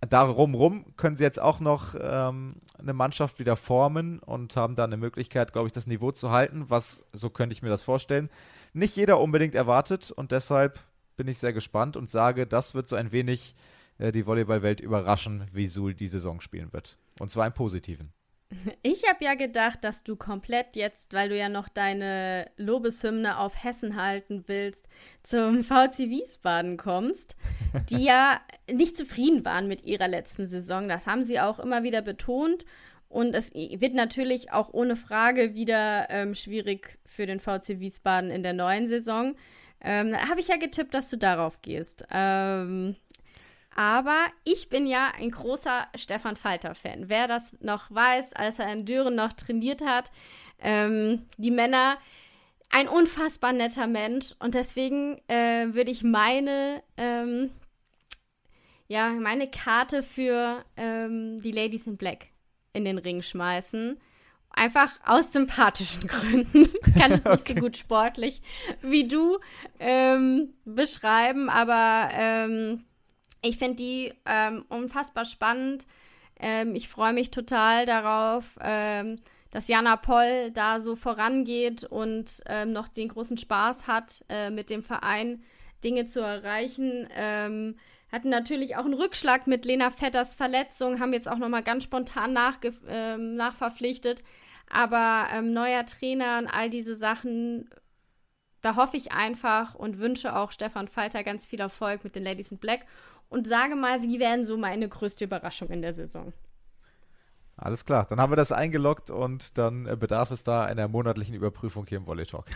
darum 0.09 0.55
rum 0.55 0.85
können 0.97 1.17
sie 1.17 1.25
jetzt 1.25 1.41
auch 1.41 1.61
noch 1.61 1.95
ähm, 1.99 2.57
eine 2.79 2.93
Mannschaft 2.93 3.39
wieder 3.39 3.57
formen 3.57 4.19
und 4.19 4.57
haben 4.57 4.75
da 4.75 4.85
eine 4.85 4.97
Möglichkeit, 4.97 5.53
glaube 5.53 5.69
ich, 5.69 5.73
das 5.73 5.87
Niveau 5.87 6.13
zu 6.13 6.31
halten, 6.31 6.67
was, 6.69 7.05
so 7.13 7.31
könnte 7.31 7.55
ich 7.55 7.63
mir 7.63 7.71
das 7.71 7.85
vorstellen. 7.85 8.31
nicht 8.73 8.97
jeder 8.97 9.21
unbedingt 9.21 9.55
erwartet 9.55 10.11
und 10.11 10.33
deshalb 10.33 10.81
bin 11.17 11.29
ich 11.29 11.39
sehr 11.39 11.53
gespannt 11.53 11.97
und 11.97 12.11
sage, 12.11 12.47
das 12.47 12.75
wird 12.75 12.89
so 12.89 12.97
ein 12.97 13.13
wenig 13.13 13.55
äh, 13.99 14.13
die 14.13 14.27
Volleyballwelt 14.27 14.81
überraschen, 14.81 15.47
wie 15.53 15.67
Suhl 15.67 15.95
die 15.95 16.09
Saison 16.09 16.41
spielen 16.41 16.73
wird. 16.73 16.97
Und 17.21 17.31
zwar 17.31 17.47
im 17.47 17.53
Positiven. 17.53 18.13
Ich 18.83 19.09
habe 19.09 19.25
ja 19.25 19.35
gedacht, 19.35 19.83
dass 19.83 20.05
du 20.05 20.17
komplett 20.17 20.77
jetzt, 20.77 21.13
weil 21.13 21.29
du 21.29 21.37
ja 21.37 21.49
noch 21.49 21.69
deine 21.69 22.51
Lobeshymne 22.57 23.39
auf 23.39 23.63
Hessen 23.63 23.97
halten 24.01 24.45
willst, 24.47 24.89
zum 25.23 25.65
VC 25.65 26.11
Wiesbaden 26.11 26.77
kommst, 26.77 27.37
die 27.91 28.05
ja 28.05 28.41
nicht 28.71 28.97
zufrieden 28.97 29.45
waren 29.45 29.67
mit 29.67 29.85
ihrer 29.85 30.09
letzten 30.09 30.47
Saison. 30.47 30.89
Das 30.89 31.07
haben 31.07 31.25
sie 31.25 31.41
auch 31.41 31.59
immer 31.59 31.83
wieder 31.83 32.03
betont. 32.03 32.65
Und 33.09 33.35
es 33.35 33.53
wird 33.55 33.95
natürlich 33.95 34.53
auch 34.53 34.73
ohne 34.73 34.97
Frage 34.97 35.55
wieder 35.55 36.11
ähm, 36.11 36.35
schwierig 36.35 36.99
für 37.05 37.27
den 37.27 37.39
VC 37.39 37.79
Wiesbaden 37.81 38.31
in 38.31 38.43
der 38.43 38.55
neuen 38.55 38.89
Saison. 38.89 39.37
Ähm, 39.81 40.11
da 40.11 40.29
habe 40.29 40.41
ich 40.41 40.49
ja 40.49 40.57
getippt, 40.57 40.95
dass 40.95 41.11
du 41.11 41.17
darauf 41.17 41.63
gehst. 41.63 42.07
Ähm, 42.11 42.97
aber 43.75 44.27
ich 44.45 44.69
bin 44.69 44.87
ja 44.87 45.13
ein 45.19 45.31
großer 45.31 45.89
Stefan 45.97 46.37
Falter-Fan. 46.37 47.09
Wer 47.09 47.29
das 47.29 47.55
noch 47.61 47.91
weiß, 47.91 48.33
als 48.35 48.59
er 48.59 48.73
in 48.73 48.87
Düren 48.87 49.17
noch 49.17 49.33
trainiert 49.33 49.85
hat, 49.85 50.11
ähm, 50.61 51.27
die 51.37 51.51
Männer, 51.51 51.99
ein 52.71 52.89
unfassbar 52.89 53.53
netter 53.53 53.87
Mensch. 53.87 54.35
Und 54.39 54.55
deswegen 54.55 55.21
äh, 55.29 55.75
würde 55.75 55.91
ich 55.91 56.03
meine, 56.03 56.83
ähm, 56.97 57.51
ja, 58.89 59.11
meine 59.11 59.49
Karte 59.49 60.03
für 60.03 60.65
ähm, 60.77 61.41
die 61.43 61.53
Ladies 61.53 61.87
in 61.87 61.97
Black 61.97 62.27
in 62.73 62.85
den 62.85 62.99
Ring 62.99 63.23
schmeißen. 63.23 63.99
Einfach 64.51 64.91
aus 65.05 65.33
sympathischen 65.33 66.07
Gründen. 66.09 66.69
Kann 66.99 67.13
es 67.13 67.25
nicht 67.25 67.27
okay. 67.27 67.55
so 67.55 67.61
gut 67.61 67.77
sportlich 67.77 68.41
wie 68.83 69.09
du 69.09 69.39
ähm, 69.81 70.55
beschreiben, 70.65 71.49
aber 71.49 72.09
ähm, 72.13 72.85
ich 73.45 73.59
finde 73.59 73.77
die 73.77 74.13
ähm, 74.25 74.65
unfassbar 74.69 75.25
spannend. 75.25 75.87
Ähm, 76.41 76.75
ich 76.75 76.89
freue 76.89 77.13
mich 77.13 77.31
total 77.31 77.85
darauf, 77.85 78.59
ähm, 78.61 79.21
dass 79.51 79.69
Jana 79.69 79.97
Poll 79.97 80.51
da 80.51 80.81
so 80.81 80.97
vorangeht 80.97 81.85
und 81.85 82.43
ähm, 82.47 82.73
noch 82.73 82.89
den 82.89 83.09
großen 83.09 83.37
Spaß 83.37 83.87
hat, 83.87 84.25
äh, 84.29 84.51
mit 84.51 84.71
dem 84.71 84.83
Verein 84.83 85.43
Dinge 85.85 86.07
zu 86.07 86.21
erreichen. 86.21 87.07
Ähm, 87.15 87.77
hatten 88.11 88.31
natürlich 88.31 88.77
auch 88.77 88.85
einen 88.85 88.95
Rückschlag 88.95 89.47
mit 89.47 89.65
Lena 89.65 89.91
Vetters 89.91 90.35
Verletzung, 90.35 90.99
haben 90.99 91.13
jetzt 91.13 91.29
auch 91.29 91.39
nochmal 91.39 91.63
ganz 91.63 91.85
spontan 91.85 92.33
nachge 92.33 92.73
ähm, 92.89 93.37
nachverpflichtet. 93.37 94.25
Aber 94.71 95.43
neuer 95.43 95.85
Trainer 95.85 96.39
und 96.39 96.47
all 96.47 96.71
diese 96.71 96.95
Sachen 96.95 97.69
da 98.65 98.77
hoffe 98.77 98.97
ich 98.97 99.13
einfach 99.13 99.75
und 99.75 99.99
wünsche 99.99 100.35
auch 100.35 100.51
Stefan 100.51 100.89
Falter 100.89 101.23
ganz 101.23 101.45
viel 101.45 101.61
Erfolg 101.61 102.03
mit 102.03 102.17
den 102.17 102.23
Ladies 102.23 102.51
in 102.51 102.57
Black 102.57 102.87
und 103.29 103.47
sage 103.47 103.77
mal, 103.77 104.01
sie 104.01 104.19
werden 104.19 104.45
so 104.45 104.57
meine 104.57 104.89
größte 104.89 105.25
Überraschung 105.25 105.69
in 105.71 105.83
der 105.83 105.93
Saison. 105.93 106.33
Alles 107.57 107.85
klar, 107.85 108.07
dann 108.09 108.21
haben 108.21 108.33
wir 108.33 108.37
das 108.37 108.53
eingeloggt 108.53 109.11
und 109.11 109.57
dann 109.59 109.87
äh, 109.87 109.97
bedarf 109.97 110.31
es 110.31 110.43
da 110.43 110.65
einer 110.65 110.89
monatlichen 110.89 111.35
Überprüfung 111.35 111.87
hier 111.87 111.99
im 111.99 112.07
Volley 112.07 112.27
Talk. 112.27 112.47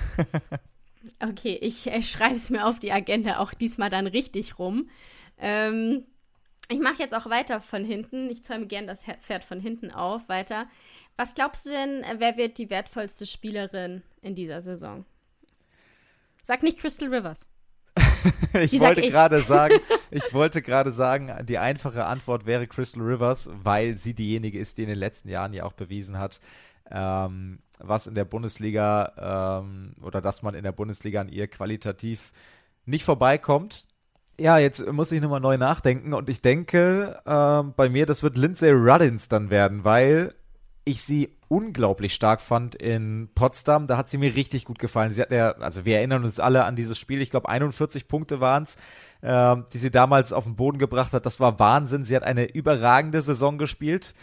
okay, 1.21 1.57
ich 1.61 1.87
äh, 1.87 2.03
schreibe 2.03 2.35
es 2.35 2.51
mir 2.51 2.67
auf 2.67 2.79
die 2.79 2.93
Agenda 2.93 3.39
auch 3.39 3.55
diesmal 3.55 3.91
dann 3.91 4.09
richtig 4.09 4.59
rum. 4.59 4.89
Ähm, 5.39 6.05
ich 6.69 6.81
mache 6.81 6.99
jetzt 6.99 7.15
auch 7.15 7.31
weiter 7.31 7.61
von 7.61 7.85
hinten. 7.85 8.29
Ich 8.29 8.43
zäume 8.43 8.67
gern 8.67 8.87
das 8.87 9.05
Pferd 9.05 9.45
von 9.45 9.61
hinten 9.61 9.91
auf, 9.91 10.29
weiter. 10.29 10.67
Was 11.17 11.35
glaubst 11.35 11.65
du 11.67 11.71
denn, 11.71 12.03
äh, 12.03 12.17
wer 12.19 12.37
wird 12.37 12.59
die 12.59 12.69
wertvollste 12.69 13.25
Spielerin 13.25 14.03
in 14.21 14.35
dieser 14.35 14.63
Saison? 14.63 15.05
Sag 16.45 16.63
nicht 16.63 16.79
Crystal 16.79 17.15
Rivers. 17.15 17.49
ich 18.55 18.79
wollte 18.81 19.03
gerade 19.03 19.43
sagen, 19.43 19.81
ich 20.11 20.33
wollte 20.33 20.63
gerade 20.63 20.93
sagen, 20.93 21.33
die 21.47 21.59
einfache 21.59 22.05
Antwort 22.05 22.47
wäre 22.47 22.67
Crystal 22.67 23.03
Rivers, 23.03 23.51
weil 23.63 23.97
sie 23.97 24.15
diejenige 24.15 24.59
ist, 24.59 24.79
die 24.79 24.83
in 24.83 24.89
den 24.89 24.99
letzten 24.99 25.29
Jahren 25.29 25.53
ja 25.53 25.65
auch 25.65 25.73
bewiesen 25.73 26.19
hat, 26.19 26.41
ähm, 26.91 27.59
was 27.79 28.07
in 28.07 28.15
der 28.15 28.25
Bundesliga 28.25 29.61
ähm, 29.63 29.95
oder 30.03 30.21
dass 30.21 30.43
man 30.43 30.55
in 30.55 30.65
der 30.65 30.73
Bundesliga 30.73 31.21
an 31.21 31.29
ihr 31.29 31.47
qualitativ 31.49 32.33
nicht 32.87 33.05
vorbeikommt. 33.05 33.87
Ja, 34.41 34.59
jetzt 34.59 34.91
muss 34.93 35.13
ich 35.13 35.21
nochmal 35.21 35.41
neu 35.41 35.59
nachdenken 35.59 36.15
und 36.15 36.31
ich 36.31 36.43
denke 36.43 37.21
ähm, 37.27 37.75
bei 37.77 37.89
mir, 37.89 38.07
das 38.07 38.23
wird 38.23 38.37
Lindsay 38.37 38.71
Ruddins 38.71 39.29
dann 39.29 39.51
werden, 39.51 39.85
weil 39.85 40.35
ich 40.89 41.03
sie 41.03 41.37
unglaublich 41.49 42.15
stark 42.15 42.41
fand 42.41 42.75
in 42.75 43.29
Potsdam. 43.35 43.87
Da 43.87 43.97
hat 43.97 44.09
sie 44.09 44.19
mir 44.19 44.35
richtig 44.35 44.65
gut 44.65 44.79
gefallen. 44.79 45.11
Sie 45.11 45.23
hat 45.23 45.31
ja, 45.31 45.53
also 45.53 45.85
wir 45.85 45.97
erinnern 45.99 46.25
uns 46.25 46.41
alle 46.41 46.65
an 46.65 46.77
dieses 46.77 46.99
Spiel. 46.99 47.21
Ich 47.23 47.31
glaube, 47.31 47.49
41 47.49 48.09
Punkte 48.09 48.41
waren 48.41 48.65
es, 48.65 48.77
äh, 49.23 49.57
die 49.73 49.79
sie 49.79 49.91
damals 49.91 50.33
auf 50.33 50.45
den 50.45 50.57
Boden 50.57 50.79
gebracht 50.79 51.13
hat. 51.13 51.27
Das 51.27 51.41
war 51.41 51.59
Wahnsinn. 51.59 52.05
Sie 52.05 52.17
hat 52.17 52.23
eine 52.23 52.53
überragende 52.53 53.21
Saison 53.21 53.59
gespielt 53.59 54.15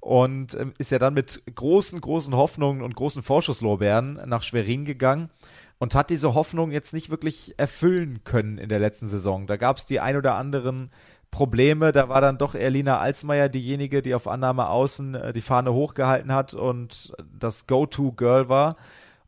und 0.00 0.54
äh, 0.54 0.66
ist 0.78 0.90
ja 0.90 0.98
dann 0.98 1.14
mit 1.14 1.42
großen, 1.54 2.00
großen 2.00 2.34
Hoffnungen 2.34 2.82
und 2.82 2.94
großen 2.94 3.22
Vorschusslorbeeren 3.22 4.20
nach 4.26 4.42
Schwerin 4.42 4.84
gegangen 4.84 5.30
und 5.78 5.94
hat 5.94 6.10
diese 6.10 6.34
Hoffnung 6.34 6.70
jetzt 6.70 6.92
nicht 6.92 7.10
wirklich 7.10 7.54
erfüllen 7.58 8.20
können 8.24 8.58
in 8.58 8.68
der 8.68 8.78
letzten 8.78 9.06
Saison. 9.06 9.46
Da 9.46 9.56
gab 9.56 9.78
es 9.78 9.86
die 9.86 10.00
ein 10.00 10.16
oder 10.16 10.34
anderen 10.34 10.90
Probleme. 11.30 11.92
Da 11.92 12.08
war 12.08 12.20
dann 12.20 12.38
doch 12.38 12.54
Erlina 12.54 12.98
Alsmeier 12.98 13.48
diejenige, 13.48 14.02
die 14.02 14.14
auf 14.14 14.28
Annahme 14.28 14.68
außen 14.68 15.14
äh, 15.14 15.32
die 15.32 15.40
Fahne 15.40 15.72
hochgehalten 15.72 16.32
hat 16.32 16.54
und 16.54 17.12
das 17.38 17.66
Go-To-Girl 17.66 18.48
war. 18.48 18.76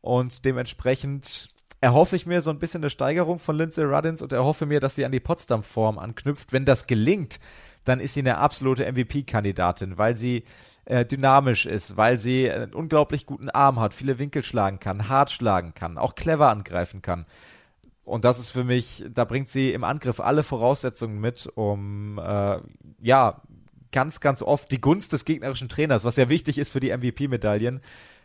Und 0.01 0.45
dementsprechend 0.45 1.49
erhoffe 1.79 2.15
ich 2.15 2.25
mir 2.25 2.41
so 2.41 2.49
ein 2.49 2.59
bisschen 2.59 2.81
eine 2.81 2.89
Steigerung 2.89 3.39
von 3.39 3.57
Lindsay 3.57 3.83
Ruddins 3.83 4.21
und 4.21 4.31
erhoffe 4.31 4.65
mir, 4.65 4.79
dass 4.79 4.95
sie 4.95 5.05
an 5.05 5.11
die 5.11 5.19
Potsdam-Form 5.19 5.99
anknüpft. 5.99 6.53
Wenn 6.53 6.65
das 6.65 6.87
gelingt, 6.87 7.39
dann 7.83 7.99
ist 7.99 8.13
sie 8.13 8.21
eine 8.21 8.37
absolute 8.37 8.89
MVP-Kandidatin, 8.89 9.97
weil 9.97 10.15
sie 10.15 10.45
äh, 10.85 11.05
dynamisch 11.05 11.65
ist, 11.65 11.97
weil 11.97 12.19
sie 12.19 12.49
einen 12.49 12.73
unglaublich 12.73 13.25
guten 13.25 13.49
Arm 13.49 13.79
hat, 13.79 13.93
viele 13.93 14.19
Winkel 14.19 14.43
schlagen 14.43 14.79
kann, 14.79 15.09
hart 15.09 15.31
schlagen 15.31 15.73
kann, 15.73 15.97
auch 15.97 16.15
clever 16.15 16.49
angreifen 16.49 17.01
kann. 17.01 17.25
Und 18.03 18.25
das 18.25 18.39
ist 18.39 18.49
für 18.49 18.63
mich, 18.63 19.05
da 19.13 19.23
bringt 19.23 19.49
sie 19.49 19.71
im 19.71 19.83
Angriff 19.83 20.19
alle 20.19 20.43
Voraussetzungen 20.43 21.19
mit, 21.19 21.49
um 21.55 22.19
äh, 22.19 22.57
ja 23.01 23.41
ganz, 23.91 24.19
ganz 24.19 24.41
oft 24.41 24.71
die 24.71 24.81
Gunst 24.81 25.13
des 25.13 25.23
gegnerischen 25.23 25.69
Trainers, 25.69 26.03
was 26.03 26.17
ja 26.17 26.27
wichtig 26.27 26.57
ist 26.57 26.71
für 26.71 26.81
die 26.81 26.95
MVP-Medaillen, 26.95 27.81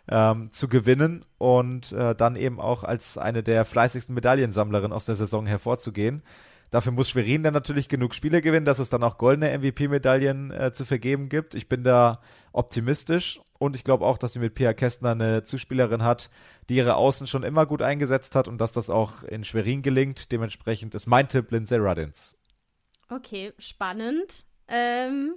ähm, 0.08 0.50
zu 0.50 0.68
gewinnen 0.68 1.24
und 1.36 1.92
äh, 1.92 2.14
dann 2.14 2.34
eben 2.34 2.60
auch 2.60 2.82
als 2.82 3.18
eine 3.18 3.42
der 3.42 3.64
fleißigsten 3.64 4.14
Medaillensammlerinnen 4.14 4.92
aus 4.92 5.04
der 5.04 5.14
Saison 5.14 5.46
hervorzugehen. 5.46 6.22
Dafür 6.70 6.92
muss 6.92 7.08
Schwerin 7.08 7.42
dann 7.42 7.54
natürlich 7.54 7.88
genug 7.88 8.14
Spiele 8.14 8.42
gewinnen, 8.42 8.66
dass 8.66 8.78
es 8.78 8.90
dann 8.90 9.02
auch 9.02 9.16
goldene 9.16 9.56
MVP-Medaillen 9.58 10.50
äh, 10.50 10.72
zu 10.72 10.84
vergeben 10.84 11.28
gibt. 11.28 11.54
Ich 11.54 11.68
bin 11.68 11.82
da 11.82 12.20
optimistisch 12.52 13.40
und 13.58 13.74
ich 13.74 13.84
glaube 13.84 14.04
auch, 14.04 14.18
dass 14.18 14.34
sie 14.34 14.38
mit 14.38 14.54
Pia 14.54 14.74
Kästner 14.74 15.12
eine 15.12 15.44
Zuspielerin 15.44 16.02
hat, 16.02 16.30
die 16.68 16.76
ihre 16.76 16.96
Außen 16.96 17.26
schon 17.26 17.42
immer 17.42 17.64
gut 17.64 17.80
eingesetzt 17.80 18.34
hat 18.34 18.48
und 18.48 18.58
dass 18.58 18.72
das 18.72 18.90
auch 18.90 19.22
in 19.22 19.44
Schwerin 19.44 19.82
gelingt. 19.82 20.30
Dementsprechend 20.30 20.94
ist 20.94 21.06
mein 21.06 21.28
Tipp 21.28 21.50
Lindsay 21.50 21.78
Ruddins. 21.78 22.36
Okay, 23.08 23.52
spannend. 23.58 24.44
Ähm, 24.68 25.34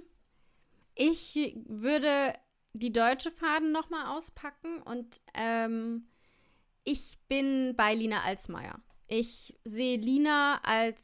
ich 0.94 1.56
würde 1.66 2.34
die 2.74 2.92
deutsche 2.92 3.30
Faden 3.30 3.72
nochmal 3.72 4.16
auspacken 4.16 4.82
und 4.82 5.20
ähm, 5.34 6.08
ich 6.84 7.18
bin 7.28 7.74
bei 7.76 7.94
Lina 7.94 8.22
Alsmeier. 8.22 8.80
Ich 9.08 9.58
sehe 9.64 9.98
Lina 9.98 10.60
als 10.62 11.00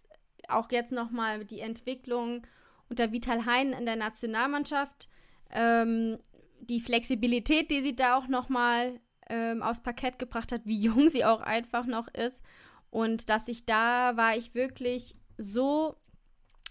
auch 0.48 0.70
jetzt 0.70 0.92
nochmal 0.92 1.44
die 1.44 1.60
Entwicklung 1.60 2.46
unter 2.88 3.12
Vital 3.12 3.46
Hein 3.46 3.72
in 3.72 3.86
der 3.86 3.96
Nationalmannschaft, 3.96 5.08
ähm, 5.50 6.18
die 6.60 6.80
Flexibilität, 6.80 7.70
die 7.70 7.82
sie 7.82 7.94
da 7.94 8.16
auch 8.16 8.28
nochmal 8.28 9.00
ähm, 9.28 9.62
aufs 9.62 9.82
Parkett 9.82 10.18
gebracht 10.18 10.52
hat, 10.52 10.62
wie 10.64 10.78
jung 10.82 11.08
sie 11.08 11.24
auch 11.24 11.40
einfach 11.40 11.86
noch 11.86 12.08
ist. 12.08 12.42
Und 12.90 13.28
dass 13.28 13.48
ich 13.48 13.66
da 13.66 14.16
war 14.16 14.36
ich 14.36 14.54
wirklich 14.54 15.14
so 15.36 15.96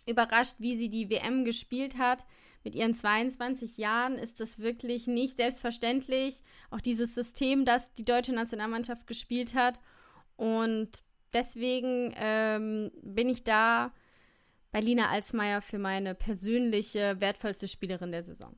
überrascht, 0.07 0.55
wie 0.59 0.75
sie 0.75 0.89
die 0.89 1.09
WM 1.09 1.45
gespielt 1.45 1.97
hat. 1.97 2.25
Mit 2.63 2.75
ihren 2.75 2.95
22 2.95 3.77
Jahren 3.77 4.17
ist 4.17 4.39
das 4.39 4.59
wirklich 4.59 5.07
nicht 5.07 5.37
selbstverständlich. 5.37 6.41
Auch 6.71 6.81
dieses 6.81 7.13
System, 7.13 7.65
das 7.65 7.93
die 7.93 8.03
deutsche 8.03 8.33
Nationalmannschaft 8.33 9.07
gespielt 9.07 9.53
hat. 9.53 9.79
Und 10.35 11.03
deswegen 11.33 12.13
ähm, 12.17 12.91
bin 13.01 13.29
ich 13.29 13.43
da 13.43 13.91
bei 14.71 14.81
Lina 14.81 15.09
Alsmeier 15.09 15.61
für 15.61 15.79
meine 15.79 16.15
persönliche 16.15 17.19
wertvollste 17.19 17.67
Spielerin 17.67 18.11
der 18.11 18.23
Saison. 18.23 18.55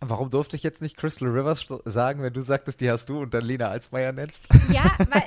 Warum 0.00 0.30
durfte 0.30 0.56
ich 0.56 0.62
jetzt 0.62 0.82
nicht 0.82 0.96
Crystal 0.96 1.28
Rivers 1.28 1.66
sagen, 1.84 2.22
wenn 2.22 2.32
du 2.32 2.42
sagtest, 2.42 2.80
die 2.80 2.90
hast 2.90 3.08
du 3.08 3.20
und 3.20 3.32
dann 3.32 3.44
Lina 3.44 3.68
Alsmeier 3.68 4.12
nennst? 4.12 4.48
Ja, 4.70 4.84
weil 5.10 5.24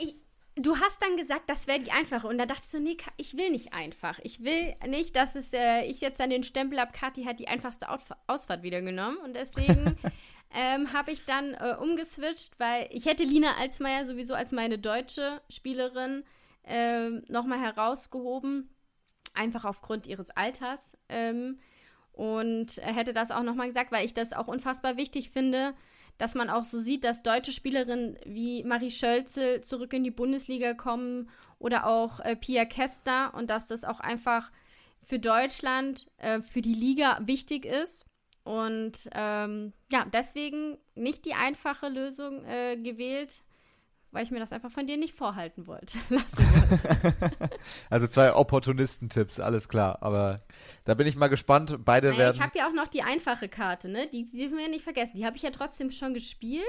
ich, 0.00 0.16
du 0.56 0.76
hast 0.76 1.00
dann 1.00 1.16
gesagt, 1.16 1.48
das 1.48 1.68
wäre 1.68 1.78
die 1.78 1.92
einfache. 1.92 2.26
Und 2.26 2.38
da 2.38 2.46
dachte 2.46 2.62
ich 2.64 2.70
so, 2.70 2.78
nee, 2.78 2.96
ich 3.16 3.36
will 3.36 3.50
nicht 3.50 3.72
einfach. 3.72 4.18
Ich 4.24 4.42
will 4.42 4.74
nicht, 4.88 5.14
dass 5.14 5.36
es, 5.36 5.52
äh, 5.52 5.84
ich 5.84 6.00
jetzt 6.00 6.18
dann 6.18 6.30
den 6.30 6.42
Stempel 6.42 6.80
habe, 6.80 6.90
Kathi 6.92 7.24
hat 7.24 7.38
die 7.38 7.48
einfachste 7.48 7.90
Outf 7.90 8.10
Ausfahrt 8.26 8.64
wieder 8.64 8.82
genommen. 8.82 9.18
Und 9.18 9.34
deswegen 9.34 9.96
ähm, 10.54 10.92
habe 10.92 11.10
ich 11.12 11.24
dann 11.24 11.54
äh, 11.54 11.76
umgeswitcht, 11.80 12.58
weil 12.58 12.88
ich 12.90 13.06
hätte 13.06 13.24
Lina 13.24 13.56
Alsmeier 13.58 14.04
sowieso 14.04 14.34
als 14.34 14.52
meine 14.52 14.78
deutsche 14.78 15.40
Spielerin 15.48 16.24
äh, 16.64 17.08
nochmal 17.28 17.60
herausgehoben, 17.60 18.68
einfach 19.34 19.64
aufgrund 19.64 20.06
ihres 20.06 20.30
Alters. 20.30 20.96
Ähm, 21.08 21.58
und 22.12 22.76
hätte 22.82 23.14
das 23.14 23.30
auch 23.30 23.42
nochmal 23.42 23.68
gesagt, 23.68 23.90
weil 23.90 24.04
ich 24.04 24.12
das 24.12 24.34
auch 24.34 24.46
unfassbar 24.46 24.98
wichtig 24.98 25.30
finde, 25.30 25.74
dass 26.18 26.34
man 26.34 26.50
auch 26.50 26.64
so 26.64 26.78
sieht, 26.78 27.04
dass 27.04 27.22
deutsche 27.22 27.52
Spielerinnen 27.52 28.18
wie 28.26 28.62
Marie 28.64 28.90
Schölzel 28.90 29.62
zurück 29.62 29.92
in 29.94 30.04
die 30.04 30.10
Bundesliga 30.10 30.74
kommen 30.74 31.30
oder 31.58 31.86
auch 31.86 32.20
äh, 32.20 32.36
Pia 32.36 32.64
Kästner 32.64 33.32
und 33.34 33.48
dass 33.48 33.68
das 33.68 33.84
auch 33.84 33.98
einfach 33.98 34.52
für 35.04 35.18
Deutschland, 35.18 36.10
äh, 36.18 36.42
für 36.42 36.60
die 36.60 36.74
Liga 36.74 37.18
wichtig 37.22 37.64
ist. 37.64 38.04
Und 38.44 39.08
ähm, 39.12 39.72
ja, 39.90 40.04
deswegen 40.12 40.78
nicht 40.94 41.24
die 41.24 41.34
einfache 41.34 41.88
Lösung 41.88 42.44
äh, 42.44 42.76
gewählt, 42.76 43.42
weil 44.12 44.24
ich 44.24 44.30
mir 44.30 44.40
das 44.40 44.52
einfach 44.52 44.70
von 44.70 44.86
dir 44.86 44.96
nicht 44.96 45.14
vorhalten 45.14 45.66
wollte. 45.66 45.98
also 47.90 48.06
zwei 48.08 48.34
Opportunistentipps, 48.34 49.40
alles 49.40 49.68
klar. 49.68 49.98
Aber 50.02 50.44
da 50.84 50.94
bin 50.94 51.06
ich 51.06 51.16
mal 51.16 51.28
gespannt. 51.28 51.78
Beide 51.84 52.08
naja, 52.08 52.18
werden. 52.18 52.36
Ich 52.36 52.42
habe 52.42 52.58
ja 52.58 52.68
auch 52.68 52.74
noch 52.74 52.88
die 52.88 53.02
einfache 53.02 53.48
Karte, 53.48 53.88
ne? 53.88 54.08
Die, 54.08 54.24
die 54.24 54.38
dürfen 54.38 54.56
wir 54.56 54.64
ja 54.64 54.70
nicht 54.70 54.84
vergessen. 54.84 55.16
Die 55.16 55.24
habe 55.24 55.36
ich 55.36 55.42
ja 55.42 55.50
trotzdem 55.50 55.90
schon 55.90 56.12
gespielt. 56.12 56.64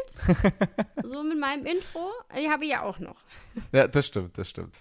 so 1.04 1.24
mit 1.24 1.40
meinem 1.40 1.66
Intro. 1.66 2.12
Die 2.40 2.50
habe 2.50 2.64
ich 2.64 2.72
ja 2.72 2.84
auch 2.84 3.00
noch. 3.00 3.18
ja, 3.72 3.88
das 3.88 4.08
stimmt, 4.08 4.38
das 4.38 4.50
stimmt. 4.50 4.78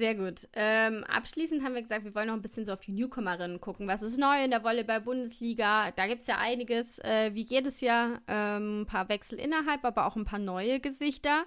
Sehr 0.00 0.14
gut. 0.14 0.48
Ähm, 0.54 1.04
abschließend 1.04 1.62
haben 1.62 1.74
wir 1.74 1.82
gesagt, 1.82 2.06
wir 2.06 2.14
wollen 2.14 2.28
noch 2.28 2.34
ein 2.34 2.40
bisschen 2.40 2.64
so 2.64 2.72
auf 2.72 2.80
die 2.80 2.92
Newcomerinnen 2.92 3.60
gucken. 3.60 3.86
Was 3.86 4.02
ist 4.02 4.16
neu 4.16 4.42
in 4.42 4.50
der 4.50 4.64
Volleyball-Bundesliga? 4.64 5.90
Da 5.90 6.06
gibt 6.06 6.22
es 6.22 6.26
ja 6.26 6.38
einiges, 6.38 6.98
äh, 7.00 7.34
wie 7.34 7.42
jedes 7.42 7.82
Jahr. 7.82 8.22
Ähm, 8.26 8.80
ein 8.80 8.86
paar 8.86 9.10
Wechsel 9.10 9.38
innerhalb, 9.38 9.84
aber 9.84 10.06
auch 10.06 10.16
ein 10.16 10.24
paar 10.24 10.38
neue 10.38 10.80
Gesichter 10.80 11.44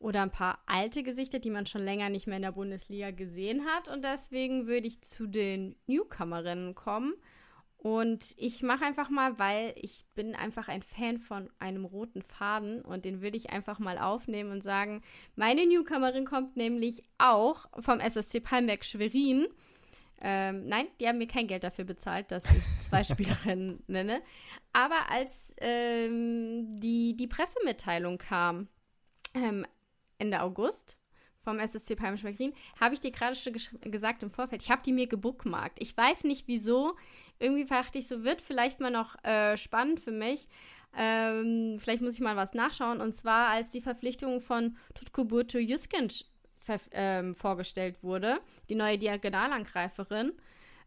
oder 0.00 0.22
ein 0.22 0.32
paar 0.32 0.58
alte 0.66 1.04
Gesichter, 1.04 1.38
die 1.38 1.50
man 1.50 1.66
schon 1.66 1.82
länger 1.82 2.08
nicht 2.08 2.26
mehr 2.26 2.34
in 2.34 2.42
der 2.42 2.50
Bundesliga 2.50 3.12
gesehen 3.12 3.64
hat. 3.64 3.88
Und 3.88 4.02
deswegen 4.02 4.66
würde 4.66 4.88
ich 4.88 5.00
zu 5.02 5.28
den 5.28 5.76
Newcomerinnen 5.86 6.74
kommen. 6.74 7.14
Und 7.84 8.34
ich 8.38 8.62
mache 8.62 8.82
einfach 8.82 9.10
mal, 9.10 9.38
weil 9.38 9.74
ich 9.76 10.06
bin 10.14 10.34
einfach 10.34 10.68
ein 10.68 10.80
Fan 10.80 11.18
von 11.18 11.50
einem 11.58 11.84
roten 11.84 12.22
Faden 12.22 12.80
und 12.80 13.04
den 13.04 13.20
würde 13.20 13.36
ich 13.36 13.50
einfach 13.50 13.78
mal 13.78 13.98
aufnehmen 13.98 14.52
und 14.52 14.62
sagen, 14.62 15.02
meine 15.36 15.66
Newcomerin 15.66 16.24
kommt 16.24 16.56
nämlich 16.56 17.02
auch 17.18 17.66
vom 17.78 18.00
SSC 18.00 18.40
Palmberg 18.40 18.86
Schwerin. 18.86 19.48
Ähm, 20.22 20.66
nein, 20.66 20.86
die 20.98 21.06
haben 21.06 21.18
mir 21.18 21.26
kein 21.26 21.46
Geld 21.46 21.62
dafür 21.62 21.84
bezahlt, 21.84 22.32
dass 22.32 22.44
ich 22.46 22.80
zwei 22.80 23.04
Spielerinnen 23.04 23.82
nenne. 23.86 24.22
Aber 24.72 25.10
als 25.10 25.54
ähm, 25.58 26.80
die, 26.80 27.14
die 27.18 27.26
Pressemitteilung 27.26 28.16
kam, 28.16 28.68
ähm, 29.34 29.66
Ende 30.16 30.40
August, 30.40 30.96
vom 31.42 31.58
SSC 31.58 31.96
Palm 31.96 32.16
Schwerin, 32.16 32.54
habe 32.80 32.94
ich 32.94 33.00
dir 33.00 33.10
gerade 33.10 33.36
schon 33.36 33.52
gesagt 33.52 34.22
im 34.22 34.30
Vorfeld, 34.30 34.62
ich 34.62 34.70
habe 34.70 34.80
die 34.82 34.92
mir 34.92 35.06
gebookmarkt. 35.06 35.82
Ich 35.82 35.94
weiß 35.94 36.24
nicht 36.24 36.48
wieso. 36.48 36.96
Irgendwie 37.38 37.64
dachte 37.64 37.98
ich, 37.98 38.06
so 38.06 38.24
wird 38.24 38.40
vielleicht 38.40 38.80
mal 38.80 38.90
noch 38.90 39.22
äh, 39.24 39.56
spannend 39.56 40.00
für 40.00 40.12
mich. 40.12 40.48
Ähm, 40.96 41.76
vielleicht 41.78 42.02
muss 42.02 42.14
ich 42.14 42.20
mal 42.20 42.36
was 42.36 42.54
nachschauen. 42.54 43.00
Und 43.00 43.14
zwar, 43.14 43.48
als 43.48 43.70
die 43.70 43.80
Verpflichtung 43.80 44.40
von 44.40 44.76
Tutkuburtu 44.94 45.58
Juskinc 45.58 46.12
ähm, 46.92 47.34
vorgestellt 47.34 48.02
wurde, 48.02 48.38
die 48.68 48.74
neue 48.74 48.98
Diagonalangreiferin. 48.98 50.32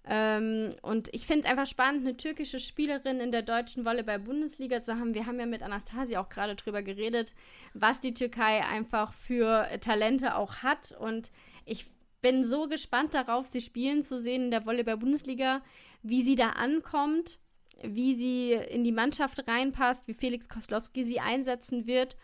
Ähm, 0.09 0.73
und 0.81 1.09
ich 1.13 1.25
finde 1.25 1.49
einfach 1.49 1.65
spannend, 1.65 2.07
eine 2.07 2.15
türkische 2.15 2.59
Spielerin 2.59 3.19
in 3.19 3.31
der 3.31 3.41
deutschen 3.41 3.83
Volleyball-Bundesliga 3.83 4.81
zu 4.81 4.97
haben. 4.97 5.13
Wir 5.13 5.25
haben 5.25 5.39
ja 5.39 5.45
mit 5.45 5.61
Anastasia 5.61 6.21
auch 6.21 6.29
gerade 6.29 6.55
drüber 6.55 6.81
geredet, 6.81 7.35
was 7.73 7.99
die 7.99 8.13
Türkei 8.13 8.63
einfach 8.63 9.13
für 9.13 9.67
Talente 9.81 10.35
auch 10.35 10.57
hat. 10.63 10.95
Und 10.97 11.31
ich 11.65 11.85
bin 12.21 12.43
so 12.43 12.67
gespannt 12.67 13.13
darauf, 13.13 13.47
sie 13.47 13.61
spielen 13.61 14.01
zu 14.01 14.19
sehen 14.19 14.45
in 14.45 14.51
der 14.51 14.65
Volleyball-Bundesliga, 14.65 15.61
wie 16.01 16.21
sie 16.21 16.35
da 16.35 16.49
ankommt, 16.49 17.39
wie 17.83 18.15
sie 18.15 18.53
in 18.53 18.83
die 18.83 18.91
Mannschaft 18.91 19.47
reinpasst, 19.47 20.07
wie 20.07 20.13
Felix 20.13 20.49
Koslowski 20.49 21.03
sie 21.03 21.19
einsetzen 21.19 21.85
wird. 21.85 22.17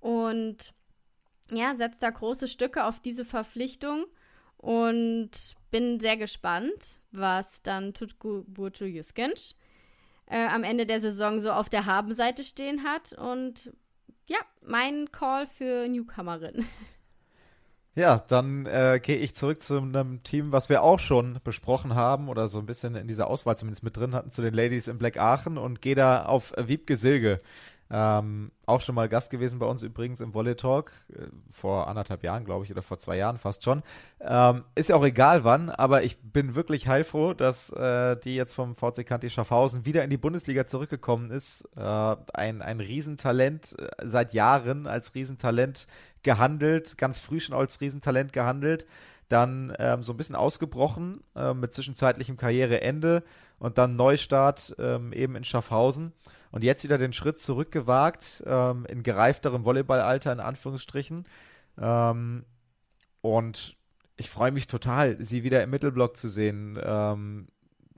Und 0.00 0.74
ja, 1.50 1.74
setzt 1.74 2.02
da 2.02 2.10
große 2.10 2.48
Stücke 2.48 2.84
auf 2.84 3.00
diese 3.00 3.24
Verpflichtung 3.24 4.06
und 4.56 5.30
bin 5.70 6.00
sehr 6.00 6.16
gespannt, 6.16 7.00
was 7.12 7.62
dann 7.62 7.94
Tutku 7.94 8.44
Burcu 8.46 8.84
Juskenc 8.84 9.38
äh, 10.26 10.46
am 10.46 10.64
Ende 10.64 10.86
der 10.86 11.00
Saison 11.00 11.40
so 11.40 11.52
auf 11.52 11.68
der 11.68 11.86
Habenseite 11.86 12.44
stehen 12.44 12.84
hat. 12.84 13.12
Und 13.12 13.72
ja, 14.28 14.38
mein 14.62 15.10
Call 15.10 15.46
für 15.46 15.88
Newcomerin. 15.88 16.66
Ja, 18.00 18.16
dann 18.16 18.64
äh, 18.64 18.98
gehe 19.02 19.18
ich 19.18 19.34
zurück 19.34 19.60
zu 19.60 19.76
einem 19.76 20.22
Team, 20.22 20.52
was 20.52 20.70
wir 20.70 20.82
auch 20.82 20.98
schon 20.98 21.38
besprochen 21.44 21.94
haben 21.94 22.30
oder 22.30 22.48
so 22.48 22.58
ein 22.58 22.64
bisschen 22.64 22.94
in 22.94 23.06
dieser 23.06 23.26
Auswahl 23.26 23.58
zumindest 23.58 23.82
mit 23.82 23.94
drin 23.94 24.14
hatten, 24.14 24.30
zu 24.30 24.40
den 24.40 24.54
Ladies 24.54 24.88
in 24.88 24.96
Black 24.96 25.18
Aachen 25.18 25.58
und 25.58 25.82
gehe 25.82 25.94
da 25.94 26.24
auf 26.24 26.54
Wiebke 26.56 26.96
Silge. 26.96 27.42
Ähm, 27.92 28.52
auch 28.66 28.80
schon 28.80 28.94
mal 28.94 29.08
Gast 29.08 29.30
gewesen 29.30 29.58
bei 29.58 29.66
uns 29.66 29.82
übrigens 29.82 30.20
im 30.20 30.32
Volley 30.32 30.54
Talk, 30.54 30.92
äh, 31.12 31.26
vor 31.50 31.88
anderthalb 31.88 32.22
Jahren, 32.22 32.44
glaube 32.44 32.64
ich, 32.64 32.70
oder 32.70 32.82
vor 32.82 32.98
zwei 32.98 33.16
Jahren 33.16 33.36
fast 33.36 33.64
schon. 33.64 33.82
Ähm, 34.20 34.64
ist 34.76 34.90
ja 34.90 34.96
auch 34.96 35.04
egal 35.04 35.42
wann, 35.42 35.70
aber 35.70 36.04
ich 36.04 36.18
bin 36.20 36.54
wirklich 36.54 36.86
heilfroh, 36.86 37.34
dass 37.34 37.70
äh, 37.70 38.16
die 38.16 38.36
jetzt 38.36 38.54
vom 38.54 38.76
VC 38.76 39.04
Kanti 39.04 39.28
Schaffhausen 39.28 39.84
wieder 39.86 40.04
in 40.04 40.10
die 40.10 40.18
Bundesliga 40.18 40.68
zurückgekommen 40.68 41.30
ist. 41.30 41.68
Äh, 41.76 41.80
ein, 41.80 42.62
ein 42.62 42.78
Riesentalent, 42.78 43.76
äh, 43.76 43.88
seit 44.04 44.34
Jahren 44.34 44.86
als 44.86 45.16
Riesentalent 45.16 45.88
gehandelt, 46.22 46.96
ganz 46.96 47.18
früh 47.18 47.40
schon 47.40 47.56
als 47.56 47.80
Riesentalent 47.80 48.32
gehandelt 48.32 48.86
dann 49.30 49.72
ähm, 49.78 50.02
so 50.02 50.12
ein 50.12 50.16
bisschen 50.16 50.34
ausgebrochen 50.34 51.22
äh, 51.36 51.54
mit 51.54 51.72
zwischenzeitlichem 51.72 52.36
Karriereende 52.36 53.22
und 53.60 53.78
dann 53.78 53.94
Neustart 53.94 54.74
ähm, 54.78 55.12
eben 55.12 55.36
in 55.36 55.44
Schaffhausen 55.44 56.12
und 56.50 56.64
jetzt 56.64 56.84
wieder 56.84 56.98
den 56.98 57.12
Schritt 57.12 57.38
zurückgewagt 57.38 58.42
ähm, 58.46 58.86
in 58.86 59.02
gereifterem 59.02 59.64
Volleyballalter 59.64 60.32
in 60.32 60.40
Anführungsstrichen. 60.40 61.26
Ähm, 61.78 62.44
und 63.20 63.76
ich 64.16 64.30
freue 64.30 64.50
mich 64.50 64.66
total, 64.66 65.22
sie 65.22 65.44
wieder 65.44 65.62
im 65.62 65.70
Mittelblock 65.70 66.16
zu 66.16 66.28
sehen. 66.28 66.78
Ähm, 66.82 67.48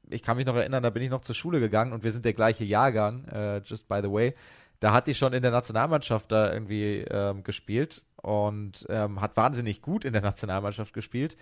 ich 0.09 0.23
kann 0.23 0.37
mich 0.37 0.47
noch 0.47 0.57
erinnern, 0.57 0.83
da 0.83 0.91
bin 0.91 1.03
ich 1.03 1.11
noch 1.11 1.23
zur 1.23 1.35
Schule 1.35 1.61
gegangen 1.61 1.93
und 1.93 2.05
wir 2.05 2.13
sind 2.13 2.25
der 2.25 2.35
gleiche 2.35 2.65
Jahrgang, 2.65 3.25
äh, 3.27 3.59
just 3.65 3.89
by 3.89 4.01
the 4.03 4.11
way. 4.11 4.35
Da 4.79 4.93
hat 4.93 5.07
die 5.07 5.15
schon 5.15 5.33
in 5.33 5.43
der 5.43 5.53
Nationalmannschaft 5.53 6.31
da 6.33 6.53
irgendwie 6.53 7.05
ähm, 7.09 7.45
gespielt 7.45 8.05
und 8.17 8.85
ähm, 8.89 9.21
hat 9.21 9.37
wahnsinnig 9.37 9.81
gut 9.81 10.05
in 10.05 10.13
der 10.13 10.23
Nationalmannschaft 10.23 10.93
gespielt. 10.93 11.37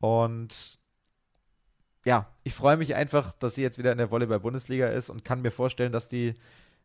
Und 0.00 0.78
ja, 2.04 2.28
ich 2.42 2.54
freue 2.54 2.76
mich 2.76 2.94
einfach, 2.94 3.32
dass 3.34 3.54
sie 3.54 3.62
jetzt 3.62 3.78
wieder 3.78 3.92
in 3.92 3.98
der 3.98 4.10
Volleyball-Bundesliga 4.10 4.88
ist 4.88 5.10
und 5.10 5.24
kann 5.24 5.42
mir 5.42 5.50
vorstellen, 5.50 5.92
dass 5.92 6.08
die 6.08 6.34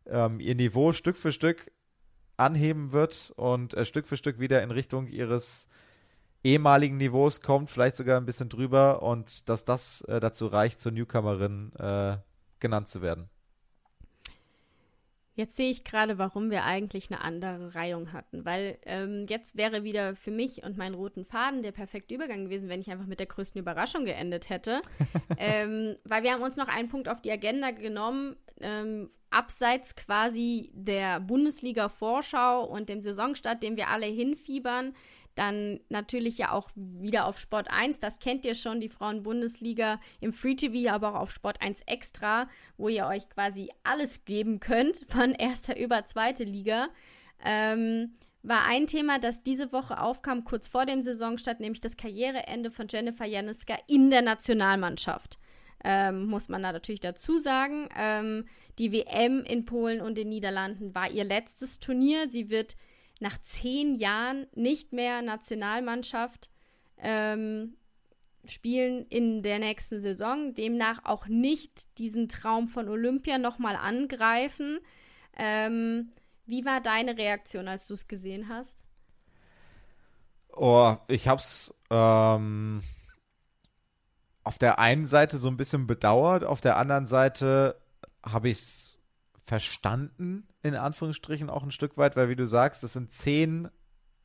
ähm, 0.05 0.39
ihr 0.39 0.55
Niveau 0.55 0.91
Stück 0.91 1.17
für 1.17 1.31
Stück 1.31 1.71
anheben 2.37 2.91
wird 2.91 3.33
und 3.35 3.73
äh, 3.73 3.85
Stück 3.85 4.07
für 4.07 4.17
Stück 4.17 4.39
wieder 4.39 4.61
in 4.61 4.71
Richtung 4.71 5.07
ihres 5.07 5.69
ehemaligen 6.43 6.97
Niveaus 6.97 7.41
kommt, 7.41 7.69
vielleicht 7.69 7.95
sogar 7.95 8.19
ein 8.19 8.25
bisschen 8.25 8.49
drüber 8.49 9.01
und 9.01 9.49
dass 9.49 9.65
das 9.65 10.01
äh, 10.01 10.19
dazu 10.19 10.47
reicht, 10.47 10.79
zur 10.79 10.91
Newcomerin 10.91 11.73
äh, 11.75 12.17
genannt 12.59 12.87
zu 12.87 13.01
werden. 13.01 13.29
Jetzt 15.37 15.55
sehe 15.55 15.69
ich 15.69 15.83
gerade, 15.83 16.17
warum 16.17 16.49
wir 16.49 16.63
eigentlich 16.63 17.11
eine 17.11 17.21
andere 17.21 17.75
Reihung 17.75 18.11
hatten, 18.11 18.43
weil 18.43 18.79
ähm, 18.87 19.27
jetzt 19.29 19.55
wäre 19.55 19.83
wieder 19.83 20.15
für 20.15 20.31
mich 20.31 20.63
und 20.63 20.77
meinen 20.77 20.95
roten 20.95 21.25
Faden 21.25 21.61
der 21.61 21.71
perfekte 21.71 22.15
Übergang 22.15 22.45
gewesen, 22.45 22.69
wenn 22.69 22.81
ich 22.81 22.89
einfach 22.89 23.05
mit 23.05 23.19
der 23.19 23.27
größten 23.27 23.61
Überraschung 23.61 24.05
geendet 24.05 24.49
hätte. 24.49 24.81
ähm, 25.37 25.95
weil 26.05 26.23
wir 26.23 26.31
haben 26.31 26.41
uns 26.41 26.57
noch 26.57 26.67
einen 26.67 26.89
Punkt 26.89 27.07
auf 27.07 27.21
die 27.21 27.31
Agenda 27.31 27.69
genommen, 27.69 28.35
ähm, 28.61 29.09
abseits 29.29 29.95
quasi 29.95 30.71
der 30.73 31.19
Bundesliga-Vorschau 31.19 32.63
und 32.63 32.89
dem 32.89 33.03
Saisonstart, 33.03 33.61
dem 33.61 33.77
wir 33.77 33.89
alle 33.89 34.07
hinfiebern, 34.07 34.95
dann 35.37 35.79
natürlich 35.89 36.37
ja 36.37 36.51
auch 36.51 36.69
wieder 36.75 37.25
auf 37.25 37.37
Sport 37.37 37.67
1. 37.69 37.99
Das 37.99 38.19
kennt 38.19 38.45
ihr 38.45 38.55
schon, 38.55 38.79
die 38.79 38.89
Frauen-Bundesliga 38.89 39.99
im 40.19 40.33
Free 40.33 40.55
TV, 40.55 40.91
aber 40.91 41.09
auch 41.09 41.21
auf 41.21 41.31
Sport 41.31 41.61
1 41.61 41.81
Extra, 41.85 42.49
wo 42.77 42.89
ihr 42.89 43.05
euch 43.05 43.29
quasi 43.29 43.69
alles 43.83 44.25
geben 44.25 44.59
könnt, 44.59 45.05
von 45.09 45.31
erster 45.37 45.77
über 45.77 46.05
zweite 46.05 46.43
Liga. 46.43 46.89
Ähm, 47.43 48.13
war 48.43 48.65
ein 48.65 48.87
Thema, 48.87 49.19
das 49.19 49.43
diese 49.43 49.71
Woche 49.71 49.99
aufkam, 49.99 50.43
kurz 50.43 50.67
vor 50.67 50.85
dem 50.85 51.03
Saisonstart, 51.03 51.59
nämlich 51.59 51.81
das 51.81 51.97
Karriereende 51.97 52.71
von 52.71 52.87
Jennifer 52.89 53.25
Janiska 53.25 53.77
in 53.87 54.09
der 54.09 54.21
Nationalmannschaft. 54.21 55.37
Ähm, 55.83 56.25
muss 56.25 56.49
man 56.49 56.63
da 56.63 56.71
natürlich 56.71 57.01
dazu 57.01 57.37
sagen. 57.37 57.89
Ähm, 57.95 58.45
die 58.79 58.91
WM 58.91 59.43
in 59.43 59.65
Polen 59.65 60.01
und 60.01 60.17
den 60.17 60.29
Niederlanden 60.29 60.95
war 60.95 61.09
ihr 61.09 61.23
letztes 61.23 61.79
Turnier. 61.79 62.29
Sie 62.29 62.49
wird 62.49 62.75
nach 63.21 63.41
zehn 63.41 63.95
Jahren 63.95 64.47
nicht 64.53 64.93
mehr 64.93 65.21
Nationalmannschaft 65.21 66.49
ähm, 66.97 67.75
spielen 68.45 69.05
in 69.07 69.43
der 69.43 69.59
nächsten 69.59 70.01
Saison, 70.01 70.53
demnach 70.53 71.05
auch 71.05 71.27
nicht 71.27 71.97
diesen 71.97 72.29
Traum 72.29 72.67
von 72.67 72.87
Olympia 72.87 73.37
nochmal 73.37 73.75
angreifen. 73.75 74.79
Ähm, 75.35 76.11
wie 76.45 76.65
war 76.65 76.81
deine 76.81 77.17
Reaktion, 77.17 77.67
als 77.67 77.87
du 77.87 77.93
es 77.93 78.07
gesehen 78.07 78.47
hast? 78.49 78.73
Oh, 80.53 80.95
ich 81.07 81.27
hab's 81.27 81.77
ähm, 81.91 82.81
auf 84.43 84.57
der 84.57 84.79
einen 84.79 85.05
Seite 85.05 85.37
so 85.37 85.49
ein 85.49 85.57
bisschen 85.57 85.85
bedauert, 85.85 86.43
auf 86.43 86.61
der 86.61 86.77
anderen 86.77 87.05
Seite 87.05 87.79
habe 88.23 88.49
ich 88.49 88.57
es 88.57 88.86
verstanden, 89.47 90.45
in 90.61 90.75
Anführungsstrichen 90.75 91.49
auch 91.49 91.63
ein 91.63 91.71
Stück 91.71 91.97
weit, 91.97 92.17
weil 92.17 92.27
wie 92.27 92.35
du 92.35 92.45
sagst, 92.45 92.83
das 92.83 92.93
sind 92.93 93.13
zehn 93.13 93.69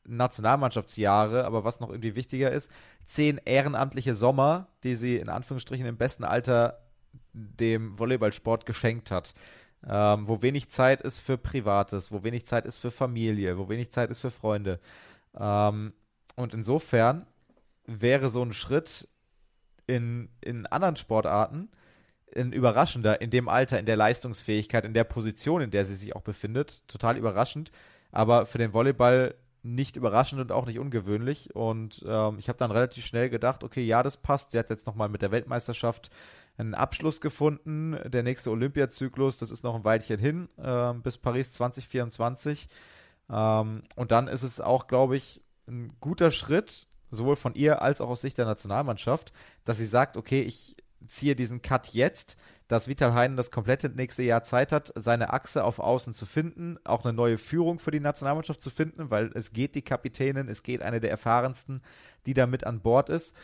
Nationalmannschaftsjahre, 0.05 1.45
aber 1.45 1.63
was 1.63 1.79
noch 1.79 1.89
irgendwie 1.89 2.17
wichtiger 2.17 2.51
ist, 2.51 2.69
zehn 3.05 3.39
ehrenamtliche 3.45 4.15
Sommer, 4.15 4.67
die 4.83 4.95
sie 4.95 5.15
in 5.15 5.29
Anführungsstrichen 5.29 5.85
im 5.85 5.95
besten 5.95 6.25
Alter 6.25 6.83
dem 7.31 7.97
Volleyballsport 7.97 8.65
geschenkt 8.65 9.11
hat. 9.11 9.33
Ähm, 9.87 10.27
wo 10.27 10.41
wenig 10.41 10.69
Zeit 10.69 11.01
ist 11.01 11.19
für 11.19 11.37
Privates, 11.37 12.11
wo 12.11 12.23
wenig 12.23 12.45
Zeit 12.45 12.65
ist 12.65 12.77
für 12.77 12.91
Familie, 12.91 13.57
wo 13.57 13.69
wenig 13.69 13.91
Zeit 13.91 14.09
ist 14.09 14.19
für 14.19 14.31
Freunde. 14.31 14.81
Ähm, 15.37 15.93
und 16.35 16.53
insofern 16.53 17.25
wäre 17.85 18.29
so 18.29 18.43
ein 18.43 18.51
Schritt 18.51 19.07
in, 19.87 20.27
in 20.41 20.65
anderen 20.65 20.97
Sportarten 20.97 21.69
ein 22.35 22.53
überraschender 22.53 23.21
in 23.21 23.29
dem 23.29 23.47
Alter, 23.47 23.79
in 23.79 23.85
der 23.85 23.95
Leistungsfähigkeit, 23.95 24.85
in 24.85 24.93
der 24.93 25.03
Position, 25.03 25.61
in 25.61 25.71
der 25.71 25.85
sie 25.85 25.95
sich 25.95 26.15
auch 26.15 26.21
befindet. 26.21 26.87
Total 26.87 27.17
überraschend. 27.17 27.71
Aber 28.11 28.45
für 28.45 28.57
den 28.57 28.73
Volleyball 28.73 29.35
nicht 29.63 29.95
überraschend 29.95 30.41
und 30.41 30.51
auch 30.51 30.65
nicht 30.65 30.77
ungewöhnlich. 30.77 31.55
Und 31.55 32.03
ähm, 32.07 32.37
ich 32.37 32.49
habe 32.49 32.59
dann 32.59 32.71
relativ 32.71 33.05
schnell 33.05 33.29
gedacht, 33.29 33.63
okay, 33.63 33.83
ja, 33.83 34.03
das 34.03 34.17
passt. 34.17 34.51
Sie 34.51 34.59
hat 34.59 34.69
jetzt 34.69 34.85
nochmal 34.85 35.09
mit 35.09 35.21
der 35.21 35.31
Weltmeisterschaft 35.31 36.09
einen 36.57 36.75
Abschluss 36.75 37.21
gefunden. 37.21 37.97
Der 38.05 38.23
nächste 38.23 38.51
Olympiazyklus, 38.51 39.37
das 39.37 39.51
ist 39.51 39.63
noch 39.63 39.75
ein 39.75 39.85
Weilchen 39.85 40.19
hin, 40.19 40.49
äh, 40.57 40.93
bis 40.93 41.17
Paris 41.17 41.51
2024. 41.53 42.67
Ähm, 43.29 43.83
und 43.95 44.11
dann 44.11 44.27
ist 44.27 44.43
es 44.43 44.59
auch, 44.59 44.87
glaube 44.87 45.15
ich, 45.15 45.41
ein 45.67 45.93
guter 46.01 46.29
Schritt, 46.29 46.87
sowohl 47.09 47.37
von 47.37 47.53
ihr 47.55 47.81
als 47.81 48.01
auch 48.01 48.09
aus 48.09 48.21
Sicht 48.21 48.37
der 48.37 48.45
Nationalmannschaft, 48.45 49.31
dass 49.63 49.77
sie 49.77 49.85
sagt, 49.85 50.17
okay, 50.17 50.41
ich 50.41 50.75
ziehe 51.07 51.35
diesen 51.35 51.61
Cut 51.61 51.89
jetzt, 51.93 52.37
dass 52.67 52.87
Vital 52.87 53.13
Heinen 53.13 53.37
das 53.37 53.51
komplette 53.51 53.89
nächste 53.89 54.23
Jahr 54.23 54.43
Zeit 54.43 54.71
hat, 54.71 54.91
seine 54.95 55.33
Achse 55.33 55.63
auf 55.63 55.79
Außen 55.79 56.13
zu 56.13 56.25
finden, 56.25 56.77
auch 56.83 57.03
eine 57.03 57.13
neue 57.13 57.37
Führung 57.37 57.79
für 57.79 57.91
die 57.91 57.99
Nationalmannschaft 57.99 58.61
zu 58.61 58.69
finden, 58.69 59.11
weil 59.11 59.31
es 59.35 59.51
geht 59.51 59.75
die 59.75 59.81
Kapitänin, 59.81 60.47
es 60.47 60.63
geht 60.63 60.81
eine 60.81 60.99
der 60.99 61.11
erfahrensten, 61.11 61.81
die 62.25 62.33
da 62.33 62.47
mit 62.47 62.65
an 62.65 62.81
Bord 62.81 63.09
ist. 63.09 63.35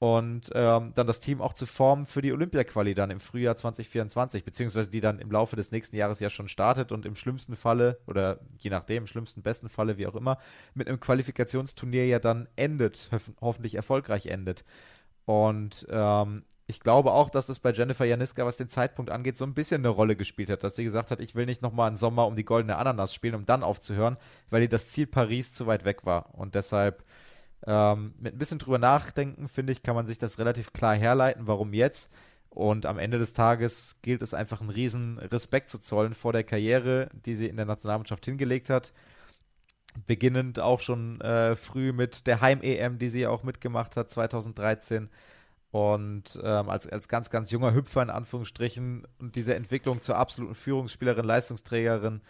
Und 0.00 0.50
ähm, 0.54 0.92
dann 0.94 1.06
das 1.06 1.20
Team 1.20 1.40
auch 1.40 1.54
zu 1.54 1.64
formen 1.64 2.04
für 2.04 2.20
die 2.20 2.32
Olympia-Quali 2.32 2.94
dann 2.94 3.10
im 3.10 3.20
Frühjahr 3.20 3.56
2024, 3.56 4.44
beziehungsweise 4.44 4.90
die 4.90 5.00
dann 5.00 5.18
im 5.18 5.30
Laufe 5.30 5.56
des 5.56 5.70
nächsten 5.70 5.96
Jahres 5.96 6.20
ja 6.20 6.28
schon 6.28 6.48
startet 6.48 6.92
und 6.92 7.06
im 7.06 7.14
schlimmsten 7.14 7.56
Falle, 7.56 7.98
oder 8.06 8.40
je 8.58 8.68
nachdem, 8.70 9.04
im 9.04 9.06
schlimmsten, 9.06 9.40
besten 9.40 9.70
Falle, 9.70 9.96
wie 9.96 10.06
auch 10.06 10.16
immer, 10.16 10.38
mit 10.74 10.88
einem 10.88 11.00
Qualifikationsturnier 11.00 12.06
ja 12.06 12.18
dann 12.18 12.48
endet, 12.56 13.08
ho 13.12 13.18
hoffentlich 13.40 13.76
erfolgreich 13.76 14.26
endet. 14.26 14.64
Und 15.24 15.86
ähm, 15.88 16.44
ich 16.66 16.80
glaube 16.80 17.12
auch, 17.12 17.28
dass 17.28 17.46
das 17.46 17.58
bei 17.58 17.72
Jennifer 17.72 18.06
Janiska, 18.06 18.46
was 18.46 18.56
den 18.56 18.68
Zeitpunkt 18.68 19.10
angeht, 19.10 19.36
so 19.36 19.44
ein 19.44 19.54
bisschen 19.54 19.82
eine 19.82 19.88
Rolle 19.88 20.16
gespielt 20.16 20.48
hat, 20.48 20.64
dass 20.64 20.76
sie 20.76 20.84
gesagt 20.84 21.10
hat, 21.10 21.20
ich 21.20 21.34
will 21.34 21.44
nicht 21.44 21.60
nochmal 21.60 21.88
einen 21.88 21.98
Sommer 21.98 22.26
um 22.26 22.36
die 22.36 22.44
goldene 22.44 22.76
Ananas 22.76 23.12
spielen, 23.12 23.34
um 23.34 23.44
dann 23.44 23.62
aufzuhören, 23.62 24.16
weil 24.48 24.62
ihr 24.62 24.68
das 24.68 24.88
Ziel 24.88 25.06
Paris 25.06 25.52
zu 25.52 25.66
weit 25.66 25.84
weg 25.84 26.06
war. 26.06 26.34
Und 26.34 26.54
deshalb 26.54 27.04
ähm, 27.66 28.14
mit 28.18 28.34
ein 28.34 28.38
bisschen 28.38 28.58
drüber 28.58 28.78
nachdenken, 28.78 29.46
finde 29.48 29.72
ich, 29.72 29.82
kann 29.82 29.94
man 29.94 30.06
sich 30.06 30.16
das 30.16 30.38
relativ 30.38 30.72
klar 30.72 30.94
herleiten, 30.94 31.46
warum 31.46 31.74
jetzt. 31.74 32.10
Und 32.48 32.86
am 32.86 32.98
Ende 32.98 33.18
des 33.18 33.34
Tages 33.34 33.98
gilt 34.00 34.22
es 34.22 34.32
einfach 34.32 34.60
einen 34.60 34.70
riesen 34.70 35.18
Respekt 35.18 35.68
zu 35.68 35.78
zollen 35.78 36.14
vor 36.14 36.32
der 36.32 36.44
Karriere, 36.44 37.10
die 37.26 37.34
sie 37.34 37.46
in 37.46 37.56
der 37.56 37.66
Nationalmannschaft 37.66 38.24
hingelegt 38.24 38.70
hat. 38.70 38.92
Beginnend 40.06 40.60
auch 40.60 40.80
schon 40.80 41.20
äh, 41.20 41.56
früh 41.56 41.92
mit 41.92 42.26
der 42.26 42.40
Heim-EM, 42.40 42.98
die 42.98 43.08
sie 43.08 43.26
auch 43.26 43.42
mitgemacht 43.42 43.96
hat, 43.96 44.08
2013 44.10 45.10
und 45.74 46.38
ähm, 46.40 46.70
als, 46.70 46.86
als 46.86 47.08
ganz, 47.08 47.30
ganz 47.30 47.50
junger 47.50 47.74
Hüpfer 47.74 48.00
in 48.00 48.08
Anführungsstrichen 48.08 49.08
und 49.18 49.34
diese 49.34 49.56
Entwicklung 49.56 50.00
zur 50.02 50.16
absoluten 50.16 50.54
Führungsspielerin, 50.54 51.24
Leistungsträgerin 51.24 52.20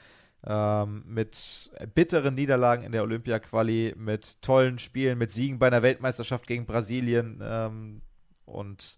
ähm, 0.47 1.03
mit 1.07 1.71
bitteren 1.95 2.37
Niederlagen 2.37 2.85
in 2.85 2.93
der 2.93 3.03
Olympia-Quali, 3.03 3.97
mit 3.99 4.41
tollen 4.41 4.79
Spielen, 4.79 5.19
mit 5.19 5.31
Siegen 5.31 5.59
bei 5.59 5.67
einer 5.67 5.83
Weltmeisterschaft 5.83 6.47
gegen 6.47 6.65
Brasilien 6.65 7.43
ähm, 7.45 8.01
und 8.47 8.97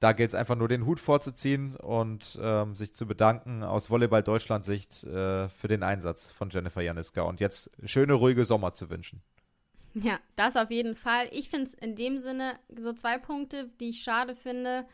da 0.00 0.12
gilt 0.12 0.30
es 0.30 0.34
einfach 0.34 0.56
nur 0.56 0.68
den 0.68 0.86
Hut 0.86 0.98
vorzuziehen 0.98 1.76
und 1.76 2.38
ähm, 2.40 2.74
sich 2.74 2.94
zu 2.94 3.06
bedanken 3.06 3.64
aus 3.64 3.90
Volleyball-Deutschland-Sicht 3.90 5.04
äh, 5.04 5.50
für 5.50 5.68
den 5.68 5.82
Einsatz 5.82 6.30
von 6.30 6.48
Jennifer 6.48 6.80
Janiska 6.80 7.20
und 7.20 7.38
jetzt 7.38 7.70
schöne, 7.84 8.14
ruhige 8.14 8.46
Sommer 8.46 8.72
zu 8.72 8.88
wünschen. 8.88 9.20
Ja, 10.02 10.20
das 10.36 10.56
auf 10.56 10.70
jeden 10.70 10.94
Fall. 10.94 11.28
Ich 11.32 11.50
finde 11.50 11.66
es 11.66 11.74
in 11.74 11.96
dem 11.96 12.18
Sinne 12.18 12.58
so 12.74 12.92
zwei 12.92 13.18
Punkte, 13.18 13.70
die 13.80 13.90
ich 13.90 14.02
schade 14.02 14.34
finde, 14.34 14.86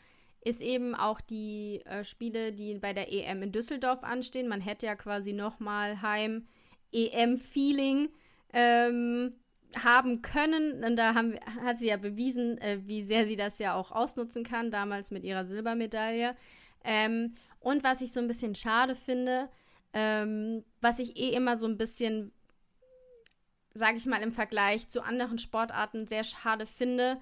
ist 0.44 0.60
eben 0.62 0.94
auch 0.94 1.20
die 1.20 1.82
äh, 1.84 2.04
Spiele, 2.04 2.52
die 2.52 2.78
bei 2.78 2.92
der 2.92 3.12
EM 3.12 3.42
in 3.42 3.52
Düsseldorf 3.52 4.02
anstehen. 4.02 4.48
Man 4.48 4.60
hätte 4.60 4.86
ja 4.86 4.96
quasi 4.96 5.32
nochmal 5.32 6.02
Heim 6.02 6.46
EM-Feeling 6.92 8.08
ähm, 8.52 9.34
haben 9.76 10.22
können. 10.22 10.84
Und 10.84 10.96
da 10.96 11.14
haben, 11.14 11.38
hat 11.62 11.78
sie 11.78 11.88
ja 11.88 11.96
bewiesen, 11.96 12.58
äh, 12.58 12.78
wie 12.86 13.02
sehr 13.02 13.26
sie 13.26 13.36
das 13.36 13.58
ja 13.58 13.74
auch 13.74 13.92
ausnutzen 13.92 14.44
kann, 14.44 14.70
damals 14.70 15.10
mit 15.10 15.24
ihrer 15.24 15.44
Silbermedaille. 15.44 16.34
Ähm, 16.84 17.34
und 17.60 17.82
was 17.82 18.00
ich 18.00 18.12
so 18.12 18.20
ein 18.20 18.28
bisschen 18.28 18.54
schade 18.54 18.94
finde, 18.94 19.48
ähm, 19.92 20.64
was 20.80 20.98
ich 20.98 21.16
eh 21.16 21.30
immer 21.30 21.56
so 21.56 21.66
ein 21.66 21.76
bisschen 21.76 22.32
sage 23.78 23.98
ich 23.98 24.06
mal, 24.06 24.22
im 24.22 24.32
Vergleich 24.32 24.88
zu 24.88 25.02
anderen 25.02 25.38
Sportarten 25.38 26.06
sehr 26.06 26.24
schade 26.24 26.66
finde. 26.66 27.18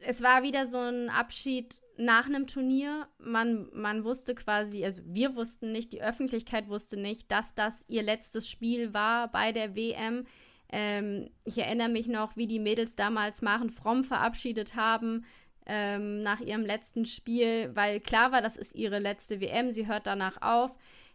Es 0.00 0.22
war 0.22 0.42
wieder 0.42 0.66
so 0.66 0.78
ein 0.78 1.10
Abschied 1.10 1.80
nach 1.96 2.26
einem 2.26 2.46
Turnier. 2.46 3.06
Man, 3.18 3.68
man 3.72 4.04
wusste 4.04 4.34
quasi, 4.34 4.84
also 4.84 5.02
wir 5.04 5.36
wussten 5.36 5.72
nicht, 5.72 5.92
die 5.92 6.02
Öffentlichkeit 6.02 6.68
wusste 6.68 6.96
nicht, 6.96 7.30
dass 7.30 7.54
das 7.54 7.84
ihr 7.88 8.02
letztes 8.02 8.48
Spiel 8.48 8.94
war 8.94 9.28
bei 9.28 9.52
der 9.52 9.76
WM. 9.76 10.26
Ähm, 10.72 11.30
ich 11.44 11.58
erinnere 11.58 11.88
mich 11.88 12.06
noch, 12.06 12.36
wie 12.36 12.46
die 12.46 12.58
Mädels 12.58 12.96
damals 12.96 13.42
Maren 13.42 13.70
Fromm 13.70 14.04
verabschiedet 14.04 14.76
haben 14.76 15.24
ähm, 15.66 16.20
nach 16.20 16.40
ihrem 16.40 16.64
letzten 16.64 17.04
Spiel, 17.04 17.70
weil 17.74 18.00
klar 18.00 18.32
war, 18.32 18.40
das 18.40 18.56
ist 18.56 18.74
ihre 18.74 18.98
letzte 18.98 19.40
WM, 19.40 19.72
sie 19.72 19.86
hört 19.86 20.06
danach 20.06 20.40
auf. 20.42 20.72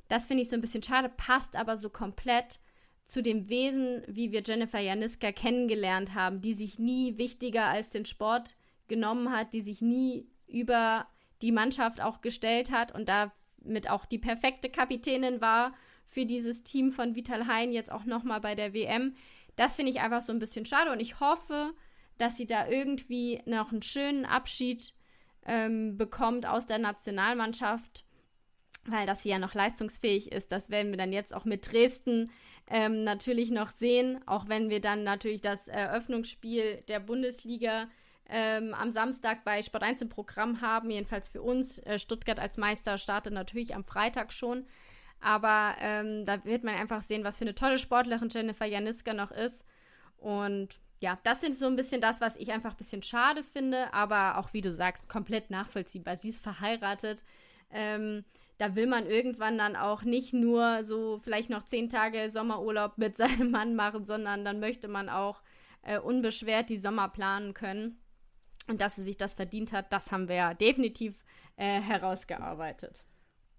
Das 0.08 0.26
finde 0.28 0.43
ich 0.43 0.50
so 0.50 0.56
ein 0.56 0.62
bisschen 0.62 0.84
schade, 0.84 1.10
passt 1.10 1.56
aber 1.56 1.78
so 1.78 1.89
komplett 1.89 2.60
zu 3.06 3.22
dem 3.22 3.49
Wesen, 3.49 4.03
wie 4.08 4.32
wir 4.32 4.41
Jennifer 4.43 4.80
Janiska 4.80 5.32
kennengelernt 5.32 6.16
haben, 6.16 6.41
die 6.41 6.53
sich 6.53 6.80
nie 6.80 7.18
wichtiger 7.18 7.66
als 7.66 7.89
den 7.89 8.06
Sport 8.06 8.56
genommen 8.88 9.32
hat, 9.32 9.53
die 9.53 9.62
sich 9.62 9.82
nie 9.82 10.28
über 10.47 11.08
die 11.41 11.51
Mannschaft 11.51 12.01
auch 12.01 12.22
gestellt 12.22 12.72
hat 12.72 12.93
und 12.93 13.10
damit 13.10 13.89
auch 13.89 14.06
die 14.06 14.18
perfekte 14.18 14.70
Kapitänin 14.70 15.41
war 15.41 15.74
für 16.06 16.26
dieses 16.26 16.64
Team 16.64 16.91
von 16.91 17.16
Vital 17.16 17.47
Hein 17.47 17.72
jetzt 17.72 17.91
auch 17.91 18.06
nochmal 18.06 18.41
bei 18.41 18.56
der 18.56 18.74
WM. 18.74 19.16
Das 19.56 19.76
finde 19.76 19.91
ich 19.91 20.01
einfach 20.01 20.22
so 20.22 20.32
ein 20.32 20.39
bisschen 20.39 20.66
schade 20.66 20.91
und 20.91 20.99
ich 20.99 21.20
hoffe, 21.20 21.74
dass 22.18 22.38
sie 22.38 22.45
da 22.45 22.68
irgendwie 22.68 23.41
noch 23.45 23.72
einen 23.72 23.82
schönen 23.82 24.26
Abschied 24.26 24.93
ähm, 25.45 25.97
bekommt 25.97 26.45
aus 26.45 26.68
der 26.68 26.80
Nationalmannschaft, 26.80 28.05
weil 28.88 29.06
das 29.06 29.24
sie 29.24 29.30
ja 29.30 29.40
noch 29.40 29.54
leistungsfähig 29.54 30.32
ist. 30.32 30.52
Das 30.52 30.70
werden 30.70 30.92
wir 30.92 30.98
dann 30.98 31.14
jetzt 31.14 31.34
auch 31.34 31.46
mit 31.46 31.72
Dresden 31.72 32.32
ähm, 32.68 33.04
natürlich 33.04 33.52
noch 33.52 33.70
sehen, 33.70 34.20
auch 34.26 34.48
wenn 34.48 34.70
wir 34.70 34.82
dann 34.82 35.04
natürlich 35.04 35.42
das 35.42 35.68
Eröffnungsspiel 35.68 36.84
der 36.88 37.00
Bundesliga 37.00 37.88
ähm, 38.28 38.74
am 38.74 38.92
Samstag 38.92 39.44
bei 39.44 39.62
Sport 39.62 39.84
1 39.84 40.02
im 40.02 40.10
Programm 40.10 40.62
haben, 40.62 40.90
jedenfalls 40.90 41.28
für 41.28 41.42
uns. 41.42 41.78
Äh, 41.80 42.00
Stuttgart 42.00 42.40
als 42.40 42.58
Meister 42.58 42.98
startet 42.98 43.34
natürlich 43.34 43.76
am 43.76 43.84
Freitag 43.84 44.34
schon. 44.34 44.66
Aber 45.22 45.76
ähm, 45.80 46.26
da 46.26 46.44
wird 46.44 46.64
man 46.64 46.76
einfach 46.76 47.02
sehen, 47.02 47.24
was 47.24 47.38
für 47.38 47.46
eine 47.46 47.56
tolle 47.56 47.80
Sportlerin 47.80 48.30
Jennifer 48.30 48.66
Janiska 48.66 49.14
noch 49.14 49.32
ist. 49.32 49.64
Und 50.18 50.80
ja, 51.00 51.20
das 51.24 51.44
ist 51.44 51.60
so 51.60 51.68
ein 51.68 51.76
bisschen 51.76 52.02
das, 52.02 52.22
was 52.22 52.36
ich 52.36 52.52
einfach 52.52 52.72
ein 52.72 52.78
bisschen 52.78 53.04
schade 53.04 53.44
finde, 53.44 53.94
aber 53.94 54.38
auch 54.38 54.54
wie 54.54 54.62
du 54.62 54.72
sagst, 54.72 55.10
komplett 55.10 55.52
nachvollziehbar. 55.52 56.18
Sie 56.18 56.30
ist 56.30 56.42
verheiratet. 56.42 57.24
Ähm, 57.72 58.24
da 58.58 58.76
will 58.76 58.88
man 58.88 59.06
irgendwann 59.06 59.58
dann 59.58 59.76
auch 59.76 60.03
nicht 60.03 60.34
nur 60.34 60.84
so 60.84 61.20
vielleicht 61.24 61.49
noch 61.49 61.66
zehn 61.66 61.89
Tage 61.89 62.30
Sommerurlaub 62.32 62.97
mit 62.97 63.18
seinem 63.18 63.51
Mann 63.51 63.76
machen, 63.76 64.06
sondern 64.06 64.45
dann 64.45 64.60
möchte 64.60 64.88
man 64.88 65.10
auch 65.10 65.41
äh, 65.82 65.99
unbeschwert 65.99 66.70
die 66.70 66.78
Sommer 66.78 67.10
planen 67.10 67.53
können. 67.53 67.99
Und 68.68 68.82
dass 68.82 68.95
sie 68.95 69.03
sich 69.03 69.18
das 69.18 69.36
verdient 69.36 69.74
hat, 69.74 69.93
das 69.93 70.12
haben 70.12 70.28
wir 70.28 70.36
ja 70.36 70.53
definitiv 70.53 71.16
äh, 71.56 71.80
herausgearbeitet. 71.82 73.06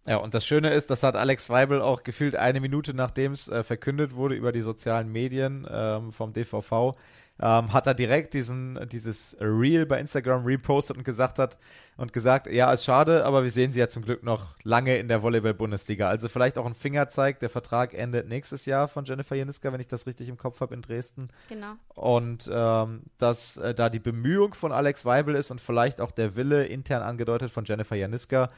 Ja, 0.06 0.18
und 0.18 0.34
das 0.34 0.46
Schöne 0.46 0.70
ist, 0.70 0.90
das 0.90 1.02
hat 1.02 1.16
Alex 1.16 1.50
Weibel 1.50 1.82
auch 1.82 2.04
gefühlt 2.04 2.36
eine 2.36 2.60
Minute 2.60 2.94
nachdem 2.94 3.32
es 3.32 3.48
äh, 3.48 3.64
verkündet 3.64 4.14
wurde 4.14 4.36
über 4.36 4.52
die 4.52 4.60
sozialen 4.60 5.10
Medien 5.10 5.66
ähm, 5.68 6.12
vom 6.12 6.32
DVV, 6.32 6.94
ähm, 7.40 7.72
hat 7.72 7.86
er 7.86 7.94
direkt 7.94 8.34
diesen, 8.34 8.88
dieses 8.90 9.36
Reel 9.40 9.84
bei 9.84 10.00
Instagram 10.00 10.44
repostet 10.44 10.96
und 10.96 11.04
gesagt 11.04 11.38
hat 11.38 11.58
und 11.96 12.12
gesagt, 12.12 12.46
ja, 12.46 12.72
ist 12.72 12.84
schade, 12.84 13.24
aber 13.24 13.42
wir 13.42 13.50
sehen 13.50 13.72
sie 13.72 13.80
ja 13.80 13.88
zum 13.88 14.02
Glück 14.02 14.22
noch 14.22 14.56
lange 14.62 14.96
in 14.96 15.08
der 15.08 15.22
Volleyball-Bundesliga. 15.22 16.08
Also 16.08 16.28
vielleicht 16.28 16.56
auch 16.56 16.66
ein 16.66 16.74
Fingerzeig, 16.74 17.40
der 17.40 17.50
Vertrag 17.50 17.92
endet 17.92 18.28
nächstes 18.28 18.64
Jahr 18.64 18.88
von 18.88 19.04
Jennifer 19.04 19.34
Janiska, 19.36 19.72
wenn 19.72 19.80
ich 19.80 19.88
das 19.88 20.06
richtig 20.06 20.28
im 20.28 20.38
Kopf 20.38 20.60
habe, 20.60 20.74
in 20.74 20.82
Dresden. 20.82 21.28
Genau. 21.48 21.74
Und 21.94 22.48
ähm, 22.52 23.02
dass 23.18 23.58
äh, 23.58 23.74
da 23.74 23.90
die 23.90 24.00
Bemühung 24.00 24.54
von 24.54 24.72
Alex 24.72 25.04
Weibel 25.04 25.34
ist 25.34 25.50
und 25.50 25.60
vielleicht 25.60 26.00
auch 26.00 26.12
der 26.12 26.36
Wille 26.36 26.64
intern 26.64 27.02
angedeutet 27.02 27.50
von 27.50 27.64
Jennifer 27.64 27.96
Janiska, 27.96 28.50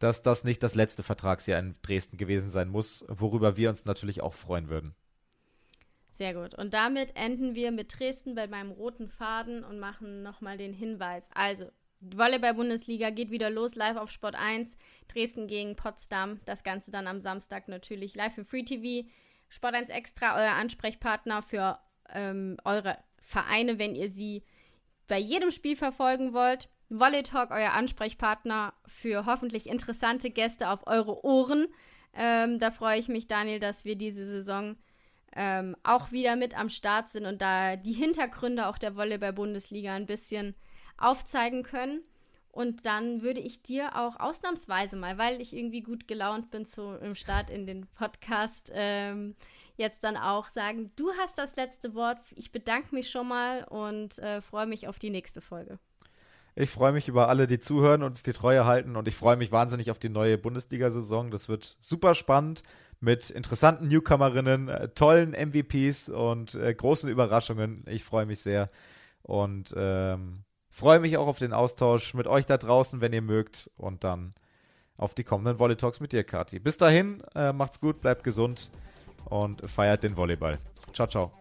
dass 0.00 0.22
das 0.22 0.42
nicht 0.42 0.62
das 0.62 0.74
letzte 0.74 1.04
Vertragsjahr 1.04 1.60
in 1.60 1.74
Dresden 1.82 2.16
gewesen 2.16 2.50
sein 2.50 2.68
muss, 2.68 3.04
worüber 3.08 3.56
wir 3.56 3.70
uns 3.70 3.84
natürlich 3.84 4.22
auch 4.22 4.34
freuen 4.34 4.68
würden. 4.68 4.94
Sehr 6.14 6.32
gut. 6.32 6.54
Und 6.54 6.74
damit 6.74 7.16
enden 7.16 7.56
wir 7.56 7.72
mit 7.72 7.98
Dresden 7.98 8.36
bei 8.36 8.46
meinem 8.46 8.70
roten 8.70 9.08
Faden 9.08 9.64
und 9.64 9.80
machen 9.80 10.22
nochmal 10.22 10.56
den 10.56 10.72
Hinweis. 10.72 11.28
Also, 11.34 11.72
Volleyball-Bundesliga 12.02 13.10
geht 13.10 13.32
wieder 13.32 13.50
los, 13.50 13.74
live 13.74 13.96
auf 13.96 14.12
Sport 14.12 14.36
1. 14.36 14.76
Dresden 15.08 15.48
gegen 15.48 15.74
Potsdam. 15.74 16.38
Das 16.44 16.62
Ganze 16.62 16.92
dann 16.92 17.08
am 17.08 17.20
Samstag 17.20 17.66
natürlich 17.66 18.14
live 18.14 18.38
im 18.38 18.46
Free 18.46 18.62
TV. 18.62 19.08
Sport 19.48 19.74
1 19.74 19.90
Extra, 19.90 20.36
euer 20.36 20.52
Ansprechpartner 20.52 21.42
für 21.42 21.80
ähm, 22.10 22.58
eure 22.64 22.96
Vereine, 23.20 23.80
wenn 23.80 23.96
ihr 23.96 24.08
sie 24.08 24.44
bei 25.08 25.18
jedem 25.18 25.50
Spiel 25.50 25.74
verfolgen 25.74 26.32
wollt. 26.32 26.68
Volley 26.90 27.24
Talk, 27.24 27.50
euer 27.50 27.72
Ansprechpartner 27.72 28.72
für 28.86 29.26
hoffentlich 29.26 29.68
interessante 29.68 30.30
Gäste 30.30 30.70
auf 30.70 30.86
eure 30.86 31.24
Ohren. 31.24 31.66
Ähm, 32.14 32.60
da 32.60 32.70
freue 32.70 33.00
ich 33.00 33.08
mich, 33.08 33.26
Daniel, 33.26 33.58
dass 33.58 33.84
wir 33.84 33.96
diese 33.96 34.26
Saison 34.26 34.76
ähm, 35.34 35.76
auch 35.82 36.12
wieder 36.12 36.36
mit 36.36 36.58
am 36.58 36.68
Start 36.68 37.08
sind 37.08 37.26
und 37.26 37.42
da 37.42 37.76
die 37.76 37.92
Hintergründe 37.92 38.68
auch 38.68 38.78
der 38.78 38.96
Volleyball-Bundesliga 38.96 39.92
ein 39.94 40.06
bisschen 40.06 40.54
aufzeigen 40.96 41.62
können. 41.62 42.02
Und 42.50 42.86
dann 42.86 43.22
würde 43.22 43.40
ich 43.40 43.62
dir 43.62 43.96
auch 43.96 44.20
ausnahmsweise 44.20 44.96
mal, 44.96 45.18
weil 45.18 45.40
ich 45.40 45.56
irgendwie 45.56 45.82
gut 45.82 46.06
gelaunt 46.06 46.52
bin 46.52 46.64
zu, 46.64 46.82
im 47.02 47.16
Start 47.16 47.50
in 47.50 47.66
den 47.66 47.88
Podcast, 47.98 48.70
ähm, 48.72 49.34
jetzt 49.76 50.04
dann 50.04 50.16
auch 50.16 50.48
sagen, 50.50 50.92
du 50.94 51.10
hast 51.18 51.36
das 51.36 51.56
letzte 51.56 51.94
Wort. 51.94 52.18
Ich 52.36 52.52
bedanke 52.52 52.94
mich 52.94 53.10
schon 53.10 53.26
mal 53.26 53.64
und 53.64 54.20
äh, 54.20 54.40
freue 54.40 54.66
mich 54.66 54.86
auf 54.86 55.00
die 55.00 55.10
nächste 55.10 55.40
Folge. 55.40 55.80
Ich 56.54 56.70
freue 56.70 56.92
mich 56.92 57.08
über 57.08 57.28
alle, 57.28 57.48
die 57.48 57.58
zuhören 57.58 58.02
und 58.02 58.10
uns 58.10 58.22
die 58.22 58.32
Treue 58.32 58.64
halten 58.64 58.94
und 58.94 59.08
ich 59.08 59.16
freue 59.16 59.36
mich 59.36 59.50
wahnsinnig 59.50 59.90
auf 59.90 59.98
die 59.98 60.08
neue 60.08 60.38
Bundesliga-Saison. 60.38 61.32
Das 61.32 61.48
wird 61.48 61.76
super 61.80 62.14
spannend 62.14 62.62
mit 63.04 63.30
interessanten 63.30 63.88
Newcomerinnen, 63.88 64.68
äh, 64.68 64.88
tollen 64.88 65.32
MVPs 65.32 66.08
und 66.08 66.54
äh, 66.54 66.74
großen 66.74 67.08
Überraschungen. 67.08 67.84
Ich 67.86 68.02
freue 68.02 68.26
mich 68.26 68.40
sehr 68.40 68.70
und 69.22 69.72
ähm, 69.76 70.44
freue 70.70 70.98
mich 70.98 71.16
auch 71.16 71.28
auf 71.28 71.38
den 71.38 71.52
Austausch 71.52 72.14
mit 72.14 72.26
euch 72.26 72.46
da 72.46 72.56
draußen, 72.56 73.00
wenn 73.00 73.12
ihr 73.12 73.22
mögt 73.22 73.70
und 73.76 74.02
dann 74.02 74.34
auf 74.96 75.14
die 75.14 75.24
kommenden 75.24 75.58
Volley 75.58 75.76
Talks 75.76 76.00
mit 76.00 76.12
dir, 76.12 76.24
Kati. 76.24 76.58
Bis 76.58 76.78
dahin, 76.78 77.22
äh, 77.34 77.52
macht's 77.52 77.80
gut, 77.80 78.00
bleibt 78.00 78.24
gesund 78.24 78.70
und 79.26 79.68
feiert 79.68 80.02
den 80.02 80.16
Volleyball. 80.16 80.58
Ciao, 80.92 81.06
ciao. 81.06 81.32